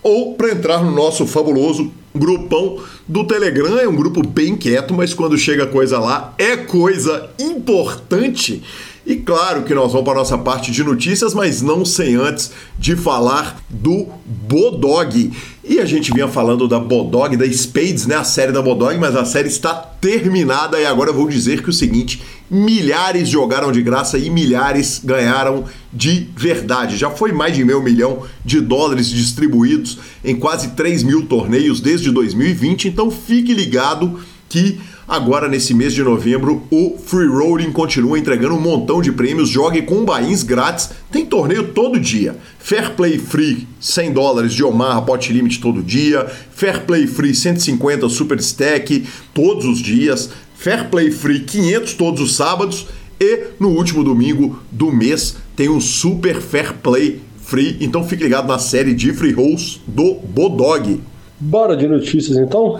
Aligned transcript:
ou 0.02 0.32
para 0.32 0.50
entrar 0.50 0.82
no 0.82 0.92
nosso 0.92 1.26
fabuloso 1.26 1.92
grupão 2.14 2.78
do 3.12 3.24
Telegram. 3.24 3.78
É 3.78 3.86
um 3.86 3.94
grupo 3.94 4.26
bem 4.26 4.56
quieto, 4.56 4.94
mas 4.94 5.12
quando 5.12 5.36
chega 5.36 5.66
coisa 5.66 5.98
lá, 5.98 6.34
é 6.38 6.56
coisa 6.56 7.28
importante. 7.38 8.62
E 9.04 9.16
claro 9.16 9.64
que 9.64 9.74
nós 9.74 9.92
vamos 9.92 10.04
para 10.04 10.14
a 10.14 10.22
nossa 10.22 10.38
parte 10.38 10.70
de 10.70 10.82
notícias, 10.82 11.34
mas 11.34 11.60
não 11.60 11.84
sem 11.84 12.14
antes 12.14 12.52
de 12.78 12.96
falar 12.96 13.60
do 13.68 14.06
Bodog. 14.24 15.30
E 15.64 15.78
a 15.80 15.84
gente 15.84 16.12
vinha 16.12 16.28
falando 16.28 16.66
da 16.66 16.78
Bodog, 16.78 17.36
da 17.36 17.44
Spades, 17.52 18.06
né? 18.06 18.14
A 18.14 18.24
série 18.24 18.52
da 18.52 18.62
Bodog, 18.62 18.96
mas 18.98 19.14
a 19.14 19.24
série 19.24 19.48
está 19.48 19.74
terminada 19.74 20.80
e 20.80 20.86
agora 20.86 21.10
eu 21.10 21.14
vou 21.14 21.28
dizer 21.28 21.62
que 21.62 21.70
o 21.70 21.72
seguinte: 21.72 22.22
milhares 22.52 23.30
jogaram 23.30 23.72
de 23.72 23.80
graça 23.80 24.18
e 24.18 24.28
milhares 24.28 25.00
ganharam 25.02 25.64
de 25.90 26.28
verdade. 26.36 26.98
Já 26.98 27.08
foi 27.08 27.32
mais 27.32 27.56
de 27.56 27.64
meio 27.64 27.82
milhão 27.82 28.24
de 28.44 28.60
dólares 28.60 29.08
distribuídos 29.08 29.98
em 30.22 30.36
quase 30.36 30.72
3 30.72 31.02
mil 31.02 31.24
torneios 31.24 31.80
desde 31.80 32.10
2020, 32.10 32.88
então 32.88 33.10
fique 33.10 33.54
ligado 33.54 34.20
que 34.50 34.78
Agora, 35.12 35.48
nesse 35.48 35.74
mês 35.74 35.92
de 35.92 36.02
novembro, 36.02 36.62
o 36.70 36.96
Free 36.96 37.26
Rolling 37.26 37.72
continua 37.72 38.18
entregando 38.18 38.54
um 38.54 38.60
montão 38.60 39.02
de 39.02 39.10
prêmios. 39.10 39.48
Jogue 39.48 39.82
com 39.82 40.04
bains 40.04 40.42
grátis. 40.42 40.90
Tem 41.10 41.26
torneio 41.26 41.68
todo 41.68 41.98
dia. 42.00 42.36
Fair 42.58 42.94
Play 42.94 43.18
Free, 43.18 43.66
100 43.80 44.12
dólares 44.12 44.54
de 44.54 44.64
Omar, 44.64 45.04
Pot 45.04 45.30
Limit 45.32 45.60
todo 45.60 45.82
dia. 45.82 46.24
Fair 46.54 46.86
Play 46.86 47.06
Free, 47.06 47.34
150 47.34 48.08
Super 48.08 48.38
Stack 48.38 49.04
todos 49.34 49.66
os 49.66 49.80
dias. 49.80 50.30
Fair 50.62 50.88
Play 50.88 51.10
Free, 51.10 51.40
500 51.40 51.94
todos 51.94 52.20
os 52.20 52.36
sábados. 52.36 52.86
E 53.20 53.48
no 53.58 53.70
último 53.70 54.04
domingo 54.04 54.62
do 54.70 54.92
mês 54.92 55.36
tem 55.56 55.68
um 55.68 55.80
Super 55.80 56.40
Fair 56.40 56.74
Play 56.74 57.20
Free. 57.36 57.78
Então 57.80 58.04
fique 58.04 58.22
ligado 58.22 58.46
na 58.46 58.60
série 58.60 58.94
de 58.94 59.12
free 59.12 59.32
rolls 59.32 59.80
do 59.88 60.14
Bodog. 60.14 61.00
Bora 61.40 61.76
de 61.76 61.88
notícias 61.88 62.38
então? 62.38 62.78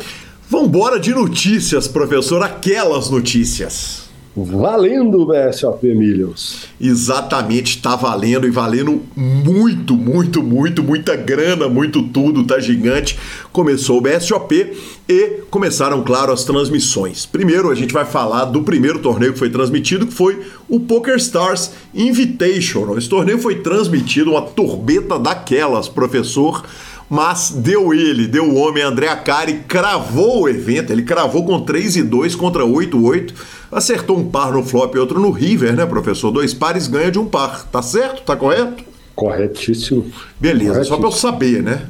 Vambora 0.49 1.01
de 1.01 1.13
notícias, 1.13 1.89
professor, 1.89 2.41
aquelas 2.45 3.11
notícias. 3.11 4.12
Valendo 4.35 5.21
o 5.21 5.27
BSOP 5.27 5.95
Millions. 5.95 6.67
Exatamente, 6.81 7.83
tá 7.83 7.95
valendo 7.95 8.47
e 8.47 8.51
valendo 8.51 9.03
muito, 9.15 9.95
muito, 9.95 10.43
muito, 10.43 10.83
muita 10.83 11.15
grana, 11.15 11.69
muito 11.69 12.03
tudo, 12.05 12.43
tá 12.43 12.59
gigante. 12.59 13.19
Começou 13.53 13.99
o 13.99 14.01
BSOP 14.01 14.73
e 15.07 15.43
começaram, 15.51 16.03
claro, 16.03 16.33
as 16.33 16.45
transmissões. 16.45 17.27
Primeiro, 17.27 17.71
a 17.71 17.75
gente 17.75 17.93
vai 17.93 18.07
falar 18.07 18.47
do 18.47 18.63
primeiro 18.63 19.01
torneio 19.01 19.35
que 19.35 19.39
foi 19.39 19.51
transmitido, 19.51 20.07
que 20.07 20.15
foi 20.15 20.41
o 20.67 20.81
Poker 20.81 21.17
Stars 21.17 21.73
Invitational. 21.95 22.97
Esse 22.97 23.11
torneio 23.11 23.39
foi 23.39 23.57
transmitido, 23.57 24.31
uma 24.31 24.43
turbeta 24.43 25.19
daquelas, 25.19 25.89
professor 25.89 26.65
mas 27.11 27.51
deu 27.51 27.93
ele, 27.93 28.27
deu 28.27 28.45
o 28.45 28.55
homem 28.55 28.83
André 28.83 29.07
Acari, 29.07 29.65
cravou 29.69 30.45
o 30.45 30.49
evento, 30.49 30.91
ele 30.91 31.03
cravou 31.03 31.45
com 31.45 31.61
3 31.61 31.97
e 31.97 32.03
2 32.03 32.35
contra 32.35 32.65
8 32.65 32.97
e 32.97 33.01
8, 33.03 33.35
acertou 33.73 34.19
um 34.19 34.29
par 34.29 34.53
no 34.53 34.63
flop 34.63 34.95
e 34.95 34.99
outro 34.99 35.19
no 35.19 35.31
river, 35.31 35.75
né, 35.75 35.87
professor? 35.87 36.31
Dois 36.31 36.53
pares 36.53 36.87
ganha 36.87 37.11
de 37.11 37.19
um 37.19 37.27
par, 37.27 37.65
tá 37.65 37.83
certo? 37.83 38.23
Tá 38.23 38.37
correto? 38.37 38.85
Corretíssimo. 39.15 40.11
Beleza, 40.41 40.71
Corretíssimo. 40.71 40.97
só 40.97 40.97
para 40.97 41.09
eu 41.09 41.13
saber, 41.13 41.63
né? 41.63 41.87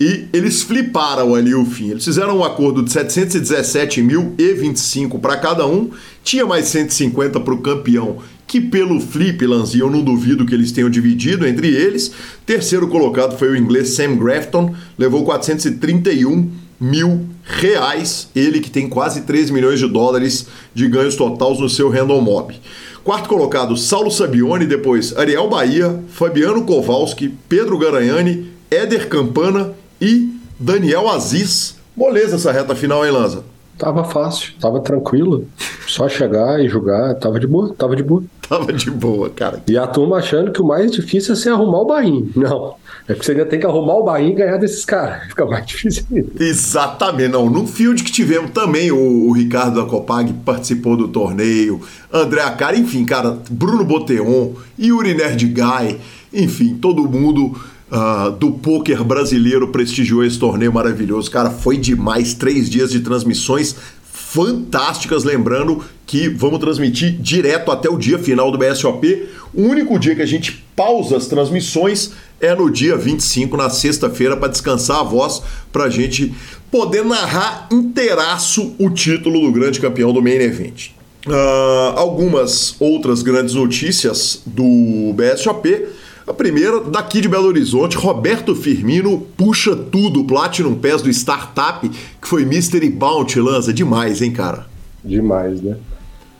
e 0.00 0.26
eles 0.32 0.62
fliparam 0.62 1.34
ali 1.34 1.54
o 1.54 1.64
fim. 1.64 1.90
Eles 1.90 2.04
fizeram 2.04 2.38
um 2.38 2.44
acordo 2.44 2.82
de 2.82 2.92
717 2.92 4.02
mil 4.02 4.34
e 4.38 4.52
25 4.52 5.18
para 5.18 5.36
cada 5.36 5.66
um, 5.66 5.90
tinha 6.22 6.44
mais 6.44 6.66
150 6.66 7.40
para 7.40 7.54
o 7.54 7.60
campeão, 7.60 8.18
que 8.46 8.60
pelo 8.60 9.00
flip, 9.00 9.44
Lanzinho, 9.46 9.86
eu 9.86 9.90
não 9.90 10.02
duvido 10.02 10.46
que 10.46 10.54
eles 10.54 10.70
tenham 10.70 10.90
dividido 10.90 11.46
entre 11.46 11.68
eles. 11.68 12.12
Terceiro 12.44 12.88
colocado 12.88 13.36
foi 13.36 13.50
o 13.50 13.56
inglês 13.56 13.90
Sam 13.90 14.16
Grafton, 14.16 14.74
levou 14.96 15.24
431 15.24 16.50
mil 16.78 17.26
reais. 17.42 18.28
Ele 18.36 18.60
que 18.60 18.70
tem 18.70 18.88
quase 18.88 19.22
3 19.22 19.50
milhões 19.50 19.80
de 19.80 19.88
dólares 19.88 20.46
de 20.74 20.86
ganhos 20.88 21.16
totais 21.16 21.58
no 21.58 21.68
seu 21.68 21.90
Random 21.90 22.20
Mob. 22.20 22.54
Quarto 23.02 23.28
colocado, 23.28 23.76
Saulo 23.76 24.10
Sabione, 24.10 24.66
depois 24.66 25.16
Ariel 25.16 25.48
Bahia, 25.48 26.00
Fabiano 26.08 26.64
Kowalski, 26.64 27.32
Pedro 27.48 27.78
Garanhani, 27.78 28.50
Éder 28.70 29.08
Campana 29.08 29.74
e 30.00 30.32
Daniel 30.58 31.08
Aziz. 31.08 31.76
Moleza 31.96 32.36
essa 32.36 32.52
reta 32.52 32.74
final, 32.74 33.04
hein, 33.04 33.12
Lanza? 33.12 33.42
Tava 33.78 34.04
fácil, 34.04 34.54
tava 34.58 34.80
tranquilo. 34.80 35.46
Só 35.86 36.08
chegar 36.08 36.60
e 36.60 36.68
jogar, 36.68 37.14
tava 37.16 37.38
de 37.38 37.46
boa, 37.46 37.74
tava 37.74 37.94
de 37.94 38.02
boa. 38.02 38.24
Tava 38.48 38.72
de 38.72 38.88
boa, 38.92 39.28
cara. 39.28 39.60
E 39.66 39.76
a 39.76 39.88
turma 39.88 40.18
achando 40.18 40.52
que 40.52 40.62
o 40.62 40.64
mais 40.64 40.92
difícil 40.92 41.32
é 41.32 41.36
você 41.36 41.50
arrumar 41.50 41.80
o 41.80 41.84
barrinho. 41.84 42.30
Não. 42.36 42.76
É 43.08 43.12
porque 43.12 43.24
você 43.24 43.32
ainda 43.32 43.44
tem 43.44 43.58
que 43.58 43.66
arrumar 43.66 43.94
o 43.94 44.04
barrinho 44.04 44.30
e 44.30 44.34
ganhar 44.36 44.56
desses 44.56 44.84
caras. 44.84 45.24
Fica 45.30 45.44
mais 45.44 45.66
difícil 45.66 46.04
ainda. 46.12 46.30
Exatamente. 46.38 47.28
Não, 47.30 47.50
no 47.50 47.66
field 47.66 48.04
que 48.04 48.12
tivemos 48.12 48.52
também 48.52 48.92
o, 48.92 49.28
o 49.28 49.32
Ricardo 49.32 49.82
da 49.82 49.88
Copag 49.88 50.32
participou 50.44 50.96
do 50.96 51.08
torneio, 51.08 51.80
André 52.12 52.40
Acara, 52.40 52.76
enfim, 52.76 53.04
cara, 53.04 53.36
Bruno 53.50 53.84
Boteon, 53.84 54.52
Yuri 54.78 55.14
Nerdguy, 55.14 55.98
enfim, 56.32 56.78
todo 56.80 57.02
mundo 57.08 57.58
uh, 57.90 58.30
do 58.32 58.52
poker 58.52 59.02
brasileiro 59.04 59.68
prestigiou 59.68 60.24
esse 60.24 60.38
torneio 60.38 60.72
maravilhoso. 60.72 61.30
Cara, 61.30 61.50
foi 61.50 61.76
demais. 61.76 62.34
Três 62.34 62.68
dias 62.68 62.90
de 62.90 63.00
transmissões 63.00 63.76
fantásticas. 64.02 65.24
Lembrando 65.24 65.84
que 66.06 66.28
vamos 66.28 66.58
transmitir 66.58 67.16
direto 67.18 67.70
até 67.70 67.88
o 67.88 67.96
dia 67.96 68.18
final 68.18 68.50
do 68.50 68.58
BSOP. 68.58 69.28
O 69.54 69.62
único 69.62 69.98
dia 69.98 70.14
que 70.14 70.22
a 70.22 70.26
gente 70.26 70.64
pausa 70.74 71.16
as 71.16 71.26
transmissões 71.26 72.12
é 72.40 72.54
no 72.54 72.70
dia 72.70 72.96
25, 72.96 73.56
na 73.56 73.70
sexta-feira, 73.70 74.36
para 74.36 74.48
descansar 74.48 74.98
a 75.00 75.02
voz, 75.02 75.42
para 75.72 75.84
a 75.84 75.90
gente 75.90 76.34
poder 76.70 77.04
narrar 77.04 77.68
inteiraço 77.72 78.74
o 78.78 78.90
título 78.90 79.40
do 79.40 79.52
grande 79.52 79.80
campeão 79.80 80.12
do 80.12 80.20
Main 80.20 80.34
Event. 80.34 80.90
Uh, 81.26 81.96
algumas 81.96 82.76
outras 82.78 83.22
grandes 83.22 83.54
notícias 83.54 84.42
do 84.46 85.14
BSOP. 85.14 85.86
A 86.26 86.34
primeira, 86.34 86.80
daqui 86.80 87.20
de 87.20 87.28
Belo 87.28 87.46
Horizonte, 87.46 87.96
Roberto 87.96 88.54
Firmino 88.56 89.24
puxa 89.36 89.76
tudo, 89.76 90.24
Platinum 90.24 90.74
Pass 90.74 91.00
do 91.00 91.08
Startup, 91.08 91.88
que 91.88 92.26
foi 92.26 92.44
Mystery 92.44 92.90
Bounty, 92.90 93.40
lança 93.40 93.72
demais, 93.72 94.20
hein, 94.20 94.32
cara? 94.32 94.66
Demais, 95.04 95.62
né? 95.62 95.76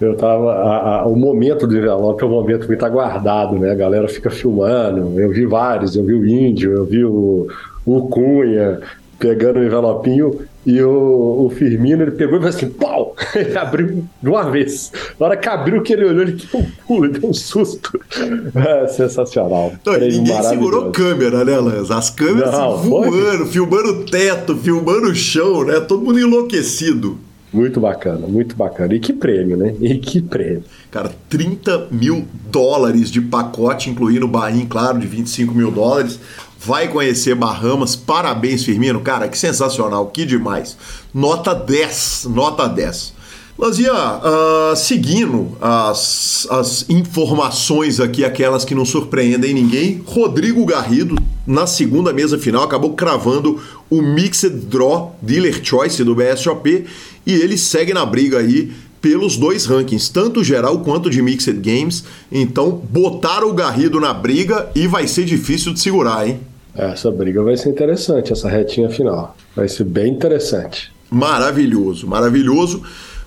Eu 0.00 0.17
tava. 0.17 0.53
A, 0.53 1.00
a, 1.00 1.06
o 1.06 1.15
momento 1.15 1.67
do 1.69 1.77
envelope 1.77 2.23
é 2.23 2.27
um 2.27 2.31
momento 2.31 2.67
muito 2.67 2.85
aguardado, 2.85 3.59
né? 3.59 3.71
A 3.71 3.75
galera 3.77 4.09
fica 4.09 4.29
filmando. 4.29 5.19
Eu 5.19 5.31
vi 5.31 5.47
vários, 5.47 5.94
eu 5.94 6.05
vi 6.05 6.15
o 6.15 6.27
Índio, 6.27 6.73
eu 6.73 6.85
vi 6.85 7.05
o, 7.05 7.47
o 7.87 8.09
Cunha 8.09 8.81
pegando 9.19 9.61
o 9.61 9.65
envelopinho 9.65 10.41
e 10.67 10.83
o, 10.83 11.47
o 11.47 11.51
Firmino, 11.51 12.03
ele 12.03 12.11
pegou 12.11 12.39
e 12.39 12.41
falou 12.41 12.57
assim, 12.57 12.69
pau! 12.69 13.15
Ele 13.37 13.57
abriu 13.57 14.05
de 14.21 14.29
uma 14.29 14.51
vez. 14.51 14.91
Na 15.19 15.27
hora 15.27 15.37
que 15.37 15.49
abriu 15.49 15.81
que 15.83 15.93
ele 15.93 16.07
olhou, 16.07 16.23
ele 16.23 16.33
deu 16.33 16.61
um 16.61 16.67
pulo, 16.87 17.09
deu 17.09 17.31
um 17.31 17.33
susto. 17.33 18.01
É 18.57 18.87
sensacional. 18.89 19.73
Não, 19.85 19.99
ninguém 19.99 20.43
segurou 20.43 20.91
câmera, 20.91 21.45
né, 21.45 21.57
Lance? 21.59 21.93
As 21.93 22.11
câmeras 22.11 22.53
Não, 22.53 22.77
voando, 22.79 23.39
foi... 23.39 23.47
filmando 23.47 23.89
o 23.91 24.05
teto, 24.07 24.57
filmando 24.57 25.09
o 25.09 25.15
chão, 25.15 25.65
né? 25.65 25.79
Todo 25.81 26.03
mundo 26.03 26.19
enlouquecido. 26.19 27.19
Muito 27.53 27.79
bacana, 27.81 28.27
muito 28.27 28.57
bacana. 28.57 28.95
E 28.95 29.01
que 29.01 29.13
prêmio, 29.13 29.57
né? 29.57 29.75
E 29.81 29.99
que 29.99 30.21
prêmio. 30.21 30.65
Cara, 30.91 31.11
30 31.29 31.89
mil 31.91 32.27
dólares 32.51 33.11
de 33.11 33.21
pacote, 33.21 33.89
incluindo 33.89 34.27
o 34.27 34.29
barrinho, 34.29 34.67
claro, 34.67 34.99
de 34.99 35.07
25 35.07 35.55
mil 35.55 35.71
dólares 35.71 36.19
vai 36.67 36.89
conhecer 36.89 37.37
Bahamas. 37.37 37.95
Parabéns, 37.95 38.65
Firmino. 38.65 39.01
Cara, 39.01 39.29
que 39.29 39.39
sensacional, 39.39 40.09
que 40.09 40.27
demais. 40.27 40.77
Nota 41.15 41.55
10, 41.55 42.27
nota 42.31 42.67
10. 42.69 43.15
Lanzinha, 43.57 43.93
uh, 43.93 44.77
seguindo 44.77 45.57
as, 45.61 46.47
as 46.51 46.91
informações 46.91 48.01
aqui, 48.01 48.23
aquelas 48.23 48.67
que 48.67 48.75
não 48.75 48.85
surpreendem 48.85 49.55
ninguém, 49.55 50.03
Rodrigo 50.05 50.67
Garrido, 50.67 51.17
na 51.47 51.67
segunda 51.67 52.13
mesa 52.13 52.37
final, 52.37 52.65
acabou 52.65 52.93
cravando 52.95 53.59
o 53.89 54.03
Mixed 54.03 54.51
Draw 54.51 55.17
Dealer 55.23 55.65
Choice 55.65 56.05
do 56.05 56.15
BSOP 56.15 56.85
e 57.25 57.33
ele 57.33 57.57
segue 57.57 57.95
na 57.95 58.05
briga 58.05 58.41
aí 58.41 58.73
pelos 59.01 59.39
dois 59.39 59.65
rankings, 59.65 60.11
tanto 60.11 60.45
geral 60.45 60.81
quanto 60.81 61.09
de 61.09 61.23
Mixed 61.23 61.59
Games. 61.61 62.05
Então, 62.31 62.83
botaram 62.91 63.49
o 63.49 63.55
Garrido 63.55 64.01
na 64.01 64.13
briga 64.13 64.69
e 64.75 64.87
vai 64.87 65.07
ser 65.07 65.25
difícil 65.25 65.73
de 65.73 65.81
segurar, 65.81 66.29
hein? 66.29 66.41
Essa 66.76 67.11
briga 67.11 67.43
vai 67.43 67.56
ser 67.56 67.70
interessante, 67.70 68.32
essa 68.32 68.49
retinha 68.49 68.90
final. 68.90 69.34
Vai 69.55 69.69
ser 69.69 69.84
bem 69.84 70.12
interessante. 70.12 70.93
Maravilhoso, 71.11 72.06
maravilhoso. 72.06 72.82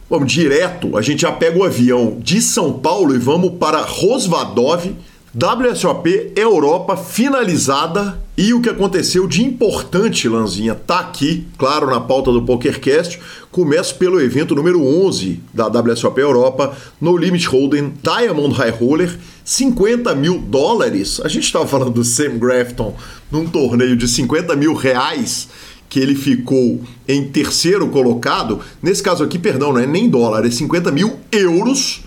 Vamos 0.09 0.31
direto, 0.31 0.97
a 0.97 1.01
gente 1.01 1.21
já 1.21 1.31
pega 1.31 1.57
o 1.57 1.63
avião 1.63 2.17
de 2.19 2.41
São 2.41 2.73
Paulo 2.73 3.15
e 3.15 3.19
vamos 3.19 3.51
para 3.59 3.81
Rosvadov, 3.81 4.95
WSOP 5.31 6.33
Europa 6.35 6.97
finalizada 6.97 8.17
e 8.35 8.51
o 8.51 8.61
que 8.61 8.69
aconteceu 8.69 9.27
de 9.27 9.43
importante, 9.43 10.27
Lanzinha, 10.27 10.73
tá 10.73 10.99
aqui, 10.99 11.45
claro, 11.57 11.87
na 11.87 11.99
pauta 11.99 12.31
do 12.31 12.41
PokerCast. 12.41 13.19
Começo 13.51 13.95
pelo 13.95 14.19
evento 14.19 14.55
número 14.55 14.83
11 14.83 15.39
da 15.53 15.67
WSOP 15.67 16.19
Europa, 16.19 16.75
No 16.99 17.15
Limit 17.15 17.47
Hold'em 17.47 17.93
Diamond 18.01 18.55
High 18.55 18.71
Roller, 18.71 19.19
50 19.49 20.13
mil 20.13 20.37
dólares. 20.37 21.19
A 21.23 21.27
gente 21.27 21.45
estava 21.45 21.65
falando 21.65 21.89
do 21.89 22.03
Sam 22.03 22.37
Grafton 22.37 22.95
num 23.31 23.47
torneio 23.47 23.95
de 23.95 24.07
50 24.07 24.55
mil 24.55 24.75
reais 24.75 25.47
que 25.89 25.99
ele 25.99 26.13
ficou 26.13 26.79
em 27.07 27.29
terceiro 27.29 27.89
colocado. 27.89 28.59
Nesse 28.79 29.01
caso 29.01 29.23
aqui, 29.23 29.39
perdão, 29.39 29.73
não 29.73 29.79
é 29.79 29.87
nem 29.87 30.07
dólar, 30.07 30.45
é 30.45 30.51
50 30.51 30.91
mil 30.91 31.17
euros 31.31 32.03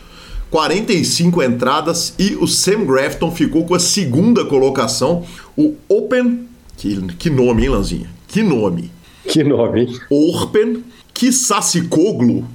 45 0.52 1.42
entradas 1.42 2.14
e 2.16 2.36
o 2.36 2.46
Sam 2.46 2.84
Grafton 2.84 3.32
ficou 3.32 3.66
com 3.66 3.74
a 3.74 3.80
segunda 3.80 4.44
colocação. 4.44 5.24
O 5.56 5.74
Open, 5.88 6.46
que, 6.76 6.96
que 7.18 7.28
nome, 7.28 7.64
hein, 7.64 7.70
Lanzinha? 7.70 8.10
Que 8.28 8.40
nome. 8.40 8.92
Que 9.26 9.42
nome, 9.42 9.80
hein? 9.80 9.98
Orpen 10.08 10.84
Kisassikoglu, 11.12 12.46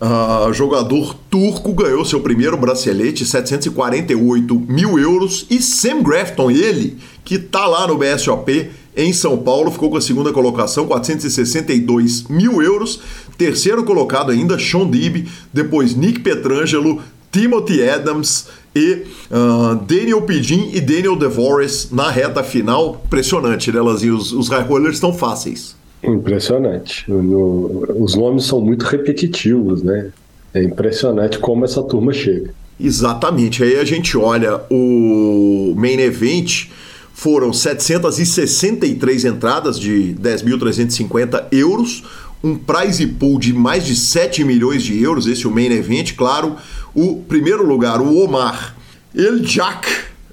uh, 0.00 0.52
jogador 0.52 1.14
turco, 1.30 1.72
ganhou 1.72 2.04
seu 2.04 2.20
primeiro 2.20 2.56
bracelete, 2.56 3.24
748 3.24 4.54
mil 4.68 4.98
euros. 4.98 5.46
E 5.50 5.60
Sam 5.60 6.02
Grafton, 6.02 6.50
ele, 6.50 6.98
que 7.24 7.38
tá 7.38 7.66
lá 7.66 7.86
no 7.86 7.96
BSOP, 7.96 8.70
em 8.96 9.12
São 9.12 9.36
Paulo, 9.38 9.70
ficou 9.70 9.90
com 9.90 9.96
a 9.96 10.00
segunda 10.00 10.32
colocação, 10.32 10.86
462 10.86 12.24
mil 12.28 12.62
euros. 12.62 13.00
Terceiro 13.36 13.84
colocado 13.84 14.30
ainda, 14.30 14.58
Sean 14.58 14.88
Dib, 14.88 15.28
depois 15.52 15.94
Nick 15.94 16.20
Petrangelo, 16.20 17.02
Timothy 17.30 17.86
Adams 17.86 18.46
e 18.74 19.04
uh, 19.30 19.74
Daniel 19.86 20.22
Pidin 20.22 20.70
e 20.72 20.80
Daniel 20.80 21.16
DeVores 21.16 21.90
na 21.90 22.10
reta 22.10 22.42
final. 22.42 23.02
Impressionante, 23.04 23.70
né, 23.70 23.80
Lazinho? 23.80 24.16
Os, 24.16 24.32
os 24.32 24.48
high 24.48 24.66
rollers 24.66 24.94
estão 24.94 25.12
fáceis. 25.12 25.76
Impressionante. 26.02 27.04
os 27.10 28.14
nomes 28.14 28.44
são 28.44 28.60
muito 28.60 28.84
repetitivos, 28.84 29.82
né? 29.82 30.10
É 30.54 30.62
impressionante 30.62 31.38
como 31.38 31.64
essa 31.64 31.82
turma 31.82 32.12
chega. 32.12 32.54
Exatamente. 32.78 33.62
Aí 33.62 33.78
a 33.78 33.84
gente 33.84 34.16
olha 34.16 34.60
o 34.70 35.74
main 35.76 35.98
event, 36.00 36.68
foram 37.12 37.52
763 37.52 39.24
entradas 39.24 39.80
de 39.80 40.14
10.350 40.20 41.46
euros, 41.50 42.04
um 42.44 42.56
prize 42.56 43.06
pool 43.06 43.38
de 43.38 43.52
mais 43.52 43.84
de 43.84 43.96
7 43.96 44.44
milhões 44.44 44.82
de 44.82 45.02
euros, 45.02 45.26
esse 45.26 45.46
é 45.46 45.48
o 45.48 45.52
main 45.52 45.72
event, 45.72 46.14
claro. 46.14 46.56
O 46.94 47.16
primeiro 47.22 47.66
lugar, 47.66 48.00
o 48.00 48.16
Omar 48.22 48.76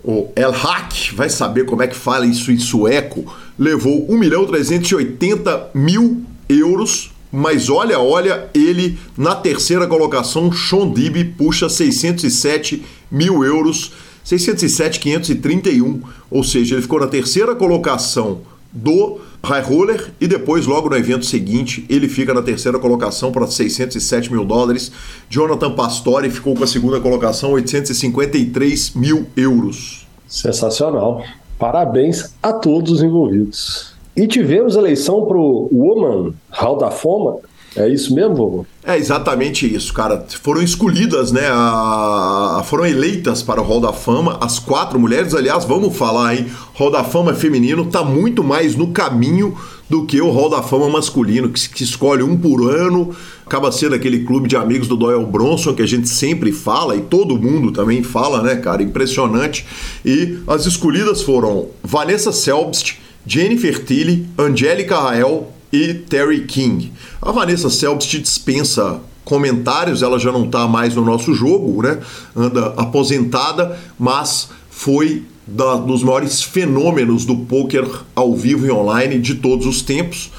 Eljak, 0.03 0.05
ou 0.05 0.33
Elhak, 0.35 1.15
vai 1.15 1.29
saber 1.29 1.65
como 1.65 1.81
é 1.81 1.87
que 1.87 1.95
fala 1.95 2.25
isso 2.25 2.51
em 2.51 2.57
sueco, 2.57 3.25
levou 3.57 4.05
1 4.11 4.17
milhão 4.17 4.45
380 4.45 5.71
mil 5.73 6.23
euros. 6.47 7.11
Mas 7.31 7.67
olha, 7.67 7.99
olha, 7.99 8.47
ele 8.53 8.99
na 9.17 9.33
terceira 9.33 9.87
colocação, 9.87 10.51
Sean 10.51 10.91
Dib 10.91 11.35
puxa 11.35 11.67
607 11.67 12.83
mil 13.09 13.43
euros, 13.43 13.91
607,531, 14.23 16.01
ou 16.29 16.43
seja, 16.43 16.75
ele 16.75 16.83
ficou 16.83 16.99
na 16.99 17.07
terceira 17.07 17.55
colocação 17.55 18.41
do 18.71 19.19
High 19.45 19.61
Roller 19.61 20.11
e 20.21 20.27
depois, 20.27 20.65
logo 20.65 20.89
no 20.89 20.95
evento 20.95 21.25
seguinte, 21.25 21.85
ele 21.89 22.07
fica 22.07 22.33
na 22.33 22.41
terceira 22.41 22.79
colocação 22.79 23.29
para 23.29 23.45
607 23.45 24.31
mil 24.31 24.45
dólares. 24.45 24.89
Jonathan 25.29 25.71
Pastore 25.71 26.29
ficou 26.29 26.55
com 26.55 26.63
a 26.63 26.67
segunda 26.67 27.01
colocação, 27.01 27.51
853 27.51 28.93
mil 28.95 29.27
euros. 29.35 30.07
Sensacional. 30.29 31.23
Parabéns 31.59 32.33
a 32.41 32.53
todos 32.53 32.93
os 32.93 33.03
envolvidos. 33.03 33.93
E 34.15 34.27
tivemos 34.27 34.77
eleição 34.77 35.25
para 35.25 35.37
o 35.37 35.69
Woman 35.73 36.33
Hall 36.49 36.77
da 36.77 36.89
Fama. 36.89 37.37
É 37.75 37.87
isso 37.89 38.13
mesmo, 38.13 38.35
vovô? 38.35 38.65
É 38.83 38.97
exatamente 38.97 39.71
isso, 39.71 39.93
cara. 39.93 40.25
Foram 40.41 40.61
escolhidas, 40.61 41.31
né? 41.31 41.47
A... 41.47 42.61
Foram 42.65 42.85
eleitas 42.85 43.41
para 43.41 43.61
o 43.61 43.63
Hall 43.63 43.81
da 43.81 43.91
Fama 43.91 44.37
as 44.41 44.59
quatro 44.59 44.99
mulheres. 44.99 45.33
Aliás, 45.33 45.65
vamos 45.65 45.95
falar, 45.95 46.35
hein? 46.35 46.47
Hall 46.73 46.91
da 46.91 47.03
Fama 47.03 47.33
feminino 47.33 47.85
tá 47.85 48.03
muito 48.03 48.43
mais 48.43 48.75
no 48.75 48.91
caminho 48.91 49.57
do 49.89 50.05
que 50.05 50.21
o 50.21 50.29
Hall 50.29 50.49
da 50.49 50.61
Fama 50.61 50.89
masculino, 50.89 51.49
que, 51.49 51.69
que 51.69 51.83
escolhe 51.83 52.23
um 52.23 52.37
por 52.37 52.69
ano. 52.69 53.15
Acaba 53.45 53.71
sendo 53.71 53.95
aquele 53.95 54.23
clube 54.23 54.47
de 54.47 54.55
amigos 54.55 54.87
do 54.87 54.95
Doyle 54.95 55.25
Bronson 55.25 55.73
que 55.73 55.81
a 55.81 55.87
gente 55.87 56.09
sempre 56.09 56.51
fala 56.51 56.95
e 56.95 57.01
todo 57.01 57.37
mundo 57.37 57.71
também 57.71 58.03
fala, 58.03 58.41
né, 58.41 58.55
cara? 58.55 58.83
Impressionante. 58.83 59.65
E 60.05 60.39
as 60.47 60.65
escolhidas 60.65 61.21
foram 61.21 61.67
Vanessa 61.83 62.31
Selbst, 62.31 62.95
Jennifer 63.25 63.83
Tilly, 63.83 64.27
Angélica 64.37 64.99
Rael, 64.99 65.52
e 65.73 65.95
Terry 65.95 66.45
King. 66.45 66.93
A 67.19 67.31
Vanessa 67.31 67.67
Selbst 67.67 68.15
dispensa 68.19 69.01
comentários, 69.25 70.03
ela 70.03 70.19
já 70.19 70.31
não 70.31 70.45
está 70.45 70.67
mais 70.67 70.93
no 70.93 71.03
nosso 71.03 71.33
jogo, 71.33 71.81
né? 71.81 71.97
Anda 72.35 72.67
aposentada, 72.77 73.79
mas 73.97 74.49
foi 74.69 75.23
da, 75.47 75.75
dos 75.75 76.03
maiores 76.03 76.43
fenômenos 76.43 77.25
do 77.25 77.37
poker 77.37 77.87
ao 78.15 78.35
vivo 78.35 78.67
e 78.67 78.71
online 78.71 79.17
de 79.17 79.35
todos 79.35 79.65
os 79.65 79.81
tempos. 79.81 80.29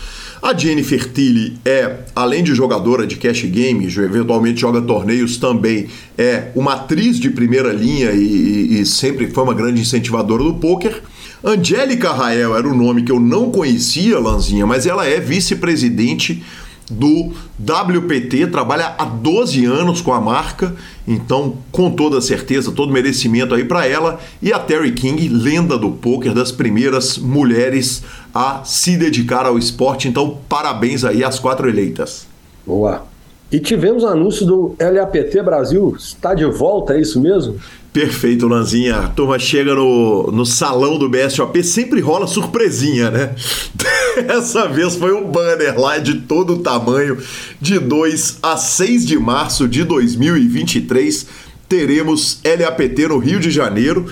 A 0.41 0.57
Jennifer 0.57 1.11
Tilly 1.11 1.59
é, 1.65 2.01
além 2.15 2.45
de 2.45 2.55
jogadora 2.55 3.07
de 3.07 3.17
cash 3.17 3.45
game, 3.45 3.87
eventualmente 3.87 4.61
joga 4.61 4.81
torneios 4.81 5.39
também, 5.39 5.89
é 6.17 6.53
uma 6.55 6.75
atriz 6.75 7.19
de 7.19 7.31
primeira 7.31 7.73
linha 7.73 8.13
e, 8.13 8.23
e, 8.23 8.81
e 8.81 8.87
sempre 8.87 9.29
foi 9.31 9.43
uma 9.43 9.55
grande 9.55 9.81
incentivadora 9.81 10.45
do 10.45 10.55
poker. 10.55 11.03
Angélica 11.45 12.11
Rael 12.11 12.57
era 12.57 12.67
o 12.67 12.75
nome 12.75 13.03
que 13.03 13.13
eu 13.13 13.21
não 13.21 13.51
conhecia, 13.51 14.19
Lanzinha, 14.19 14.67
mas 14.67 14.87
ela 14.87 15.07
é 15.07 15.21
vice-presidente 15.21 16.43
do 16.91 17.33
WPT, 17.59 18.47
trabalha 18.47 18.95
há 18.99 19.05
12 19.05 19.65
anos 19.67 20.01
com 20.01 20.15
a 20.15 20.21
marca, 20.21 20.75
então 21.07 21.57
com 21.71 21.91
toda 21.91 22.21
certeza, 22.23 22.73
todo 22.73 22.91
merecimento 22.91 23.55
aí 23.55 23.65
para 23.65 23.87
ela. 23.87 24.19
E 24.41 24.55
a 24.55 24.59
Terry 24.59 24.93
King, 24.93 25.29
lenda 25.29 25.77
do 25.77 25.91
poker, 25.91 26.33
das 26.33 26.51
primeiras 26.51 27.19
mulheres 27.19 28.03
a 28.35 28.63
se 28.65 28.97
dedicar 28.97 29.45
ao 29.45 29.59
esporte, 29.59 30.09
então 30.09 30.39
parabéns 30.49 31.05
aí 31.05 31.23
às 31.23 31.39
quatro 31.39 31.69
eleitas. 31.69 32.27
Boa. 32.67 33.05
E 33.53 33.61
tivemos 33.61 34.03
anúncio 34.03 34.47
do 34.47 34.75
LAPT 34.81 35.43
Brasil, 35.43 35.95
está 35.99 36.35
de 36.35 36.47
volta, 36.47 36.95
é 36.95 37.01
isso 37.01 37.21
mesmo? 37.21 37.57
Perfeito, 37.95 38.49
Lanzinha. 38.49 38.97
A 38.97 39.09
turma 39.09 39.39
chega 39.39 39.73
no, 39.73 40.29
no 40.33 40.45
salão 40.45 40.99
do 40.99 41.09
BSOP, 41.09 41.63
sempre 41.63 42.01
rola 42.01 42.27
surpresinha, 42.27 43.09
né? 43.09 43.37
Dessa 44.27 44.67
vez 44.67 44.97
foi 44.97 45.15
um 45.15 45.31
banner 45.31 45.79
lá 45.79 45.99
de 45.99 46.15
todo 46.23 46.55
o 46.55 46.59
tamanho, 46.59 47.17
de 47.61 47.79
2 47.79 48.41
a 48.43 48.57
6 48.57 49.07
de 49.07 49.17
março 49.17 49.69
de 49.69 49.85
2023. 49.85 51.25
Teremos 51.69 52.41
LAPT 52.45 53.07
no 53.07 53.19
Rio 53.19 53.39
de 53.39 53.53
Janeiro. 53.53 54.07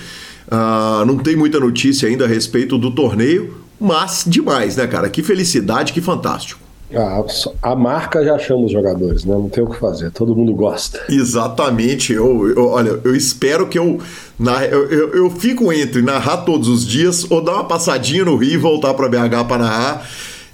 Uh, 0.47 1.05
não 1.05 1.19
tem 1.19 1.35
muita 1.35 1.59
notícia 1.59 2.09
ainda 2.09 2.25
a 2.25 2.29
respeito 2.29 2.79
do 2.79 2.93
torneio, 2.93 3.53
mas 3.81 4.23
demais, 4.25 4.77
né, 4.77 4.87
cara? 4.87 5.11
Que 5.11 5.25
felicidade, 5.25 5.93
que 5.93 6.01
fantástico. 6.01 6.62
A, 6.95 7.71
a, 7.71 7.77
marca 7.77 8.25
já 8.25 8.39
chama 8.39 8.65
os 8.65 8.73
jogadores, 8.73 9.25
né? 9.25 9.35
Não 9.35 9.49
tem 9.49 9.65
o 9.65 9.69
que 9.69 9.79
fazer, 9.79 10.11
todo 10.11 10.35
mundo 10.37 10.55
gosta. 10.55 11.01
Exatamente. 11.09 12.13
Eu, 12.13 12.49
eu 12.49 12.69
olha, 12.69 13.01
eu 13.05 13.15
espero 13.15 13.67
que 13.67 13.79
eu, 13.79 13.99
na, 14.39 14.65
eu, 14.65 14.91
eu, 14.91 15.15
eu, 15.15 15.31
fico 15.31 15.73
entre 15.73 16.03
narrar 16.03 16.39
todos 16.39 16.69
os 16.69 16.87
dias 16.87 17.31
ou 17.31 17.43
dar 17.43 17.55
uma 17.55 17.65
passadinha 17.65 18.25
no 18.25 18.37
Rio 18.37 18.53
e 18.53 18.57
voltar 18.57 18.95
para 18.95 19.09
BH 19.09 19.45
para 19.49 19.59
narrar. 19.59 20.09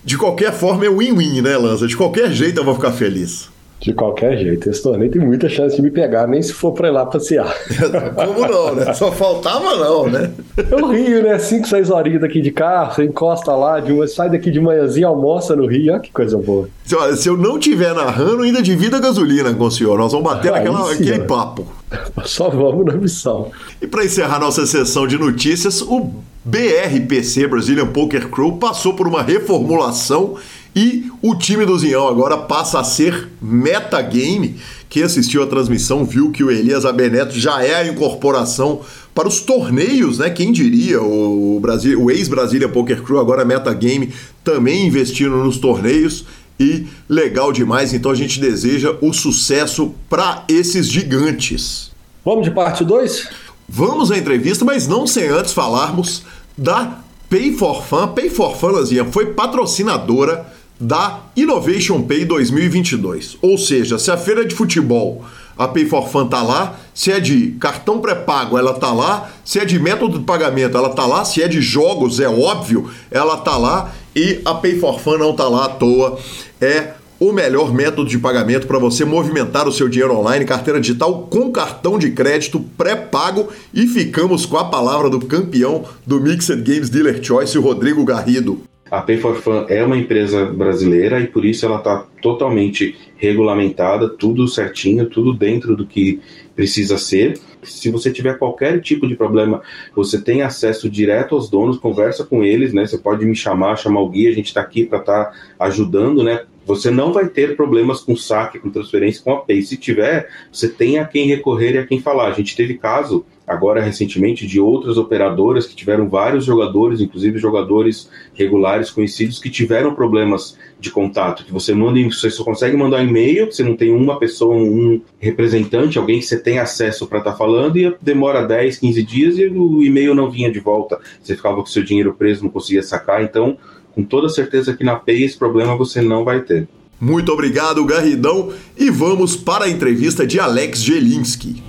De 0.04 0.16
qualquer 0.16 0.52
forma 0.52 0.86
é 0.86 0.88
win-win, 0.88 1.42
né, 1.42 1.56
Lança? 1.56 1.86
De 1.86 1.96
qualquer 1.96 2.30
jeito 2.30 2.58
eu 2.60 2.64
vou 2.64 2.74
ficar 2.74 2.92
feliz. 2.92 3.48
De 3.80 3.92
qualquer 3.92 4.36
jeito, 4.36 4.68
esse 4.68 4.82
torneio 4.82 5.10
tem 5.10 5.24
muita 5.24 5.48
chance 5.48 5.76
de 5.76 5.82
me 5.82 5.90
pegar, 5.90 6.26
nem 6.26 6.42
se 6.42 6.52
for 6.52 6.72
pra 6.72 6.88
ir 6.88 6.90
lá 6.90 7.06
passear. 7.06 7.54
Como 8.14 8.40
não, 8.40 8.74
né? 8.74 8.92
Só 8.92 9.12
faltava 9.12 9.76
não, 9.76 10.08
né? 10.08 10.32
Eu 10.68 10.88
rio, 10.88 11.22
né? 11.22 11.38
5, 11.38 11.68
6 11.68 11.90
horinhas 11.90 12.20
daqui 12.20 12.40
de 12.40 12.50
carro, 12.50 12.94
você 12.94 13.04
encosta 13.04 13.54
lá, 13.54 13.78
de 13.78 13.92
uma, 13.92 14.08
sai 14.08 14.30
daqui 14.30 14.50
de 14.50 14.60
manhãzinha, 14.60 15.06
almoça 15.06 15.54
no 15.54 15.66
Rio, 15.66 15.92
olha 15.92 16.00
que 16.00 16.10
coisa 16.10 16.36
boa. 16.36 16.68
Se, 16.84 16.96
se 17.18 17.28
eu 17.28 17.36
não 17.36 17.56
tiver 17.56 17.94
narrando, 17.94 18.42
ainda 18.42 18.60
divida 18.60 18.98
gasolina 18.98 19.54
com 19.54 19.64
o 19.64 19.70
senhor. 19.70 19.96
Nós 19.96 20.10
vamos 20.10 20.28
bater 20.28 20.48
ah, 20.48 20.56
naquela, 20.56 20.84
sim, 20.86 20.94
aquele 20.94 21.20
papo. 21.20 21.66
Só 22.24 22.50
vamos 22.50 22.84
na 22.84 22.94
missão. 22.94 23.52
E 23.80 23.86
para 23.86 24.04
encerrar 24.04 24.40
nossa 24.40 24.66
sessão 24.66 25.06
de 25.06 25.16
notícias, 25.16 25.82
o 25.82 26.10
BRPC, 26.44 27.46
Brazilian 27.46 27.86
Poker 27.86 28.28
Crew, 28.28 28.52
passou 28.56 28.94
por 28.94 29.06
uma 29.06 29.22
reformulação 29.22 30.36
e 30.78 31.10
o 31.20 31.34
time 31.34 31.66
do 31.66 31.76
Zinhão 31.76 32.06
agora 32.06 32.36
passa 32.36 32.78
a 32.78 32.84
ser 32.84 33.30
metagame. 33.42 34.60
Quem 34.88 35.02
assistiu 35.02 35.42
a 35.42 35.46
transmissão 35.48 36.04
viu 36.04 36.30
que 36.30 36.44
o 36.44 36.52
Elias 36.52 36.84
Abeneto 36.84 37.36
já 37.36 37.60
é 37.64 37.74
a 37.74 37.88
incorporação 37.88 38.82
para 39.12 39.26
os 39.26 39.40
torneios, 39.40 40.18
né? 40.18 40.30
Quem 40.30 40.52
diria? 40.52 41.02
O, 41.02 41.58
Brasil, 41.60 42.00
o 42.00 42.12
ex-Brasília 42.12 42.68
Poker 42.68 43.02
Crew, 43.02 43.18
agora 43.18 43.44
metagame, 43.44 44.12
também 44.44 44.86
investindo 44.86 45.38
nos 45.38 45.58
torneios. 45.58 46.24
E 46.60 46.86
legal 47.08 47.52
demais, 47.52 47.92
então 47.92 48.12
a 48.12 48.14
gente 48.14 48.38
deseja 48.38 48.96
o 49.00 49.12
sucesso 49.12 49.92
para 50.08 50.44
esses 50.48 50.86
gigantes. 50.86 51.90
Vamos 52.24 52.44
de 52.44 52.52
parte 52.52 52.84
2? 52.84 53.28
Vamos 53.68 54.12
à 54.12 54.16
entrevista, 54.16 54.64
mas 54.64 54.86
não 54.86 55.08
sem 55.08 55.26
antes 55.26 55.52
falarmos 55.52 56.22
da 56.56 57.00
Pay 57.28 57.54
for 57.54 57.84
Fun. 57.84 58.06
Pay 58.08 58.30
for 58.30 58.56
Fun, 58.56 58.68
Lazinha, 58.68 59.04
foi 59.06 59.34
patrocinadora 59.34 60.56
da 60.80 61.20
Innovation 61.36 62.02
Pay 62.02 62.24
2022. 62.24 63.38
Ou 63.42 63.58
seja, 63.58 63.98
se 63.98 64.10
a 64.10 64.16
feira 64.16 64.44
de 64.44 64.54
futebol, 64.54 65.24
a 65.56 65.66
Pay 65.66 65.86
for 65.86 66.08
Fun 66.08 66.28
tá 66.28 66.42
lá, 66.42 66.78
se 66.94 67.10
é 67.10 67.18
de 67.18 67.52
cartão 67.60 68.00
pré-pago, 68.00 68.56
ela 68.56 68.74
tá 68.74 68.92
lá, 68.92 69.30
se 69.44 69.58
é 69.58 69.64
de 69.64 69.78
método 69.78 70.18
de 70.18 70.24
pagamento, 70.24 70.76
ela 70.76 70.90
tá 70.90 71.04
lá, 71.04 71.24
se 71.24 71.42
é 71.42 71.48
de 71.48 71.60
jogos, 71.60 72.20
é 72.20 72.28
óbvio, 72.28 72.88
ela 73.10 73.36
tá 73.36 73.56
lá 73.56 73.92
e 74.14 74.40
a 74.44 74.54
Pay 74.54 74.78
for 74.78 75.00
Fun 75.00 75.18
não 75.18 75.34
tá 75.34 75.48
lá 75.48 75.64
à 75.64 75.68
toa. 75.68 76.18
É 76.60 76.92
o 77.20 77.32
melhor 77.32 77.74
método 77.74 78.08
de 78.08 78.18
pagamento 78.18 78.68
para 78.68 78.78
você 78.78 79.04
movimentar 79.04 79.66
o 79.66 79.72
seu 79.72 79.88
dinheiro 79.88 80.16
online, 80.16 80.44
carteira 80.44 80.80
digital 80.80 81.26
com 81.28 81.50
cartão 81.50 81.98
de 81.98 82.12
crédito 82.12 82.60
pré-pago 82.76 83.48
e 83.74 83.86
ficamos 83.88 84.46
com 84.46 84.56
a 84.56 84.66
palavra 84.66 85.10
do 85.10 85.20
campeão 85.20 85.84
do 86.06 86.20
Mixed 86.20 86.62
Games 86.62 86.88
Dealer 86.88 87.22
Choice, 87.22 87.58
o 87.58 87.62
Rodrigo 87.62 88.04
Garrido. 88.04 88.62
A 88.90 89.02
Pay 89.02 89.18
for 89.18 89.36
Fun 89.36 89.66
é 89.68 89.84
uma 89.84 89.96
empresa 89.96 90.46
brasileira 90.46 91.20
e 91.20 91.26
por 91.26 91.44
isso 91.44 91.66
ela 91.66 91.78
está 91.78 92.06
totalmente 92.22 92.96
regulamentada, 93.16 94.08
tudo 94.08 94.48
certinho, 94.48 95.06
tudo 95.06 95.34
dentro 95.34 95.76
do 95.76 95.86
que 95.86 96.20
precisa 96.56 96.96
ser. 96.96 97.38
Se 97.62 97.90
você 97.90 98.10
tiver 98.10 98.38
qualquer 98.38 98.80
tipo 98.80 99.06
de 99.06 99.14
problema, 99.14 99.62
você 99.94 100.20
tem 100.20 100.42
acesso 100.42 100.88
direto 100.88 101.34
aos 101.34 101.50
donos, 101.50 101.78
conversa 101.78 102.24
com 102.24 102.42
eles, 102.42 102.72
né? 102.72 102.86
Você 102.86 102.98
pode 102.98 103.26
me 103.26 103.34
chamar, 103.34 103.76
chamar 103.76 104.00
o 104.00 104.08
guia, 104.08 104.30
a 104.30 104.34
gente 104.34 104.46
está 104.46 104.60
aqui 104.60 104.84
para 104.84 105.00
estar 105.00 105.24
tá 105.24 105.34
ajudando, 105.58 106.22
né? 106.22 106.42
Você 106.64 106.90
não 106.90 107.12
vai 107.12 107.28
ter 107.28 107.56
problemas 107.56 108.00
com 108.00 108.14
saque, 108.14 108.58
com 108.58 108.70
transferência, 108.70 109.22
com 109.22 109.32
a 109.32 109.36
Pay. 109.38 109.62
Se 109.62 109.76
tiver, 109.76 110.28
você 110.52 110.68
tem 110.68 110.98
a 110.98 111.04
quem 111.04 111.26
recorrer 111.26 111.74
e 111.74 111.78
a 111.78 111.86
quem 111.86 112.00
falar. 112.00 112.28
A 112.28 112.34
gente 112.34 112.54
teve 112.54 112.74
caso 112.74 113.24
agora 113.48 113.80
recentemente 113.80 114.46
de 114.46 114.60
outras 114.60 114.98
operadoras 114.98 115.66
que 115.66 115.74
tiveram 115.74 116.08
vários 116.08 116.44
jogadores, 116.44 117.00
inclusive 117.00 117.38
jogadores 117.38 118.10
regulares 118.34 118.90
conhecidos 118.90 119.38
que 119.38 119.48
tiveram 119.48 119.94
problemas 119.94 120.56
de 120.78 120.90
contato, 120.90 121.44
que 121.44 121.52
você 121.52 121.74
manda, 121.74 121.98
você 122.08 122.30
só 122.30 122.44
consegue 122.44 122.76
mandar 122.76 123.02
e-mail, 123.02 123.46
você 123.46 123.64
não 123.64 123.74
tem 123.74 123.92
uma 123.92 124.18
pessoa, 124.18 124.54
um 124.54 125.00
representante, 125.18 125.98
alguém 125.98 126.20
que 126.20 126.26
você 126.26 126.38
tem 126.38 126.58
acesso 126.58 127.06
para 127.06 127.18
estar 127.18 127.32
tá 127.32 127.36
falando 127.36 127.76
e 127.78 127.92
demora 128.00 128.46
10, 128.46 128.78
15 128.78 129.02
dias 129.02 129.38
e 129.38 129.46
o 129.46 129.82
e-mail 129.82 130.14
não 130.14 130.30
vinha 130.30 130.52
de 130.52 130.60
volta. 130.60 131.00
Você 131.22 131.34
ficava 131.34 131.56
com 131.56 131.66
seu 131.66 131.82
dinheiro 131.82 132.14
preso, 132.14 132.44
não 132.44 132.50
conseguia 132.50 132.82
sacar, 132.82 133.24
então 133.24 133.56
com 133.94 134.04
toda 134.04 134.28
certeza 134.28 134.76
que 134.76 134.84
na 134.84 134.94
PEI 134.94 135.24
esse 135.24 135.36
problema 135.36 135.74
você 135.74 136.00
não 136.00 136.24
vai 136.24 136.42
ter. 136.42 136.68
Muito 137.00 137.32
obrigado, 137.32 137.84
Garridão, 137.84 138.52
e 138.76 138.90
vamos 138.90 139.36
para 139.36 139.64
a 139.64 139.68
entrevista 139.68 140.26
de 140.26 140.38
Alex 140.38 140.80
Gelinski. 140.80 141.67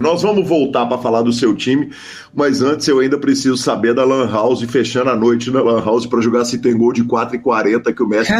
Nós 0.00 0.22
vamos 0.22 0.48
voltar 0.48 0.86
para 0.86 0.96
falar 0.96 1.20
do 1.20 1.32
seu 1.32 1.54
time, 1.54 1.90
mas 2.34 2.62
antes 2.62 2.88
eu 2.88 3.00
ainda 3.00 3.18
preciso 3.18 3.58
saber 3.58 3.94
da 3.94 4.02
Lan 4.02 4.30
House 4.30 4.62
fechando 4.62 5.10
a 5.10 5.16
noite 5.16 5.50
na 5.50 5.60
Lan 5.60 5.84
House 5.84 6.06
para 6.06 6.22
jogar 6.22 6.46
se 6.46 6.58
tem 6.58 6.76
gol 6.76 6.92
de 6.92 7.04
4,40 7.04 7.94
que 7.94 8.02
o 8.02 8.08
Messi 8.08 8.32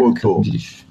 contou. 0.00 0.42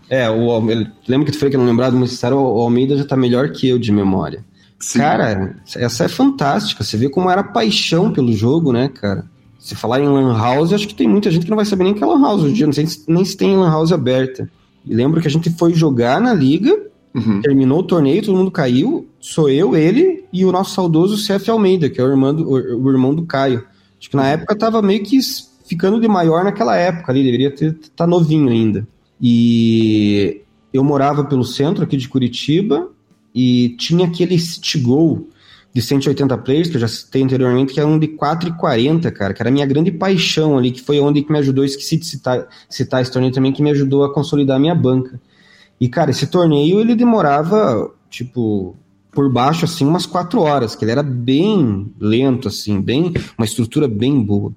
É, 0.10 0.29
o, 0.29 0.60
lembra 1.07 1.25
que 1.25 1.31
tu 1.31 1.39
falei 1.39 1.51
que 1.51 1.57
não 1.57 1.65
lembrava, 1.65 1.96
mas 1.96 2.22
o 2.22 2.36
Almeida 2.36 2.98
já 2.98 3.05
tá 3.05 3.15
melhor 3.15 3.51
que 3.51 3.69
eu 3.69 3.79
de 3.79 3.91
memória. 3.91 4.43
Sim. 4.79 5.00
Cara, 5.00 5.55
essa 5.75 6.03
é 6.03 6.07
fantástica. 6.07 6.84
Você 6.84 6.98
vê 6.98 7.10
como 7.10 7.29
era 7.29 7.43
paixão 7.43 8.12
pelo 8.12 8.31
jogo, 8.34 8.72
né, 8.72 8.89
cara? 8.89 9.25
Se 9.57 9.75
falar 9.75 10.01
em 10.01 10.07
Lan 10.07 10.38
House, 10.38 10.74
acho 10.74 10.88
que 10.88 10.93
tem 10.93 11.07
muita 11.07 11.31
gente 11.31 11.46
que 11.46 11.50
não 11.50 11.57
vai 11.57 11.65
saber 11.65 11.86
nem 11.86 11.93
que 11.93 12.03
é 12.03 12.05
Lan 12.05 12.22
House 12.22 12.43
hoje 12.43 12.51
em 12.51 12.53
dia, 12.53 12.65
não 12.65 12.74
sei 12.74 12.86
nem 13.07 13.25
se 13.25 13.36
tem 13.36 13.55
Lan 13.55 13.69
House 13.69 13.91
aberta. 13.91 14.50
E 14.86 14.93
lembro 14.93 15.19
que 15.19 15.27
a 15.27 15.31
gente 15.31 15.50
foi 15.51 15.74
jogar 15.74 16.22
na 16.22 16.34
liga, 16.34 16.77
uhum. 17.13 17.41
terminou 17.41 17.79
o 17.79 17.84
torneio, 17.84 18.24
todo 18.24 18.38
mundo 18.38 18.51
caiu, 18.51 19.07
sou 19.27 19.50
eu, 19.50 19.75
ele 19.75 20.24
e 20.31 20.46
o 20.46 20.51
nosso 20.53 20.74
saudoso 20.74 21.17
CF 21.17 21.51
Almeida, 21.51 21.89
que 21.89 22.00
é 22.00 22.03
o 22.03 22.07
irmão 22.07 22.34
do, 22.34 22.50
o, 22.50 22.89
irmão 22.89 23.13
do 23.13 23.25
Caio. 23.25 23.65
Acho 24.00 24.10
que 24.10 24.15
na 24.15 24.29
época 24.29 24.55
tava 24.55 24.81
meio 24.81 25.03
que 25.03 25.19
ficando 25.65 26.00
de 26.00 26.07
maior 26.07 26.46
naquela 26.46 26.77
época 26.77 27.12
ali, 27.12 27.24
deveria 27.24 27.50
estar 27.50 27.74
tá 27.93 28.07
novinho 28.07 28.50
ainda. 28.50 28.88
E 29.22 30.43
eu 30.72 30.81
morava 30.81 31.25
pelo 31.25 31.43
centro 31.43 31.84
aqui 31.84 31.98
de 31.98 32.07
Curitiba 32.07 32.89
e 33.36 33.75
tinha 33.77 34.05
aquele 34.07 34.39
City 34.39 34.79
Go 34.79 35.27
de 35.74 35.81
180 35.81 36.38
players, 36.38 36.69
que 36.69 36.77
eu 36.77 36.81
já 36.81 36.88
citei 36.88 37.22
anteriormente, 37.22 37.74
que 37.74 37.79
era 37.81 37.89
um 37.89 38.00
de 38.00 38.07
4,40, 38.07 39.12
cara, 39.12 39.34
que 39.34 39.41
era 39.41 39.50
a 39.50 39.51
minha 39.51 39.65
grande 39.65 39.91
paixão 39.91 40.57
ali, 40.57 40.72
que 40.72 40.81
foi 40.81 41.01
onde 41.01 41.22
que 41.22 41.31
me 41.31 41.38
ajudou, 41.39 41.65
esqueci 41.65 41.98
de 41.98 42.05
citar, 42.05 42.48
citar 42.69 43.01
esse 43.01 43.12
torneio 43.12 43.34
também, 43.34 43.51
que 43.51 43.62
me 43.62 43.72
ajudou 43.72 44.05
a 44.05 44.13
consolidar 44.13 44.55
a 44.55 44.60
minha 44.60 44.74
banca. 44.74 45.19
E, 45.79 45.89
cara, 45.89 46.12
esse 46.12 46.27
torneio, 46.27 46.79
ele 46.79 46.96
demorava, 46.96 47.91
tipo, 48.10 48.75
por 49.17 49.31
baixo, 49.31 49.65
assim, 49.65 49.83
umas 49.83 50.05
quatro 50.05 50.41
horas, 50.41 50.75
que 50.75 50.86
ele 50.86 50.91
era 50.91 51.01
bem 51.01 51.91
lento, 52.00 52.47
assim, 52.47 52.79
bem, 52.79 53.12
uma 53.36 53.45
estrutura 53.45 53.88
bem 53.88 54.21
boa. 54.21 54.53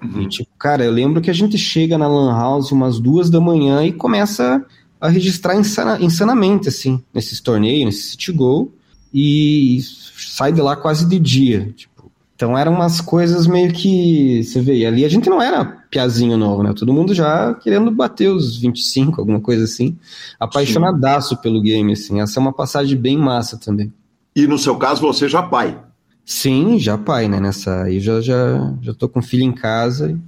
Uhum. 0.00 0.22
E, 0.22 0.28
tipo, 0.28 0.48
cara, 0.56 0.84
eu 0.84 0.92
lembro 0.92 1.20
que 1.20 1.28
a 1.28 1.32
gente 1.32 1.58
chega 1.58 1.98
na 1.98 2.06
Lan 2.06 2.30
House 2.30 2.70
umas 2.70 3.00
duas 3.00 3.28
da 3.28 3.40
manhã 3.40 3.84
e 3.84 3.92
começa 3.92 4.64
a 5.00 5.08
registrar 5.08 5.56
insana, 5.56 5.98
insanamente, 6.00 6.68
assim, 6.68 7.02
nesses 7.12 7.40
torneios, 7.40 7.84
nesse 7.84 8.10
City 8.10 8.30
Go, 8.30 8.72
e 9.12 9.80
sai 9.82 10.52
de 10.52 10.62
lá 10.62 10.76
quase 10.76 11.04
de 11.04 11.18
dia. 11.18 11.74
Tipo, 11.76 11.95
então 12.36 12.56
eram 12.56 12.74
umas 12.74 13.00
coisas 13.00 13.46
meio 13.46 13.72
que. 13.72 14.44
Você 14.44 14.60
vê, 14.60 14.84
ali 14.84 15.06
a 15.06 15.08
gente 15.08 15.30
não 15.30 15.40
era 15.40 15.64
piazinho 15.90 16.36
novo, 16.36 16.62
né? 16.62 16.74
Todo 16.76 16.92
mundo 16.92 17.14
já 17.14 17.54
querendo 17.54 17.90
bater 17.90 18.28
os 18.28 18.58
25, 18.58 19.18
alguma 19.18 19.40
coisa 19.40 19.64
assim. 19.64 19.96
Apaixonadaço 20.38 21.34
Sim. 21.34 21.40
pelo 21.40 21.62
game, 21.62 21.94
assim. 21.94 22.20
Essa 22.20 22.38
é 22.38 22.42
uma 22.42 22.52
passagem 22.52 22.94
bem 22.94 23.16
massa 23.16 23.56
também. 23.56 23.90
E 24.34 24.46
no 24.46 24.58
seu 24.58 24.76
caso, 24.76 25.00
você 25.00 25.30
já 25.30 25.42
pai? 25.42 25.80
Sim, 26.26 26.78
já 26.78 26.98
pai, 26.98 27.26
né? 27.26 27.40
Nessa 27.40 27.84
aí 27.84 28.00
já, 28.00 28.20
já, 28.20 28.74
já 28.82 28.92
tô 28.92 29.08
com 29.08 29.22
filho 29.22 29.44
em 29.44 29.52
casa. 29.52 30.20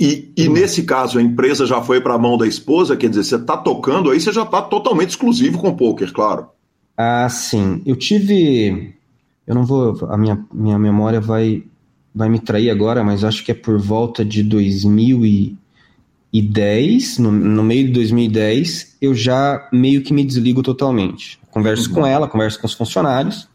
E, 0.00 0.32
e 0.36 0.48
nesse 0.48 0.82
caso, 0.82 1.16
a 1.16 1.22
empresa 1.22 1.64
já 1.64 1.80
foi 1.80 2.00
para 2.00 2.14
a 2.14 2.18
mão 2.18 2.36
da 2.36 2.46
esposa, 2.46 2.96
quer 2.96 3.08
dizer, 3.08 3.22
você 3.22 3.36
está 3.36 3.56
tocando 3.56 4.10
aí, 4.10 4.20
você 4.20 4.32
já 4.32 4.42
está 4.42 4.60
totalmente 4.60 5.10
exclusivo 5.10 5.58
com 5.58 5.68
o 5.68 5.76
poker, 5.76 6.12
claro. 6.12 6.48
Ah, 6.96 7.28
sim. 7.28 7.82
Eu 7.86 7.94
tive. 7.94 8.95
Eu 9.46 9.54
não 9.54 9.64
vou. 9.64 9.96
A 10.10 10.16
minha, 10.16 10.44
minha 10.52 10.78
memória 10.78 11.20
vai, 11.20 11.62
vai 12.14 12.28
me 12.28 12.38
trair 12.38 12.70
agora, 12.70 13.02
mas 13.04 13.24
acho 13.24 13.44
que 13.44 13.52
é 13.52 13.54
por 13.54 13.78
volta 13.78 14.24
de 14.24 14.42
2010, 14.42 17.18
no, 17.18 17.30
no 17.30 17.62
meio 17.62 17.86
de 17.86 17.92
2010, 17.92 18.96
eu 19.00 19.14
já 19.14 19.68
meio 19.72 20.02
que 20.02 20.12
me 20.12 20.24
desligo 20.24 20.62
totalmente. 20.62 21.38
Converso 21.50 21.88
uhum. 21.88 21.94
com 21.94 22.06
ela, 22.06 22.28
converso 22.28 22.60
com 22.60 22.66
os 22.66 22.74
funcionários 22.74 23.48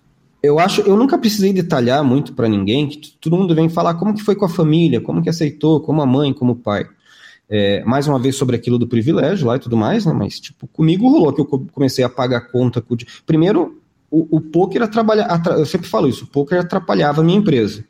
eu 0.43 0.57
acho, 0.57 0.81
eu 0.81 0.97
nunca 0.97 1.17
precisei 1.17 1.53
detalhar 1.53 2.03
muito 2.03 2.33
para 2.33 2.49
ninguém, 2.49 2.87
que 2.87 3.11
todo 3.21 3.37
mundo 3.37 3.53
vem 3.53 3.69
falar 3.69 3.93
como 3.93 4.13
que 4.13 4.23
foi 4.23 4.35
com 4.35 4.45
a 4.45 4.49
família, 4.49 4.99
como 4.99 5.21
que 5.21 5.29
aceitou, 5.29 5.79
como 5.79 6.01
a 6.01 6.05
mãe, 6.05 6.33
como 6.33 6.53
o 6.53 6.55
pai. 6.55 6.87
É, 7.47 7.83
mais 7.83 8.07
uma 8.07 8.17
vez 8.17 8.37
sobre 8.37 8.55
aquilo 8.55 8.79
do 8.79 8.87
privilégio 8.87 9.45
lá 9.45 9.57
e 9.57 9.59
tudo 9.59 9.77
mais, 9.77 10.05
né? 10.05 10.13
Mas, 10.13 10.39
tipo, 10.39 10.67
comigo 10.67 11.09
rolou 11.09 11.33
que 11.33 11.41
eu 11.41 11.45
comecei 11.45 12.03
a 12.03 12.09
pagar 12.09 12.49
conta. 12.49 12.81
Com... 12.81 12.95
Primeiro, 13.25 13.80
o, 14.11 14.37
o 14.37 14.41
poker 14.41 14.83
atrapalha, 14.83 15.25
eu 15.57 15.65
sempre 15.65 15.87
falo 15.87 16.07
isso, 16.07 16.25
o 16.25 16.27
poker 16.27 16.59
atrapalhava 16.59 17.21
a 17.21 17.23
minha 17.23 17.39
empresa. 17.39 17.83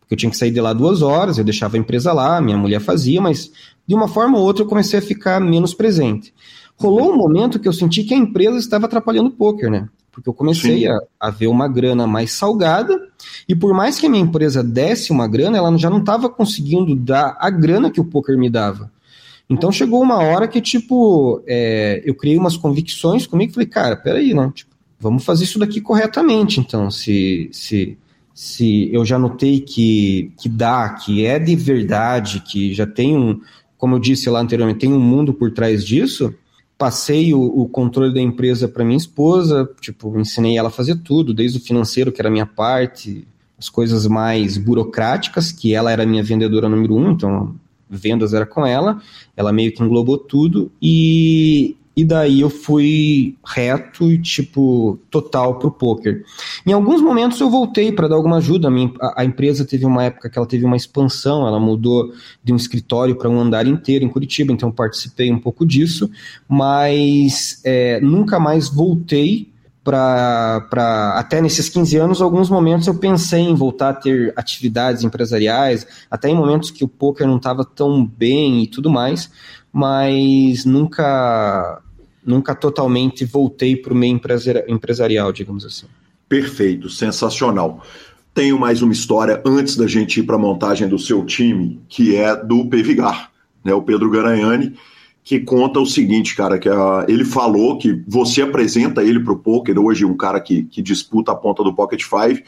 Porque 0.00 0.14
eu 0.14 0.18
tinha 0.18 0.30
que 0.30 0.36
sair 0.36 0.50
de 0.50 0.60
lá 0.60 0.72
duas 0.72 1.02
horas, 1.02 1.36
eu 1.36 1.44
deixava 1.44 1.76
a 1.76 1.80
empresa 1.80 2.12
lá, 2.12 2.40
minha 2.40 2.56
mulher 2.56 2.80
fazia, 2.80 3.20
mas 3.20 3.52
de 3.86 3.94
uma 3.94 4.08
forma 4.08 4.38
ou 4.38 4.44
outra 4.44 4.64
eu 4.64 4.68
comecei 4.68 4.98
a 4.98 5.02
ficar 5.02 5.40
menos 5.40 5.74
presente. 5.74 6.32
Rolou 6.76 7.12
um 7.12 7.16
momento 7.16 7.58
que 7.58 7.68
eu 7.68 7.72
senti 7.72 8.04
que 8.04 8.14
a 8.14 8.16
empresa 8.16 8.58
estava 8.58 8.86
atrapalhando 8.86 9.28
o 9.28 9.32
poker, 9.32 9.70
né? 9.70 9.88
porque 10.16 10.30
eu 10.30 10.34
comecei 10.34 10.88
a, 10.88 10.98
a, 11.20 11.28
ver 11.30 11.46
uma 11.46 11.68
grana 11.68 12.06
mais 12.06 12.32
salgada, 12.32 12.98
e 13.46 13.54
por 13.54 13.74
mais 13.74 13.98
que 13.98 14.06
a 14.06 14.08
minha 14.08 14.22
empresa 14.22 14.64
desse 14.64 15.12
uma 15.12 15.28
grana, 15.28 15.58
ela 15.58 15.76
já 15.76 15.90
não 15.90 15.98
estava 15.98 16.30
conseguindo 16.30 16.96
dar 16.96 17.36
a 17.38 17.50
grana 17.50 17.90
que 17.90 18.00
o 18.00 18.04
poker 18.04 18.38
me 18.38 18.48
dava. 18.48 18.90
Então 19.48 19.70
chegou 19.70 20.00
uma 20.00 20.16
hora 20.16 20.48
que, 20.48 20.58
tipo, 20.58 21.42
é, 21.46 22.02
eu 22.02 22.14
criei 22.14 22.38
umas 22.38 22.56
convicções 22.56 23.26
comigo 23.26 23.50
e 23.50 23.54
falei, 23.54 23.68
cara, 23.68 23.94
peraí, 23.94 24.32
né? 24.32 24.50
Tipo, 24.54 24.74
vamos 24.98 25.24
fazer 25.24 25.44
isso 25.44 25.58
daqui 25.58 25.80
corretamente, 25.80 26.60
então, 26.60 26.90
se, 26.90 27.48
se, 27.52 27.96
se 28.34 28.90
eu 28.92 29.04
já 29.04 29.18
notei 29.18 29.60
que, 29.60 30.32
que 30.38 30.48
dá, 30.48 30.90
que 30.90 31.24
é 31.24 31.38
de 31.38 31.54
verdade, 31.54 32.40
que 32.40 32.72
já 32.74 32.86
tem 32.86 33.16
um, 33.16 33.40
como 33.76 33.96
eu 33.96 33.98
disse 33.98 34.28
lá 34.30 34.40
anteriormente, 34.40 34.80
tem 34.80 34.92
um 34.92 35.00
mundo 35.00 35.34
por 35.34 35.50
trás 35.50 35.84
disso, 35.84 36.34
passei 36.78 37.32
o, 37.32 37.40
o 37.40 37.68
controle 37.68 38.12
da 38.12 38.20
empresa 38.20 38.68
para 38.68 38.84
minha 38.84 38.96
esposa, 38.96 39.68
tipo, 39.80 40.18
ensinei 40.18 40.58
ela 40.58 40.68
a 40.68 40.72
fazer 40.72 40.96
tudo, 40.96 41.32
desde 41.32 41.58
o 41.58 41.60
financeiro, 41.60 42.12
que 42.12 42.20
era 42.20 42.28
a 42.28 42.32
minha 42.32 42.46
parte, 42.46 43.26
as 43.58 43.68
coisas 43.68 44.06
mais 44.06 44.58
burocráticas, 44.58 45.50
que 45.50 45.74
ela 45.74 45.90
era 45.90 46.06
minha 46.06 46.22
vendedora 46.22 46.68
número 46.68 46.94
um, 46.96 47.12
então 47.12 47.54
vendas 47.88 48.34
era 48.34 48.44
com 48.44 48.66
ela, 48.66 49.00
ela 49.36 49.52
meio 49.52 49.72
que 49.72 49.82
englobou 49.82 50.18
tudo, 50.18 50.70
e 50.82 51.76
e 51.96 52.04
daí 52.04 52.42
eu 52.42 52.50
fui 52.50 53.38
reto 53.42 54.12
e, 54.12 54.20
tipo, 54.20 54.98
total 55.10 55.58
pro 55.58 55.70
poker. 55.70 56.22
Em 56.66 56.74
alguns 56.74 57.00
momentos 57.00 57.40
eu 57.40 57.48
voltei 57.48 57.90
para 57.90 58.06
dar 58.06 58.16
alguma 58.16 58.36
ajuda. 58.36 58.68
A, 58.68 58.70
minha, 58.70 58.92
a, 59.00 59.22
a, 59.22 59.24
empresa 59.24 59.64
teve 59.64 59.86
uma 59.86 60.04
época 60.04 60.28
que 60.28 60.38
ela 60.38 60.46
teve 60.46 60.66
uma 60.66 60.76
expansão, 60.76 61.46
ela 61.46 61.58
mudou 61.58 62.12
de 62.44 62.52
um 62.52 62.56
escritório 62.56 63.16
para 63.16 63.30
um 63.30 63.40
andar 63.40 63.66
inteiro 63.66 64.04
em 64.04 64.10
Curitiba, 64.10 64.52
então 64.52 64.70
participei 64.70 65.32
um 65.32 65.38
pouco 65.38 65.64
disso, 65.64 66.10
mas 66.46 67.62
é, 67.64 67.98
nunca 68.02 68.38
mais 68.38 68.68
voltei 68.68 69.50
para 69.82 71.14
até 71.16 71.40
nesses 71.40 71.68
15 71.68 71.96
anos, 71.96 72.20
alguns 72.20 72.50
momentos 72.50 72.88
eu 72.88 72.98
pensei 72.98 73.40
em 73.40 73.54
voltar 73.54 73.90
a 73.90 73.94
ter 73.94 74.34
atividades 74.36 75.04
empresariais, 75.04 75.86
até 76.10 76.28
em 76.28 76.34
momentos 76.34 76.72
que 76.72 76.84
o 76.84 76.88
poker 76.88 77.26
não 77.26 77.36
estava 77.36 77.64
tão 77.64 78.04
bem 78.04 78.64
e 78.64 78.66
tudo 78.66 78.90
mais, 78.90 79.30
mas 79.72 80.64
nunca 80.64 81.80
nunca 82.26 82.54
totalmente 82.54 83.24
voltei 83.24 83.76
para 83.76 83.92
o 83.92 83.96
meio 83.96 84.20
empresarial, 84.68 85.32
digamos 85.32 85.64
assim. 85.64 85.86
Perfeito, 86.28 86.90
sensacional. 86.90 87.82
Tenho 88.34 88.58
mais 88.58 88.82
uma 88.82 88.92
história 88.92 89.40
antes 89.46 89.76
da 89.76 89.86
gente 89.86 90.20
ir 90.20 90.24
para 90.24 90.36
a 90.36 90.38
montagem 90.38 90.88
do 90.88 90.98
seu 90.98 91.24
time, 91.24 91.80
que 91.88 92.16
é 92.16 92.36
do 92.36 92.66
Pevigar, 92.66 93.30
né, 93.64 93.72
o 93.72 93.80
Pedro 93.80 94.10
Garanhani, 94.10 94.74
que 95.24 95.40
conta 95.40 95.80
o 95.80 95.86
seguinte, 95.86 96.36
cara, 96.36 96.58
que 96.58 96.68
ele 97.08 97.24
falou 97.24 97.78
que 97.78 98.02
você 98.06 98.42
apresenta 98.42 99.02
ele 99.02 99.18
para 99.18 99.32
o 99.32 99.38
poker, 99.38 99.78
hoje 99.78 100.04
um 100.04 100.16
cara 100.16 100.40
que, 100.40 100.64
que 100.64 100.82
disputa 100.82 101.32
a 101.32 101.34
ponta 101.34 101.64
do 101.64 101.74
Pocket 101.74 102.02
Five, 102.04 102.44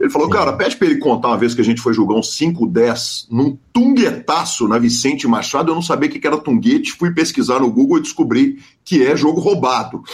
ele 0.00 0.10
falou, 0.10 0.28
cara, 0.28 0.52
pede 0.52 0.76
para 0.76 0.86
ele 0.86 0.98
contar 0.98 1.28
uma 1.28 1.36
vez 1.36 1.54
que 1.54 1.60
a 1.60 1.64
gente 1.64 1.80
foi 1.80 1.92
jogar 1.92 2.14
um 2.14 2.20
5-10 2.20 3.26
num 3.30 3.58
tunguetaço 3.72 4.68
na 4.68 4.78
Vicente 4.78 5.26
Machado. 5.26 5.70
Eu 5.70 5.74
não 5.74 5.82
sabia 5.82 6.08
o 6.08 6.12
que 6.12 6.26
era 6.26 6.38
tunguete, 6.38 6.92
fui 6.92 7.12
pesquisar 7.12 7.58
no 7.58 7.70
Google 7.70 7.98
e 7.98 8.02
descobri 8.02 8.58
que 8.84 9.04
é 9.04 9.16
jogo 9.16 9.40
roubado. 9.40 10.02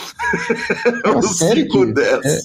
É 1.04 1.10
um 1.10 1.20
5-10. 1.20 2.20
É, 2.24 2.38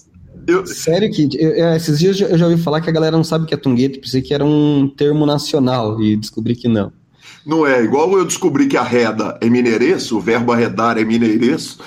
eu... 0.48 0.66
Sério 0.66 1.12
que 1.12 1.30
eu, 1.38 1.66
é, 1.66 1.78
esses 1.78 2.00
dias 2.00 2.20
eu 2.20 2.38
já 2.38 2.48
ouvi 2.48 2.62
falar 2.62 2.82
que 2.82 2.90
a 2.90 2.94
galera 2.94 3.16
não 3.16 3.24
sabe 3.24 3.46
o 3.46 3.48
que 3.48 3.54
é 3.54 3.58
tunguete, 3.58 4.00
pensei 4.00 4.22
que 4.22 4.34
era 4.34 4.44
um 4.44 4.88
termo 4.90 5.26
nacional 5.26 6.02
e 6.02 6.16
descobri 6.16 6.56
que 6.56 6.68
não. 6.68 6.92
Não 7.46 7.66
é 7.66 7.84
igual 7.84 8.12
eu 8.18 8.26
descobri 8.26 8.68
que 8.68 8.78
arreda 8.78 9.38
é 9.42 9.50
mineirense, 9.50 10.14
o 10.14 10.20
verbo 10.20 10.52
arredar 10.52 10.98
é 10.98 11.04
mineirense. 11.04 11.78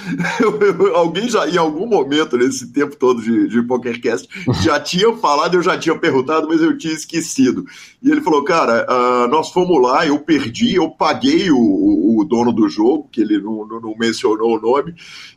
alguém 0.94 1.28
já, 1.28 1.48
em 1.48 1.56
algum 1.56 1.86
momento 1.86 2.36
nesse 2.36 2.72
tempo 2.72 2.96
todo 2.96 3.22
de, 3.22 3.48
de 3.48 3.62
PokerCast, 3.62 4.28
já 4.62 4.80
tinha 4.80 5.12
falado, 5.16 5.54
eu 5.54 5.62
já 5.62 5.78
tinha 5.78 5.96
perguntado, 5.96 6.48
mas 6.48 6.60
eu 6.60 6.76
tinha 6.76 6.94
esquecido. 6.94 7.64
E 8.02 8.10
ele 8.10 8.20
falou, 8.20 8.42
cara, 8.44 8.86
uh, 8.88 9.28
nós 9.28 9.50
fomos 9.50 9.80
lá, 9.80 10.06
eu 10.06 10.18
perdi, 10.18 10.74
eu 10.74 10.90
paguei 10.90 11.50
o, 11.50 12.18
o 12.18 12.24
dono 12.24 12.52
do 12.52 12.68
jogo, 12.68 13.08
que 13.10 13.20
ele 13.20 13.38
não, 13.38 13.66
não, 13.66 13.80
não, 13.80 13.94
mencionou 13.96 14.56
o 14.56 14.60
nome, 14.60 14.94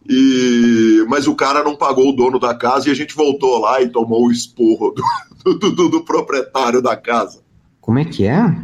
e, 0.10 1.06
mas 1.10 1.28
o 1.28 1.36
cara 1.36 1.64
não 1.64 1.76
pagou 1.76 2.10
o 2.10 2.16
dono 2.16 2.40
da 2.40 2.56
casa 2.56 2.88
e 2.88 2.92
a 2.92 2.96
gente 2.96 3.16
voltou 3.16 3.60
lá 3.60 3.82
e 3.82 3.90
tomou 3.90 4.26
o 4.26 4.32
esporro 4.32 4.92
do, 4.92 5.54
do, 5.60 5.72
do, 5.72 5.90
do 5.90 6.02
proprietário 6.06 6.82
da 6.82 6.96
casa. 6.96 7.44
Como 7.82 8.00
é 8.00 8.06
que 8.06 8.26
é? 8.26 8.56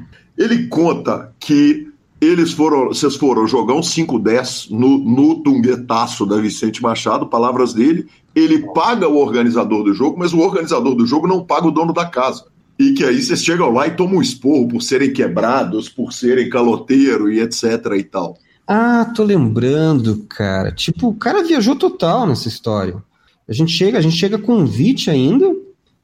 Ele 0.42 0.66
conta 0.66 1.32
que 1.40 1.88
eles 2.20 2.52
foram, 2.52 2.88
vocês 2.88 3.16
foram 3.16 3.46
jogar 3.46 3.76
um 3.76 3.82
5-10 3.82 4.72
no, 4.72 4.98
no 4.98 5.44
tunguetaço 5.44 6.26
da 6.26 6.38
Vicente 6.38 6.82
Machado, 6.82 7.28
palavras 7.28 7.76
dele. 7.76 8.08
Ele 8.34 8.66
paga 8.74 9.08
o 9.08 9.18
organizador 9.18 9.84
do 9.84 9.94
jogo, 9.94 10.18
mas 10.18 10.34
o 10.34 10.40
organizador 10.40 10.96
do 10.96 11.06
jogo 11.06 11.28
não 11.28 11.46
paga 11.46 11.68
o 11.68 11.72
dono 11.72 11.94
da 11.94 12.06
casa. 12.06 12.46
E 12.80 12.94
que 12.94 13.04
aí 13.04 13.22
vocês 13.22 13.44
chegam 13.44 13.70
lá 13.72 13.86
e 13.86 13.92
tomam 13.92 14.18
um 14.18 14.22
esporro 14.22 14.68
por 14.68 14.82
serem 14.82 15.14
quebrados, 15.14 15.88
por 15.88 16.12
serem 16.12 16.50
caloteiro 16.50 17.32
e 17.32 17.40
etc 17.40 17.64
e 17.96 18.04
tal. 18.04 18.36
Ah, 18.68 19.12
tô 19.16 19.24
lembrando, 19.24 20.26
cara. 20.28 20.72
Tipo, 20.72 21.10
o 21.10 21.16
cara 21.16 21.44
viajou 21.44 21.76
total 21.76 22.26
nessa 22.26 22.48
história. 22.48 22.96
A 23.48 23.54
gente 23.54 23.72
chega, 23.72 24.00
a 24.00 24.02
gente 24.02 24.16
chega 24.16 24.40
com 24.40 24.54
um 24.54 24.60
convite 24.62 25.08
ainda, 25.12 25.54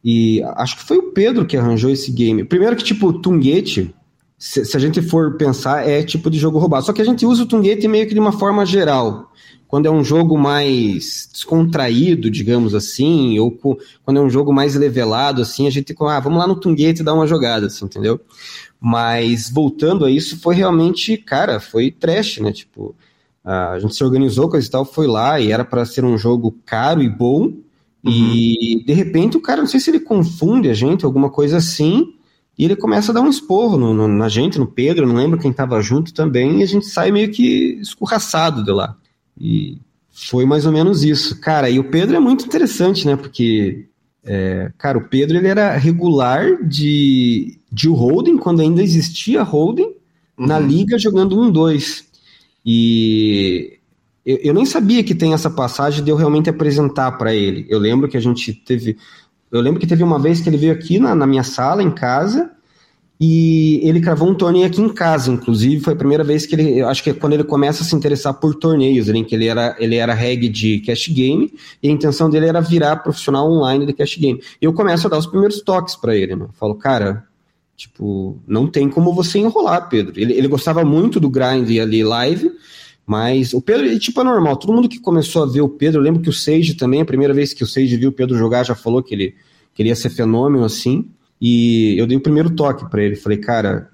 e 0.04 0.43
acho 0.58 0.78
que 0.78 0.84
foi 0.84 0.97
o 0.97 1.12
Pedro 1.12 1.45
que 1.45 1.58
arranjou 1.58 1.89
esse 1.89 2.12
game. 2.12 2.43
Primeiro 2.43 2.76
que, 2.76 2.84
tipo, 2.84 3.12
Tunguete, 3.13 3.93
se, 4.38 4.63
se, 4.65 4.78
a 4.78 4.80
gente 4.80 5.02
for 5.02 5.36
pensar, 5.36 5.88
é 5.88 6.04
tipo 6.04 6.30
de 6.30 6.38
jogo 6.38 6.60
roubado. 6.60 6.86
Só 6.86 6.93
que 6.93 7.02
a 7.02 7.06
gente 7.06 7.26
usa 7.26 7.43
o 7.43 7.45
Tunguete 7.47 7.88
meio 7.88 8.08
que 8.08 8.13
de 8.13 8.19
uma 8.19 8.32
forma 8.32 8.65
geral. 8.65 9.32
quando 9.67 9.88
é 9.88 9.91
um 9.91 10.04
jogo 10.04 10.38
mais 10.38 11.28
descontraído, 11.32 12.30
digamos 12.30 12.73
assim, 12.73 13.38
ou 13.39 13.52
quando 14.06 14.17
é 14.17 14.21
um 14.21 14.30
jogo 14.30 14.54
mais 14.54 14.76
levelado, 14.76 15.41
assim, 15.41 15.67
a 15.67 15.69
gente, 15.69 15.93
ah, 16.00 16.19
vamos 16.19 16.39
lá 16.39 16.47
no 16.47 16.56
Tunguete 16.56 17.04
dar 17.04 17.13
uma 17.13 17.28
jogada, 17.28 17.67
assim, 17.67 17.86
entendeu? 17.86 18.19
Mas 18.80 19.50
voltando 19.50 20.06
a 20.06 20.12
isso, 20.12 20.39
foi 20.39 20.56
realmente, 20.56 21.17
cara, 21.17 21.60
foi 21.60 21.91
trash, 21.91 22.38
né? 22.38 22.52
Tipo, 22.52 22.95
a 23.43 23.80
gente 23.80 23.95
se 23.95 24.04
organizou, 24.04 24.50
coisa 24.50 24.67
e 24.67 24.69
tal, 24.69 24.86
foi 24.86 25.08
lá 25.08 25.39
e 25.39 25.52
era 25.52 25.65
para 25.65 25.86
ser 25.86 26.06
um 26.06 26.17
jogo 26.17 26.56
caro 26.65 27.02
e 27.02 27.10
bom. 27.10 27.54
Uhum. 28.04 28.12
E 28.12 28.84
de 28.86 28.93
repente 28.93 29.36
o 29.36 29.41
cara, 29.41 29.62
não 29.62 29.67
sei 29.67 29.80
se 29.80 29.89
ele 29.89 30.00
confunde 30.00 30.69
a 30.69 30.73
gente, 30.73 31.04
alguma 31.04 31.30
coisa 31.30 31.58
assim, 31.58 32.13
e 32.58 32.65
ele 32.65 32.76
começa 32.76 33.12
a 33.12 33.13
dar 33.13 33.22
um 33.22 33.30
esporro 33.30 33.78
no, 33.78 33.93
no, 33.93 34.08
na 34.08 34.28
gente, 34.28 34.58
no 34.58 34.65
Pedro, 34.65 35.06
não 35.06 35.15
lembro 35.15 35.39
quem 35.39 35.54
tava 35.54 35.82
junto 35.82 36.13
também, 36.13 36.60
e 36.60 36.63
a 36.63 36.65
gente 36.65 36.88
sai 36.88 37.12
meio 37.12 37.30
que 37.32 37.78
escorraçado 37.82 38.63
de 38.63 38.72
lá. 38.72 38.96
E 39.39 39.78
foi 40.12 40.46
mais 40.46 40.65
ou 40.65 40.72
menos 40.72 41.04
isso. 41.04 41.39
Cara, 41.39 41.70
e 41.70 41.78
o 41.78 41.91
Pedro 41.91 42.15
é 42.15 42.20
muito 42.20 42.46
interessante, 42.46 43.06
né? 43.06 43.15
Porque, 43.15 43.86
é, 44.24 44.72
cara, 44.78 44.98
o 44.98 45.08
Pedro 45.08 45.38
ele 45.38 45.48
era 45.48 45.78
regular 45.78 46.63
de, 46.63 47.60
de 47.72 47.88
holding, 47.88 48.38
quando 48.38 48.62
ainda 48.62 48.82
existia 48.82 49.43
holding, 49.43 49.93
uhum. 50.36 50.48
na 50.48 50.60
liga 50.60 50.98
jogando 50.98 51.38
1-2. 51.38 52.06
E 52.65 53.78
eu, 54.26 54.38
eu, 54.38 54.54
nem 54.54 54.65
sabia 54.65 55.04
que 55.04 55.15
tem 55.15 55.34
essa 55.34 55.50
passagem 55.50 56.04
de 56.04 56.10
eu 56.10 56.15
realmente 56.15 56.50
apresentar 56.50 57.12
para 57.13 57.34
ele. 57.34 57.67
Eu 57.70 57.78
lembro 57.80 58.10
que 58.10 58.17
a 58.17 58.20
gente 58.20 58.52
teve. 58.54 58.98
Eu 59.51 59.62
lembro 59.62 59.79
que 59.79 59.88
teve 59.88 60.03
uma 60.03 60.19
vez 60.19 60.41
que 60.41 60.49
ele 60.49 60.57
veio 60.57 60.73
aqui 60.73 60.99
na, 60.99 61.15
na 61.15 61.25
minha 61.25 61.43
sala, 61.43 61.81
em 61.81 61.91
casa, 61.91 62.51
e 63.19 63.79
ele 63.83 63.99
cravou 63.99 64.29
um 64.29 64.36
torneio 64.36 64.65
aqui 64.65 64.79
em 64.79 64.89
casa, 64.89 65.31
inclusive, 65.31 65.81
foi 65.81 65.93
a 65.93 65.95
primeira 65.95 66.23
vez 66.23 66.45
que 66.45 66.53
ele, 66.53 66.81
acho 66.81 67.01
que 67.01 67.10
é 67.10 67.13
quando 67.13 67.33
ele 67.33 67.43
começa 67.43 67.81
a 67.81 67.86
se 67.86 67.95
interessar 67.95 68.36
por 68.36 68.53
torneios, 68.53 69.10
em 69.10 69.23
que 69.23 69.33
ele 69.33 69.47
era, 69.47 69.75
ele 69.79 69.95
era 69.95 70.13
reg 70.13 70.47
de 70.49 70.79
cash 70.81 71.07
game, 71.07 71.51
e 71.81 71.89
a 71.89 71.91
intenção 71.91 72.29
dele 72.29 72.45
era 72.45 72.62
virar 72.62 72.97
profissional 72.97 73.51
online 73.51 73.88
de 73.88 73.93
cash 73.93 74.17
game. 74.17 74.39
E 74.62 74.65
eu 74.65 74.73
começo 74.73 75.07
a 75.07 75.10
dar 75.10 75.17
os 75.17 75.25
primeiros 75.25 75.62
toques 75.62 75.95
para 75.95 76.15
ele, 76.15 76.36
né? 76.36 76.45
Falo, 76.60 76.75
cara, 76.75 77.23
tipo, 77.75 78.38
não 78.47 78.67
tem 78.67 78.88
como 78.88 79.13
você 79.13 79.39
enrolar, 79.39 79.89
Pedro. 79.89 80.13
Ele, 80.15 80.33
ele 80.33 80.47
gostava 80.47 80.86
muito 80.86 81.19
do 81.19 81.29
grind 81.29 81.69
ali 81.79 82.03
live, 82.03 82.51
mas 83.08 83.54
o 83.54 83.62
Pedro, 83.62 83.86
ele, 83.86 83.98
tipo, 83.98 84.20
é 84.20 84.24
normal. 84.26 84.58
Todo 84.58 84.74
mundo 84.74 84.89
que 84.89 85.00
começou 85.00 85.41
a 85.41 85.46
ver 85.46 85.62
o 85.62 85.70
Pedro, 85.70 86.02
eu 86.02 86.04
lembro 86.04 86.22
que 86.22 86.28
o 86.30 86.34
Sage 86.34 86.74
também, 86.74 87.02
a 87.02 87.06
primeira 87.06 87.34
vez 87.34 87.54
que 87.54 87.63
o 87.63 87.67
Sage 87.67 87.96
viu 87.96 88.10
o 88.10 88.12
Pedro 88.12 88.38
jogar, 88.38 88.65
já 88.65 88.76
falou 88.76 89.02
que 89.02 89.15
ele 89.15 89.34
queria 89.74 89.96
ser 89.96 90.10
fenômeno 90.10 90.65
assim. 90.65 91.10
E 91.39 91.96
eu 91.98 92.06
dei 92.06 92.17
o 92.17 92.22
primeiro 92.22 92.50
toque 92.50 92.89
para 92.89 93.02
ele. 93.02 93.15
Falei, 93.15 93.38
cara, 93.38 93.89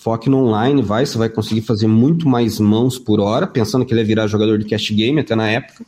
foque 0.00 0.30
no 0.30 0.38
online, 0.38 0.80
vai, 0.80 1.04
você 1.04 1.18
vai 1.18 1.28
conseguir 1.28 1.60
fazer 1.60 1.86
muito 1.86 2.26
mais 2.26 2.58
mãos 2.58 2.98
por 2.98 3.20
hora, 3.20 3.46
pensando 3.46 3.84
que 3.84 3.92
ele 3.92 4.00
ia 4.00 4.06
virar 4.06 4.26
jogador 4.28 4.58
de 4.58 4.64
cash 4.64 4.92
game 4.92 5.20
até 5.20 5.36
na 5.36 5.46
época. 5.46 5.84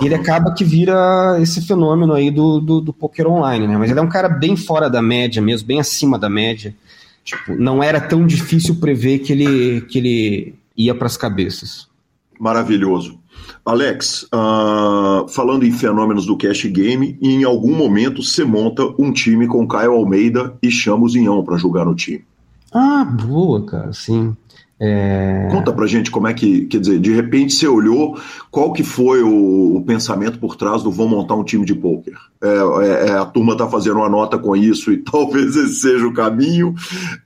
E 0.00 0.06
ele 0.06 0.14
acaba 0.14 0.54
que 0.54 0.64
vira 0.64 1.38
esse 1.38 1.60
fenômeno 1.66 2.14
aí 2.14 2.30
do, 2.30 2.60
do, 2.60 2.80
do 2.80 2.92
poker 2.94 3.26
online, 3.26 3.66
né? 3.66 3.76
Mas 3.76 3.90
ele 3.90 4.00
é 4.00 4.02
um 4.02 4.08
cara 4.08 4.30
bem 4.30 4.56
fora 4.56 4.88
da 4.88 5.02
média 5.02 5.42
mesmo, 5.42 5.68
bem 5.68 5.80
acima 5.80 6.18
da 6.18 6.30
média. 6.30 6.74
Tipo, 7.22 7.54
não 7.56 7.82
era 7.82 8.00
tão 8.00 8.26
difícil 8.26 8.76
prever 8.76 9.18
que 9.18 9.32
ele, 9.32 9.80
que 9.82 9.98
ele 9.98 10.54
ia 10.74 10.94
para 10.94 11.06
as 11.06 11.18
cabeças. 11.18 11.94
Maravilhoso. 12.38 13.18
Alex, 13.64 14.24
uh, 14.24 15.28
falando 15.28 15.64
em 15.64 15.72
fenômenos 15.72 16.26
do 16.26 16.36
cash 16.36 16.66
game, 16.66 17.18
em 17.20 17.44
algum 17.44 17.74
momento 17.74 18.22
você 18.22 18.44
monta 18.44 18.84
um 18.98 19.12
time 19.12 19.46
com 19.46 19.66
Caio 19.66 19.92
Almeida 19.92 20.56
e 20.62 20.70
chama 20.70 21.04
o 21.04 21.08
Zinhão 21.08 21.44
para 21.44 21.56
jogar 21.56 21.84
no 21.84 21.94
time. 21.94 22.24
Ah, 22.72 23.04
boa, 23.04 23.64
cara, 23.64 23.92
sim. 23.92 24.36
É... 24.78 25.48
Conta 25.50 25.72
pra 25.72 25.86
gente 25.86 26.10
como 26.10 26.28
é 26.28 26.34
que, 26.34 26.66
quer 26.66 26.78
dizer, 26.78 27.00
de 27.00 27.10
repente 27.10 27.54
você 27.54 27.66
olhou, 27.66 28.20
qual 28.50 28.74
que 28.74 28.82
foi 28.82 29.22
o, 29.22 29.76
o 29.76 29.82
pensamento 29.82 30.38
por 30.38 30.54
trás 30.54 30.82
do 30.82 30.90
vão 30.90 31.08
montar 31.08 31.34
um 31.34 31.44
time 31.44 31.64
de 31.64 31.74
pôquer? 31.74 32.14
É, 32.42 32.48
é, 32.48 33.08
é 33.08 33.12
a 33.12 33.24
turma 33.24 33.56
tá 33.56 33.66
fazendo 33.66 33.96
uma 33.96 34.08
nota 34.08 34.38
com 34.38 34.54
isso 34.54 34.92
e 34.92 34.98
talvez 35.02 35.56
esse 35.56 35.76
seja 35.76 36.06
o 36.06 36.12
caminho, 36.12 36.74